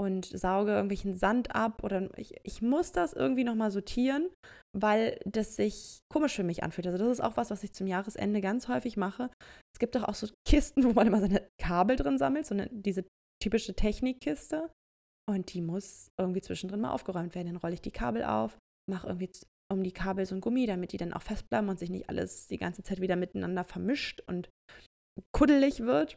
und 0.01 0.27
sauge 0.27 0.73
irgendwelchen 0.73 1.15
Sand 1.15 1.55
ab 1.55 1.83
oder 1.83 2.09
ich, 2.17 2.35
ich 2.45 2.63
muss 2.63 2.93
das 2.93 3.13
irgendwie 3.13 3.45
nochmal 3.45 3.71
sortieren, 3.71 4.31
weil 4.77 5.21
das 5.25 5.57
sich 5.57 5.99
komisch 6.09 6.37
für 6.37 6.45
mich 6.45 6.63
anfühlt. 6.63 6.87
Also 6.87 6.99
das 6.99 7.19
ist 7.19 7.21
auch 7.21 7.37
was, 7.37 7.51
was 7.51 7.65
ich 7.65 7.73
zum 7.73 7.87
Jahresende 7.87 8.41
ganz 8.41 8.69
häufig 8.69 8.97
mache. 8.97 9.31
Es 9.75 9.81
gibt 9.81 9.97
doch 9.97 10.05
auch 10.05 10.15
so 10.15 10.29
Kisten, 10.49 10.85
wo 10.85 10.93
man 10.93 11.07
immer 11.07 11.21
seine 11.21 11.49
Kabel 11.61 11.97
drin 11.97 12.19
sammelt, 12.19 12.47
so 12.47 12.55
eine, 12.55 12.69
diese 12.71 13.05
typische 13.43 13.75
Technikkiste 13.75 14.71
und 15.29 15.53
die 15.53 15.61
muss 15.61 16.09
irgendwie 16.19 16.41
zwischendrin 16.41 16.81
mal 16.81 16.93
aufgeräumt 16.93 17.35
werden. 17.35 17.49
Dann 17.49 17.57
rolle 17.57 17.75
ich 17.75 17.83
die 17.83 17.91
Kabel 17.91 18.25
auf, 18.25 18.57
mache 18.89 19.09
irgendwie 19.09 19.31
um 19.71 19.83
die 19.83 19.93
Kabel 19.93 20.25
so 20.25 20.35
ein 20.35 20.41
Gummi, 20.41 20.67
damit 20.67 20.93
die 20.93 20.97
dann 20.97 21.13
auch 21.13 21.23
fest 21.23 21.49
bleiben 21.51 21.69
und 21.69 21.79
sich 21.79 21.91
nicht 21.91 22.09
alles 22.09 22.47
die 22.47 22.57
ganze 22.57 22.83
Zeit 22.83 23.01
wieder 23.01 23.17
miteinander 23.17 23.65
vermischt 23.65 24.23
und 24.27 24.49
kuddelig 25.35 25.81
wird. 25.81 26.17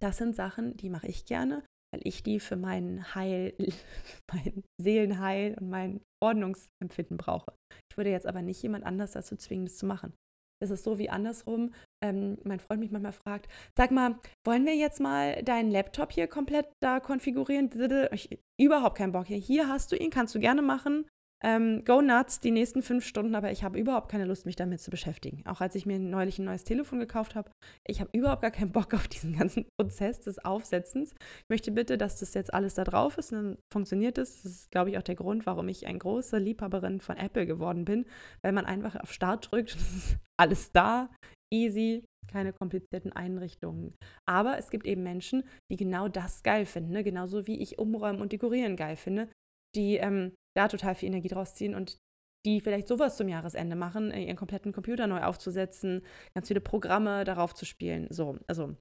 Das 0.00 0.16
sind 0.16 0.34
Sachen, 0.34 0.76
die 0.76 0.88
mache 0.88 1.08
ich 1.08 1.26
gerne 1.26 1.62
weil 1.94 2.00
ich 2.02 2.24
die 2.24 2.40
für 2.40 2.56
mein 2.56 3.14
Heil, 3.14 3.54
mein 4.32 4.64
Seelenheil 4.80 5.56
und 5.60 5.70
mein 5.70 6.00
Ordnungsempfinden 6.20 7.16
brauche. 7.16 7.52
Ich 7.90 7.96
würde 7.96 8.10
jetzt 8.10 8.26
aber 8.26 8.42
nicht 8.42 8.60
jemand 8.62 8.84
anders 8.84 9.12
dazu 9.12 9.36
zwingen, 9.36 9.66
das 9.66 9.76
zu 9.76 9.86
machen. 9.86 10.12
Das 10.60 10.70
ist 10.70 10.84
so 10.84 10.98
wie 10.98 11.10
andersrum. 11.10 11.72
Ähm, 12.02 12.38
mein 12.44 12.58
Freund 12.58 12.80
mich 12.80 12.90
manchmal 12.90 13.12
fragt, 13.12 13.48
sag 13.76 13.90
mal, 13.90 14.18
wollen 14.44 14.66
wir 14.66 14.74
jetzt 14.74 15.00
mal 15.00 15.42
deinen 15.42 15.70
Laptop 15.70 16.12
hier 16.12 16.26
komplett 16.26 16.66
da 16.82 17.00
konfigurieren? 17.00 17.70
Ich, 18.12 18.38
überhaupt 18.60 18.96
keinen 18.96 19.12
Bock. 19.12 19.26
Hier 19.26 19.68
hast 19.68 19.92
du 19.92 19.96
ihn, 19.96 20.10
kannst 20.10 20.34
du 20.34 20.40
gerne 20.40 20.62
machen 20.62 21.06
ähm, 21.44 21.84
go 21.84 22.00
nuts 22.00 22.40
die 22.40 22.50
nächsten 22.50 22.82
fünf 22.82 23.04
Stunden, 23.04 23.34
aber 23.34 23.52
ich 23.52 23.62
habe 23.62 23.78
überhaupt 23.78 24.10
keine 24.10 24.24
Lust, 24.24 24.46
mich 24.46 24.56
damit 24.56 24.80
zu 24.80 24.90
beschäftigen. 24.90 25.44
Auch 25.46 25.60
als 25.60 25.74
ich 25.74 25.84
mir 25.84 25.98
neulich 25.98 26.38
ein 26.38 26.46
neues 26.46 26.64
Telefon 26.64 26.98
gekauft 26.98 27.34
habe, 27.34 27.50
ich 27.86 28.00
habe 28.00 28.08
überhaupt 28.16 28.40
gar 28.40 28.50
keinen 28.50 28.72
Bock 28.72 28.94
auf 28.94 29.06
diesen 29.08 29.36
ganzen 29.36 29.66
Prozess 29.78 30.20
des 30.20 30.42
Aufsetzens. 30.42 31.12
Ich 31.12 31.48
möchte 31.50 31.70
bitte, 31.70 31.98
dass 31.98 32.18
das 32.18 32.32
jetzt 32.32 32.52
alles 32.54 32.74
da 32.74 32.84
drauf 32.84 33.18
ist 33.18 33.32
und 33.32 33.38
dann 33.38 33.58
funktioniert 33.70 34.16
es. 34.16 34.24
Das. 34.24 34.42
das 34.42 34.52
ist, 34.52 34.70
glaube 34.70 34.88
ich, 34.88 34.96
auch 34.96 35.02
der 35.02 35.16
Grund, 35.16 35.44
warum 35.44 35.68
ich 35.68 35.86
eine 35.86 35.98
große 35.98 36.38
Liebhaberin 36.38 37.00
von 37.00 37.18
Apple 37.18 37.44
geworden 37.44 37.84
bin, 37.84 38.06
weil 38.42 38.52
man 38.52 38.64
einfach 38.64 38.96
auf 38.96 39.12
Start 39.12 39.52
drückt 39.52 39.76
alles 40.40 40.72
da, 40.72 41.10
easy, 41.52 42.04
keine 42.32 42.54
komplizierten 42.54 43.12
Einrichtungen. 43.12 43.94
Aber 44.26 44.56
es 44.56 44.70
gibt 44.70 44.86
eben 44.86 45.02
Menschen, 45.02 45.44
die 45.70 45.76
genau 45.76 46.08
das 46.08 46.42
geil 46.42 46.64
finden, 46.64 46.92
ne? 46.92 47.04
genauso 47.04 47.46
wie 47.46 47.60
ich 47.60 47.78
umräumen 47.78 48.22
und 48.22 48.32
dekorieren 48.32 48.76
geil 48.76 48.96
finde, 48.96 49.28
die 49.76 49.96
ähm, 49.96 50.32
da 50.56 50.68
total 50.68 50.94
viel 50.94 51.08
Energie 51.08 51.28
draus 51.28 51.54
ziehen 51.54 51.74
und 51.74 51.98
die 52.46 52.60
vielleicht 52.60 52.88
sowas 52.88 53.16
zum 53.16 53.28
Jahresende 53.28 53.74
machen, 53.74 54.10
äh, 54.10 54.24
ihren 54.24 54.36
kompletten 54.36 54.72
Computer 54.72 55.06
neu 55.06 55.22
aufzusetzen, 55.22 56.04
ganz 56.34 56.48
viele 56.48 56.60
Programme 56.60 57.24
darauf 57.24 57.54
zu 57.54 57.64
spielen. 57.64 58.06
So, 58.10 58.38
also 58.46 58.76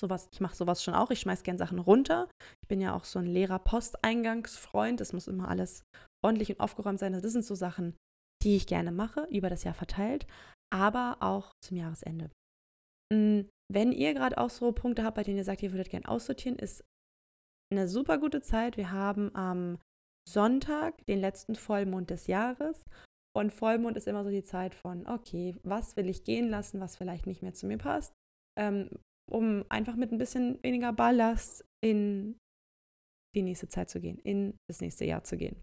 sowas, 0.00 0.28
ich 0.32 0.40
mache 0.40 0.54
sowas 0.54 0.82
schon 0.82 0.94
auch. 0.94 1.10
Ich 1.10 1.20
schmeiße 1.20 1.42
gern 1.42 1.58
Sachen 1.58 1.80
runter. 1.80 2.28
Ich 2.62 2.68
bin 2.68 2.80
ja 2.80 2.94
auch 2.94 3.04
so 3.04 3.18
ein 3.18 3.26
leerer 3.26 3.58
Posteingangsfreund. 3.58 5.00
Es 5.00 5.12
muss 5.12 5.26
immer 5.26 5.48
alles 5.48 5.82
ordentlich 6.24 6.50
und 6.50 6.60
aufgeräumt 6.60 7.00
sein. 7.00 7.12
Das 7.12 7.22
sind 7.22 7.44
so 7.44 7.54
Sachen, 7.54 7.96
die 8.44 8.56
ich 8.56 8.66
gerne 8.66 8.92
mache, 8.92 9.26
über 9.30 9.50
das 9.50 9.64
Jahr 9.64 9.74
verteilt, 9.74 10.26
aber 10.72 11.16
auch 11.20 11.50
zum 11.64 11.76
Jahresende. 11.76 12.30
Hm, 13.12 13.48
wenn 13.70 13.92
ihr 13.92 14.14
gerade 14.14 14.38
auch 14.38 14.50
so 14.50 14.72
Punkte 14.72 15.02
habt, 15.02 15.16
bei 15.16 15.24
denen 15.24 15.38
ihr 15.38 15.44
sagt, 15.44 15.62
ihr 15.62 15.72
würdet 15.72 15.90
gerne 15.90 16.08
aussortieren, 16.08 16.58
ist 16.58 16.84
eine 17.72 17.88
super 17.88 18.18
gute 18.18 18.40
Zeit. 18.40 18.76
Wir 18.76 18.92
haben 18.92 19.34
am 19.34 19.78
Sonntag, 20.32 21.04
den 21.06 21.20
letzten 21.20 21.54
Vollmond 21.54 22.10
des 22.10 22.26
Jahres. 22.26 22.84
Und 23.36 23.52
Vollmond 23.52 23.96
ist 23.96 24.08
immer 24.08 24.24
so 24.24 24.30
die 24.30 24.42
Zeit 24.42 24.74
von, 24.74 25.06
okay, 25.06 25.54
was 25.62 25.96
will 25.96 26.08
ich 26.08 26.24
gehen 26.24 26.48
lassen, 26.48 26.80
was 26.80 26.96
vielleicht 26.96 27.26
nicht 27.26 27.42
mehr 27.42 27.54
zu 27.54 27.66
mir 27.66 27.78
passt, 27.78 28.12
ähm, 28.58 28.90
um 29.30 29.64
einfach 29.68 29.96
mit 29.96 30.12
ein 30.12 30.18
bisschen 30.18 30.62
weniger 30.62 30.92
Ballast 30.92 31.64
in 31.84 32.36
die 33.36 33.42
nächste 33.42 33.68
Zeit 33.68 33.90
zu 33.90 34.00
gehen, 34.00 34.18
in 34.18 34.56
das 34.68 34.80
nächste 34.80 35.04
Jahr 35.04 35.22
zu 35.22 35.36
gehen. 35.36 35.56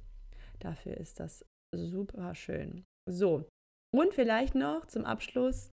Dafür 0.60 0.95
ist 0.95 1.19
das 1.19 1.43
super 1.75 2.36
schön. 2.36 2.86
So, 3.10 3.45
und 3.93 4.13
vielleicht 4.13 4.56
noch 4.56 4.86
zum 4.86 5.06
Abschluss 5.06 5.71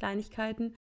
Kleinigkeiten, 0.00 0.74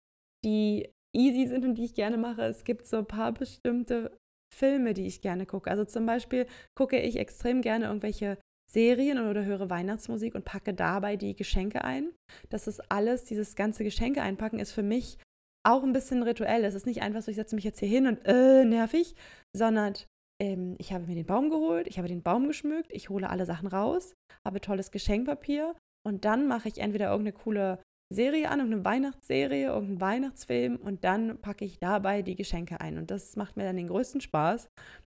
die 0.44 0.90
easy 1.14 1.46
sind 1.46 1.64
und 1.64 1.74
die 1.74 1.84
ich 1.84 1.94
gerne 1.94 2.16
mache. 2.16 2.42
Es 2.42 2.64
gibt 2.64 2.86
so 2.86 2.98
ein 2.98 3.06
paar 3.06 3.32
bestimmte 3.32 4.16
Filme, 4.52 4.94
die 4.94 5.06
ich 5.06 5.20
gerne 5.20 5.46
gucke. 5.46 5.70
Also 5.70 5.84
zum 5.84 6.06
Beispiel 6.06 6.46
gucke 6.74 6.98
ich 7.00 7.16
extrem 7.16 7.62
gerne 7.62 7.86
irgendwelche 7.86 8.38
Serien 8.70 9.18
oder 9.28 9.44
höre 9.44 9.68
Weihnachtsmusik 9.70 10.34
und 10.34 10.44
packe 10.44 10.72
dabei 10.72 11.16
die 11.16 11.36
Geschenke 11.36 11.84
ein. 11.84 12.12
Das 12.48 12.66
ist 12.66 12.80
alles, 12.90 13.24
dieses 13.24 13.54
ganze 13.54 13.84
Geschenke 13.84 14.22
einpacken 14.22 14.58
ist 14.58 14.72
für 14.72 14.82
mich 14.82 15.18
auch 15.64 15.82
ein 15.82 15.92
bisschen 15.92 16.22
rituell. 16.22 16.64
Es 16.64 16.74
ist 16.74 16.86
nicht 16.86 17.02
einfach 17.02 17.22
so, 17.22 17.30
ich 17.30 17.36
setze 17.36 17.54
mich 17.54 17.64
jetzt 17.64 17.80
hier 17.80 17.88
hin 17.88 18.06
und 18.06 18.24
äh, 18.24 18.64
nervig, 18.64 19.14
sondern 19.54 19.94
ähm, 20.40 20.74
ich 20.78 20.92
habe 20.92 21.06
mir 21.06 21.14
den 21.14 21.26
Baum 21.26 21.50
geholt, 21.50 21.86
ich 21.86 21.98
habe 21.98 22.08
den 22.08 22.22
Baum 22.22 22.48
geschmückt, 22.48 22.90
ich 22.92 23.10
hole 23.10 23.28
alle 23.30 23.46
Sachen 23.46 23.68
raus, 23.68 24.14
habe 24.44 24.60
tolles 24.60 24.90
Geschenkpapier 24.90 25.76
und 26.06 26.24
dann 26.24 26.48
mache 26.48 26.68
ich 26.68 26.78
entweder 26.78 27.10
irgendeine 27.10 27.34
coole 27.34 27.78
Serie 28.12 28.50
an, 28.50 28.60
irgendeine 28.60 28.84
Weihnachtsserie, 28.84 29.66
irgendeinen 29.66 30.00
Weihnachtsfilm 30.00 30.76
und 30.76 31.04
dann 31.04 31.40
packe 31.40 31.64
ich 31.64 31.78
dabei 31.78 32.22
die 32.22 32.36
Geschenke 32.36 32.80
ein. 32.80 32.98
Und 32.98 33.10
das 33.10 33.36
macht 33.36 33.56
mir 33.56 33.64
dann 33.64 33.76
den 33.76 33.88
größten 33.88 34.20
Spaß. 34.20 34.68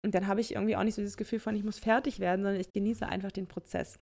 Und 0.04 0.14
dann 0.14 0.26
habe 0.26 0.40
ich 0.40 0.54
irgendwie 0.54 0.76
auch 0.76 0.85
nicht 0.85 0.94
so 0.94 1.02
dieses 1.02 1.16
Gefühl 1.16 1.40
von, 1.40 1.56
ich 1.56 1.64
muss 1.64 1.78
fertig 1.78 2.20
werden, 2.20 2.42
sondern 2.42 2.61
ich 2.61 2.72
genieße 2.72 3.06
einfach 3.06 3.32
den 3.32 3.48
Prozess. 3.48 3.98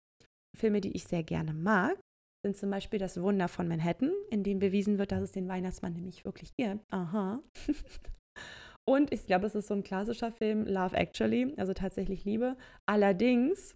Filme, 0.56 0.80
die 0.80 0.92
ich 0.92 1.04
sehr 1.04 1.22
gerne 1.22 1.52
mag, 1.52 1.98
sind 2.44 2.56
zum 2.56 2.70
Beispiel 2.70 2.98
Das 2.98 3.20
Wunder 3.20 3.48
von 3.48 3.68
Manhattan, 3.68 4.12
in 4.30 4.42
dem 4.42 4.58
bewiesen 4.58 4.98
wird, 4.98 5.12
dass 5.12 5.22
es 5.22 5.32
den 5.32 5.48
Weihnachtsmann 5.48 5.92
nämlich 5.92 6.24
wirklich 6.24 6.54
gibt. 6.56 6.84
Aha. 6.92 7.40
Und 8.88 9.12
ich 9.12 9.26
glaube, 9.26 9.46
es 9.46 9.54
ist 9.54 9.68
so 9.68 9.74
ein 9.74 9.82
klassischer 9.82 10.32
Film, 10.32 10.66
Love 10.66 10.96
Actually, 10.96 11.52
also 11.58 11.74
tatsächlich 11.74 12.24
Liebe. 12.24 12.56
Allerdings 12.86 13.74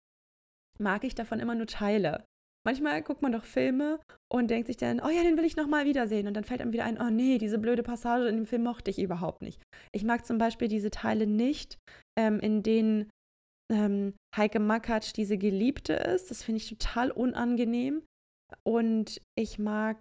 mag 0.78 1.04
ich 1.04 1.14
davon 1.14 1.38
immer 1.38 1.54
nur 1.54 1.66
Teile. 1.66 2.24
Manchmal 2.64 3.02
guckt 3.02 3.22
man 3.22 3.32
doch 3.32 3.44
Filme 3.44 3.98
und 4.30 4.48
denkt 4.48 4.68
sich 4.68 4.76
dann, 4.76 5.00
oh 5.00 5.08
ja, 5.08 5.22
den 5.22 5.36
will 5.36 5.44
ich 5.44 5.56
nochmal 5.56 5.84
wiedersehen. 5.84 6.28
Und 6.28 6.34
dann 6.34 6.44
fällt 6.44 6.60
einem 6.60 6.72
wieder 6.72 6.84
ein, 6.84 7.00
oh 7.00 7.10
nee, 7.10 7.38
diese 7.38 7.58
blöde 7.58 7.82
Passage 7.82 8.28
in 8.28 8.36
dem 8.36 8.46
Film 8.46 8.62
mochte 8.62 8.90
ich 8.90 9.00
überhaupt 9.00 9.42
nicht. 9.42 9.60
Ich 9.92 10.04
mag 10.04 10.24
zum 10.24 10.38
Beispiel 10.38 10.68
diese 10.68 10.90
Teile 10.90 11.26
nicht, 11.26 11.78
ähm, 12.16 12.38
in 12.38 12.62
denen 12.62 13.10
ähm, 13.72 14.14
Heike 14.36 14.60
Makatsch 14.60 15.12
diese 15.16 15.38
Geliebte 15.38 15.94
ist. 15.94 16.30
Das 16.30 16.44
finde 16.44 16.58
ich 16.58 16.68
total 16.68 17.10
unangenehm. 17.10 18.02
Und 18.64 19.20
ich 19.36 19.58
mag 19.58 19.98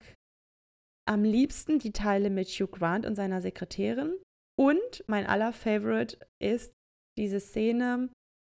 am 1.10 1.24
liebsten 1.24 1.80
die 1.80 1.94
Teile 1.94 2.30
mit 2.30 2.48
Hugh 2.48 2.68
Grant 2.68 3.06
und 3.06 3.16
seiner 3.16 3.42
Sekretärin. 3.42 4.14
Und 4.60 5.04
mein 5.08 5.26
aller 5.26 5.52
Favorite 5.54 6.20
ist 6.40 6.74
diese 7.18 7.40
Szene, 7.40 8.10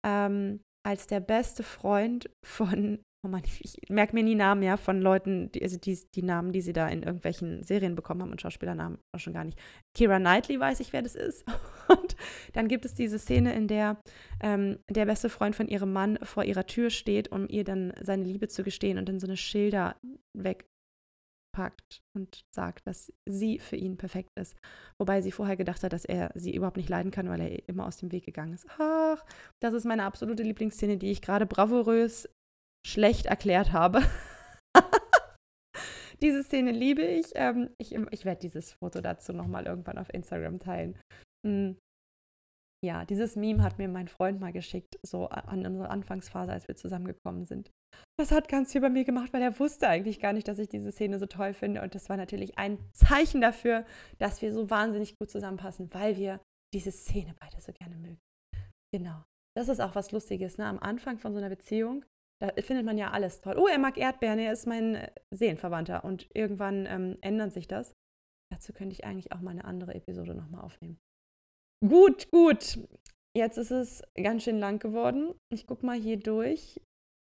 ähm, 0.06 0.60
als 0.86 1.06
der 1.06 1.20
beste 1.20 1.62
Freund 1.62 2.28
von 2.44 3.00
oh 3.24 3.28
Mann, 3.28 3.42
ich, 3.60 3.78
merke 3.88 4.14
mir 4.14 4.22
nie 4.22 4.34
Namen 4.34 4.62
ja 4.62 4.76
von 4.76 5.00
Leuten, 5.00 5.50
die, 5.52 5.62
also 5.62 5.78
die, 5.78 5.98
die 6.14 6.22
Namen, 6.22 6.52
die 6.52 6.60
sie 6.60 6.72
da 6.72 6.88
in 6.88 7.02
irgendwelchen 7.02 7.62
Serien 7.62 7.94
bekommen 7.94 8.22
haben 8.22 8.30
und 8.30 8.40
Schauspielernamen 8.40 8.98
auch 9.14 9.20
schon 9.20 9.32
gar 9.32 9.44
nicht. 9.44 9.58
Kira 9.96 10.18
Knightley 10.18 10.60
weiß 10.60 10.80
ich, 10.80 10.92
wer 10.92 11.02
das 11.02 11.14
ist. 11.14 11.44
Und 11.88 12.16
dann 12.52 12.68
gibt 12.68 12.84
es 12.84 12.94
diese 12.94 13.18
Szene, 13.18 13.54
in 13.54 13.68
der 13.68 13.98
ähm, 14.42 14.78
der 14.90 15.06
beste 15.06 15.28
Freund 15.28 15.56
von 15.56 15.68
ihrem 15.68 15.92
Mann 15.92 16.18
vor 16.22 16.44
ihrer 16.44 16.66
Tür 16.66 16.90
steht, 16.90 17.30
um 17.30 17.48
ihr 17.48 17.64
dann 17.64 17.92
seine 18.00 18.24
Liebe 18.24 18.48
zu 18.48 18.62
gestehen 18.62 18.98
und 18.98 19.08
dann 19.08 19.20
so 19.20 19.26
eine 19.26 19.36
Schilder 19.36 19.96
wegpackt 20.36 22.02
und 22.16 22.42
sagt, 22.54 22.86
dass 22.86 23.12
sie 23.28 23.58
für 23.58 23.76
ihn 23.76 23.96
perfekt 23.96 24.30
ist. 24.38 24.56
Wobei 24.98 25.20
sie 25.20 25.32
vorher 25.32 25.56
gedacht 25.56 25.82
hat, 25.82 25.92
dass 25.92 26.04
er 26.04 26.30
sie 26.34 26.54
überhaupt 26.54 26.76
nicht 26.76 26.88
leiden 26.88 27.10
kann, 27.10 27.28
weil 27.28 27.40
er 27.40 27.68
immer 27.68 27.86
aus 27.86 27.98
dem 27.98 28.12
Weg 28.12 28.24
gegangen 28.24 28.54
ist. 28.54 28.66
Ach, 28.78 29.24
das 29.62 29.74
ist 29.74 29.84
meine 29.84 30.04
absolute 30.04 30.42
Lieblingsszene, 30.42 30.96
die 30.96 31.10
ich 31.10 31.22
gerade 31.22 31.46
bravourös 31.46 32.28
schlecht 32.86 33.26
erklärt 33.26 33.72
habe. 33.72 34.02
Diese 36.22 36.42
Szene 36.42 36.70
liebe 36.70 37.02
ich. 37.02 37.26
Ähm, 37.34 37.70
ich. 37.78 37.94
Ich 38.10 38.24
werde 38.24 38.40
dieses 38.40 38.72
Foto 38.72 39.00
dazu 39.00 39.32
nochmal 39.32 39.66
irgendwann 39.66 39.98
auf 39.98 40.12
Instagram 40.12 40.58
teilen. 40.58 40.98
Mhm. 41.46 41.76
Ja, 42.84 43.06
dieses 43.06 43.34
Meme 43.34 43.62
hat 43.62 43.78
mir 43.78 43.88
mein 43.88 44.08
Freund 44.08 44.40
mal 44.40 44.52
geschickt, 44.52 44.98
so 45.02 45.28
an 45.28 45.64
unserer 45.64 45.90
Anfangsphase, 45.90 46.52
als 46.52 46.68
wir 46.68 46.76
zusammengekommen 46.76 47.46
sind. 47.46 47.70
Das 48.18 48.30
hat 48.30 48.48
ganz 48.48 48.72
viel 48.72 48.82
bei 48.82 48.90
mir 48.90 49.04
gemacht, 49.04 49.32
weil 49.32 49.40
er 49.40 49.58
wusste 49.58 49.88
eigentlich 49.88 50.20
gar 50.20 50.34
nicht, 50.34 50.46
dass 50.48 50.58
ich 50.58 50.68
diese 50.68 50.92
Szene 50.92 51.18
so 51.18 51.24
toll 51.24 51.54
finde. 51.54 51.80
Und 51.80 51.94
das 51.94 52.10
war 52.10 52.18
natürlich 52.18 52.58
ein 52.58 52.78
Zeichen 52.92 53.40
dafür, 53.40 53.86
dass 54.18 54.42
wir 54.42 54.52
so 54.52 54.68
wahnsinnig 54.68 55.16
gut 55.18 55.30
zusammenpassen, 55.30 55.92
weil 55.94 56.18
wir 56.18 56.40
diese 56.74 56.92
Szene 56.92 57.34
beide 57.40 57.58
so 57.60 57.72
gerne 57.72 57.96
mögen. 57.96 58.18
Genau. 58.92 59.24
Das 59.56 59.68
ist 59.68 59.80
auch 59.80 59.94
was 59.94 60.12
Lustiges. 60.12 60.58
Ne? 60.58 60.66
Am 60.66 60.78
Anfang 60.78 61.18
von 61.18 61.32
so 61.32 61.38
einer 61.38 61.48
Beziehung 61.48 62.04
da 62.46 62.62
findet 62.62 62.84
man 62.84 62.98
ja 62.98 63.10
alles 63.10 63.40
toll. 63.40 63.56
Oh, 63.58 63.66
er 63.66 63.78
mag 63.78 63.96
Erdbeeren, 63.96 64.38
er 64.38 64.52
ist 64.52 64.66
mein 64.66 64.96
äh, 64.96 65.10
Seelenverwandter. 65.30 66.04
Und 66.04 66.28
irgendwann 66.34 66.86
ähm, 66.86 67.18
ändert 67.20 67.52
sich 67.52 67.68
das. 67.68 67.94
Dazu 68.52 68.72
könnte 68.72 68.92
ich 68.92 69.04
eigentlich 69.04 69.32
auch 69.32 69.40
mal 69.40 69.50
eine 69.50 69.64
andere 69.64 69.94
Episode 69.94 70.34
nochmal 70.34 70.62
aufnehmen. 70.62 70.98
Gut, 71.86 72.30
gut. 72.30 72.78
Jetzt 73.36 73.58
ist 73.58 73.72
es 73.72 74.02
ganz 74.14 74.44
schön 74.44 74.58
lang 74.58 74.78
geworden. 74.78 75.34
Ich 75.52 75.66
gucke 75.66 75.84
mal 75.84 75.98
hier 75.98 76.18
durch 76.18 76.80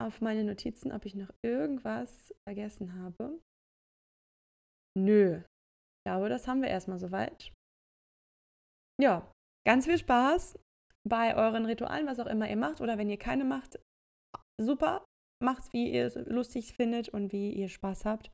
auf 0.01 0.21
meine 0.21 0.43
Notizen, 0.43 0.91
ob 0.91 1.05
ich 1.05 1.15
noch 1.15 1.29
irgendwas 1.43 2.33
vergessen 2.47 3.01
habe. 3.01 3.39
Nö. 4.97 5.37
Ich 5.37 6.11
glaube, 6.11 6.29
das 6.29 6.47
haben 6.47 6.61
wir 6.61 6.69
erstmal 6.69 6.99
soweit. 6.99 7.53
Ja, 9.01 9.31
ganz 9.65 9.85
viel 9.85 9.97
Spaß 9.97 10.59
bei 11.07 11.35
euren 11.35 11.65
Ritualen, 11.65 12.05
was 12.05 12.19
auch 12.19 12.27
immer 12.27 12.49
ihr 12.49 12.57
macht. 12.57 12.81
Oder 12.81 12.97
wenn 12.97 13.09
ihr 13.09 13.17
keine 13.17 13.45
macht, 13.45 13.79
super. 14.59 15.05
Macht's, 15.43 15.73
wie 15.73 15.91
ihr 15.91 16.05
es 16.05 16.15
lustig 16.15 16.73
findet 16.73 17.09
und 17.09 17.33
wie 17.33 17.51
ihr 17.51 17.67
Spaß 17.67 18.05
habt. 18.05 18.31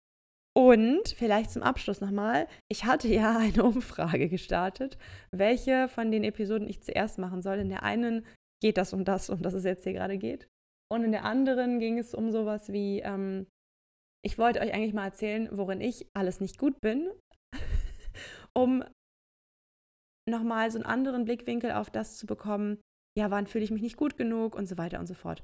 Und 0.55 1.09
vielleicht 1.09 1.51
zum 1.51 1.63
Abschluss 1.63 2.01
nochmal, 2.01 2.47
ich 2.69 2.85
hatte 2.85 3.07
ja 3.07 3.37
eine 3.39 3.63
Umfrage 3.63 4.29
gestartet, 4.29 4.97
welche 5.31 5.87
von 5.87 6.11
den 6.11 6.23
Episoden 6.23 6.67
ich 6.67 6.81
zuerst 6.81 7.17
machen 7.17 7.41
soll. 7.41 7.59
In 7.59 7.69
der 7.69 7.83
einen 7.83 8.25
geht 8.61 8.77
das 8.77 8.93
um 8.93 9.05
das, 9.05 9.29
um 9.29 9.41
das 9.41 9.53
es 9.53 9.63
jetzt 9.63 9.83
hier 9.83 9.93
gerade 9.93 10.17
geht. 10.17 10.47
Und 10.91 11.03
in 11.03 11.11
der 11.11 11.23
anderen 11.23 11.79
ging 11.79 11.97
es 11.97 12.13
um 12.13 12.31
sowas 12.31 12.71
wie, 12.71 12.99
ähm, 12.99 13.47
ich 14.25 14.37
wollte 14.37 14.59
euch 14.59 14.73
eigentlich 14.73 14.93
mal 14.93 15.05
erzählen, 15.05 15.47
worin 15.51 15.81
ich 15.81 16.07
alles 16.13 16.41
nicht 16.41 16.57
gut 16.57 16.81
bin, 16.81 17.09
um 18.57 18.83
nochmal 20.29 20.71
so 20.71 20.77
einen 20.77 20.85
anderen 20.85 21.25
Blickwinkel 21.25 21.71
auf 21.71 21.89
das 21.89 22.17
zu 22.17 22.25
bekommen, 22.25 22.81
ja, 23.17 23.31
wann 23.31 23.47
fühle 23.47 23.63
ich 23.63 23.71
mich 23.71 23.81
nicht 23.81 23.97
gut 23.97 24.17
genug 24.17 24.55
und 24.55 24.67
so 24.67 24.77
weiter 24.77 24.99
und 24.99 25.07
so 25.07 25.13
fort. 25.13 25.43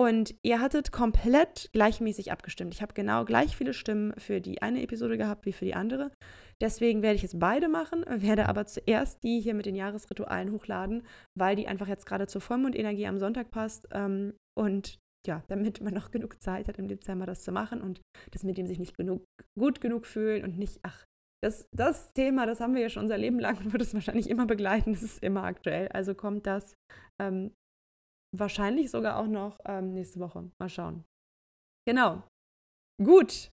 Und 0.00 0.34
ihr 0.42 0.62
hattet 0.62 0.92
komplett 0.92 1.68
gleichmäßig 1.74 2.32
abgestimmt. 2.32 2.72
Ich 2.72 2.80
habe 2.80 2.94
genau 2.94 3.26
gleich 3.26 3.54
viele 3.54 3.74
Stimmen 3.74 4.14
für 4.16 4.40
die 4.40 4.62
eine 4.62 4.82
Episode 4.82 5.18
gehabt 5.18 5.44
wie 5.44 5.52
für 5.52 5.66
die 5.66 5.74
andere. 5.74 6.10
Deswegen 6.58 7.02
werde 7.02 7.16
ich 7.16 7.22
jetzt 7.22 7.38
beide 7.38 7.68
machen, 7.68 8.06
werde 8.08 8.48
aber 8.48 8.64
zuerst 8.64 9.22
die 9.22 9.40
hier 9.40 9.52
mit 9.52 9.66
den 9.66 9.74
Jahresritualen 9.74 10.52
hochladen, 10.52 11.02
weil 11.38 11.54
die 11.54 11.68
einfach 11.68 11.86
jetzt 11.86 12.06
gerade 12.06 12.26
zur 12.26 12.40
Vollmondenergie 12.40 13.06
am 13.06 13.18
Sonntag 13.18 13.50
passt. 13.50 13.88
Ähm, 13.92 14.32
und 14.58 14.98
ja, 15.26 15.44
damit 15.48 15.82
man 15.82 15.92
noch 15.92 16.10
genug 16.10 16.40
Zeit 16.40 16.68
hat 16.68 16.78
im 16.78 16.88
Dezember 16.88 17.26
das 17.26 17.42
zu 17.42 17.52
machen 17.52 17.82
und 17.82 18.00
das 18.30 18.42
mit 18.42 18.56
dem 18.56 18.66
sich 18.66 18.78
nicht 18.78 18.96
genug, 18.96 19.22
gut 19.58 19.82
genug 19.82 20.06
fühlen 20.06 20.44
und 20.44 20.56
nicht, 20.56 20.80
ach, 20.82 21.04
das, 21.42 21.68
das 21.72 22.14
Thema, 22.14 22.46
das 22.46 22.60
haben 22.60 22.74
wir 22.74 22.80
ja 22.80 22.88
schon 22.88 23.02
unser 23.02 23.18
Leben 23.18 23.38
lang 23.38 23.58
und 23.58 23.72
wird 23.72 23.82
es 23.82 23.92
wahrscheinlich 23.92 24.30
immer 24.30 24.46
begleiten. 24.46 24.94
Das 24.94 25.02
ist 25.02 25.22
immer 25.22 25.44
aktuell. 25.44 25.88
Also 25.88 26.14
kommt 26.14 26.46
das 26.46 26.74
ähm, 27.20 27.52
Wahrscheinlich 28.36 28.90
sogar 28.90 29.18
auch 29.18 29.26
noch 29.26 29.58
ähm, 29.64 29.92
nächste 29.92 30.20
Woche. 30.20 30.50
Mal 30.58 30.68
schauen. 30.68 31.04
Genau. 31.86 32.22
Gut. 33.02 33.50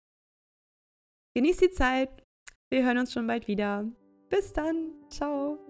Genießt 1.36 1.62
die 1.62 1.70
Zeit. 1.70 2.24
Wir 2.70 2.84
hören 2.84 2.98
uns 2.98 3.12
schon 3.12 3.26
bald 3.26 3.46
wieder. 3.46 3.84
Bis 4.28 4.52
dann. 4.52 4.92
Ciao. 5.10 5.63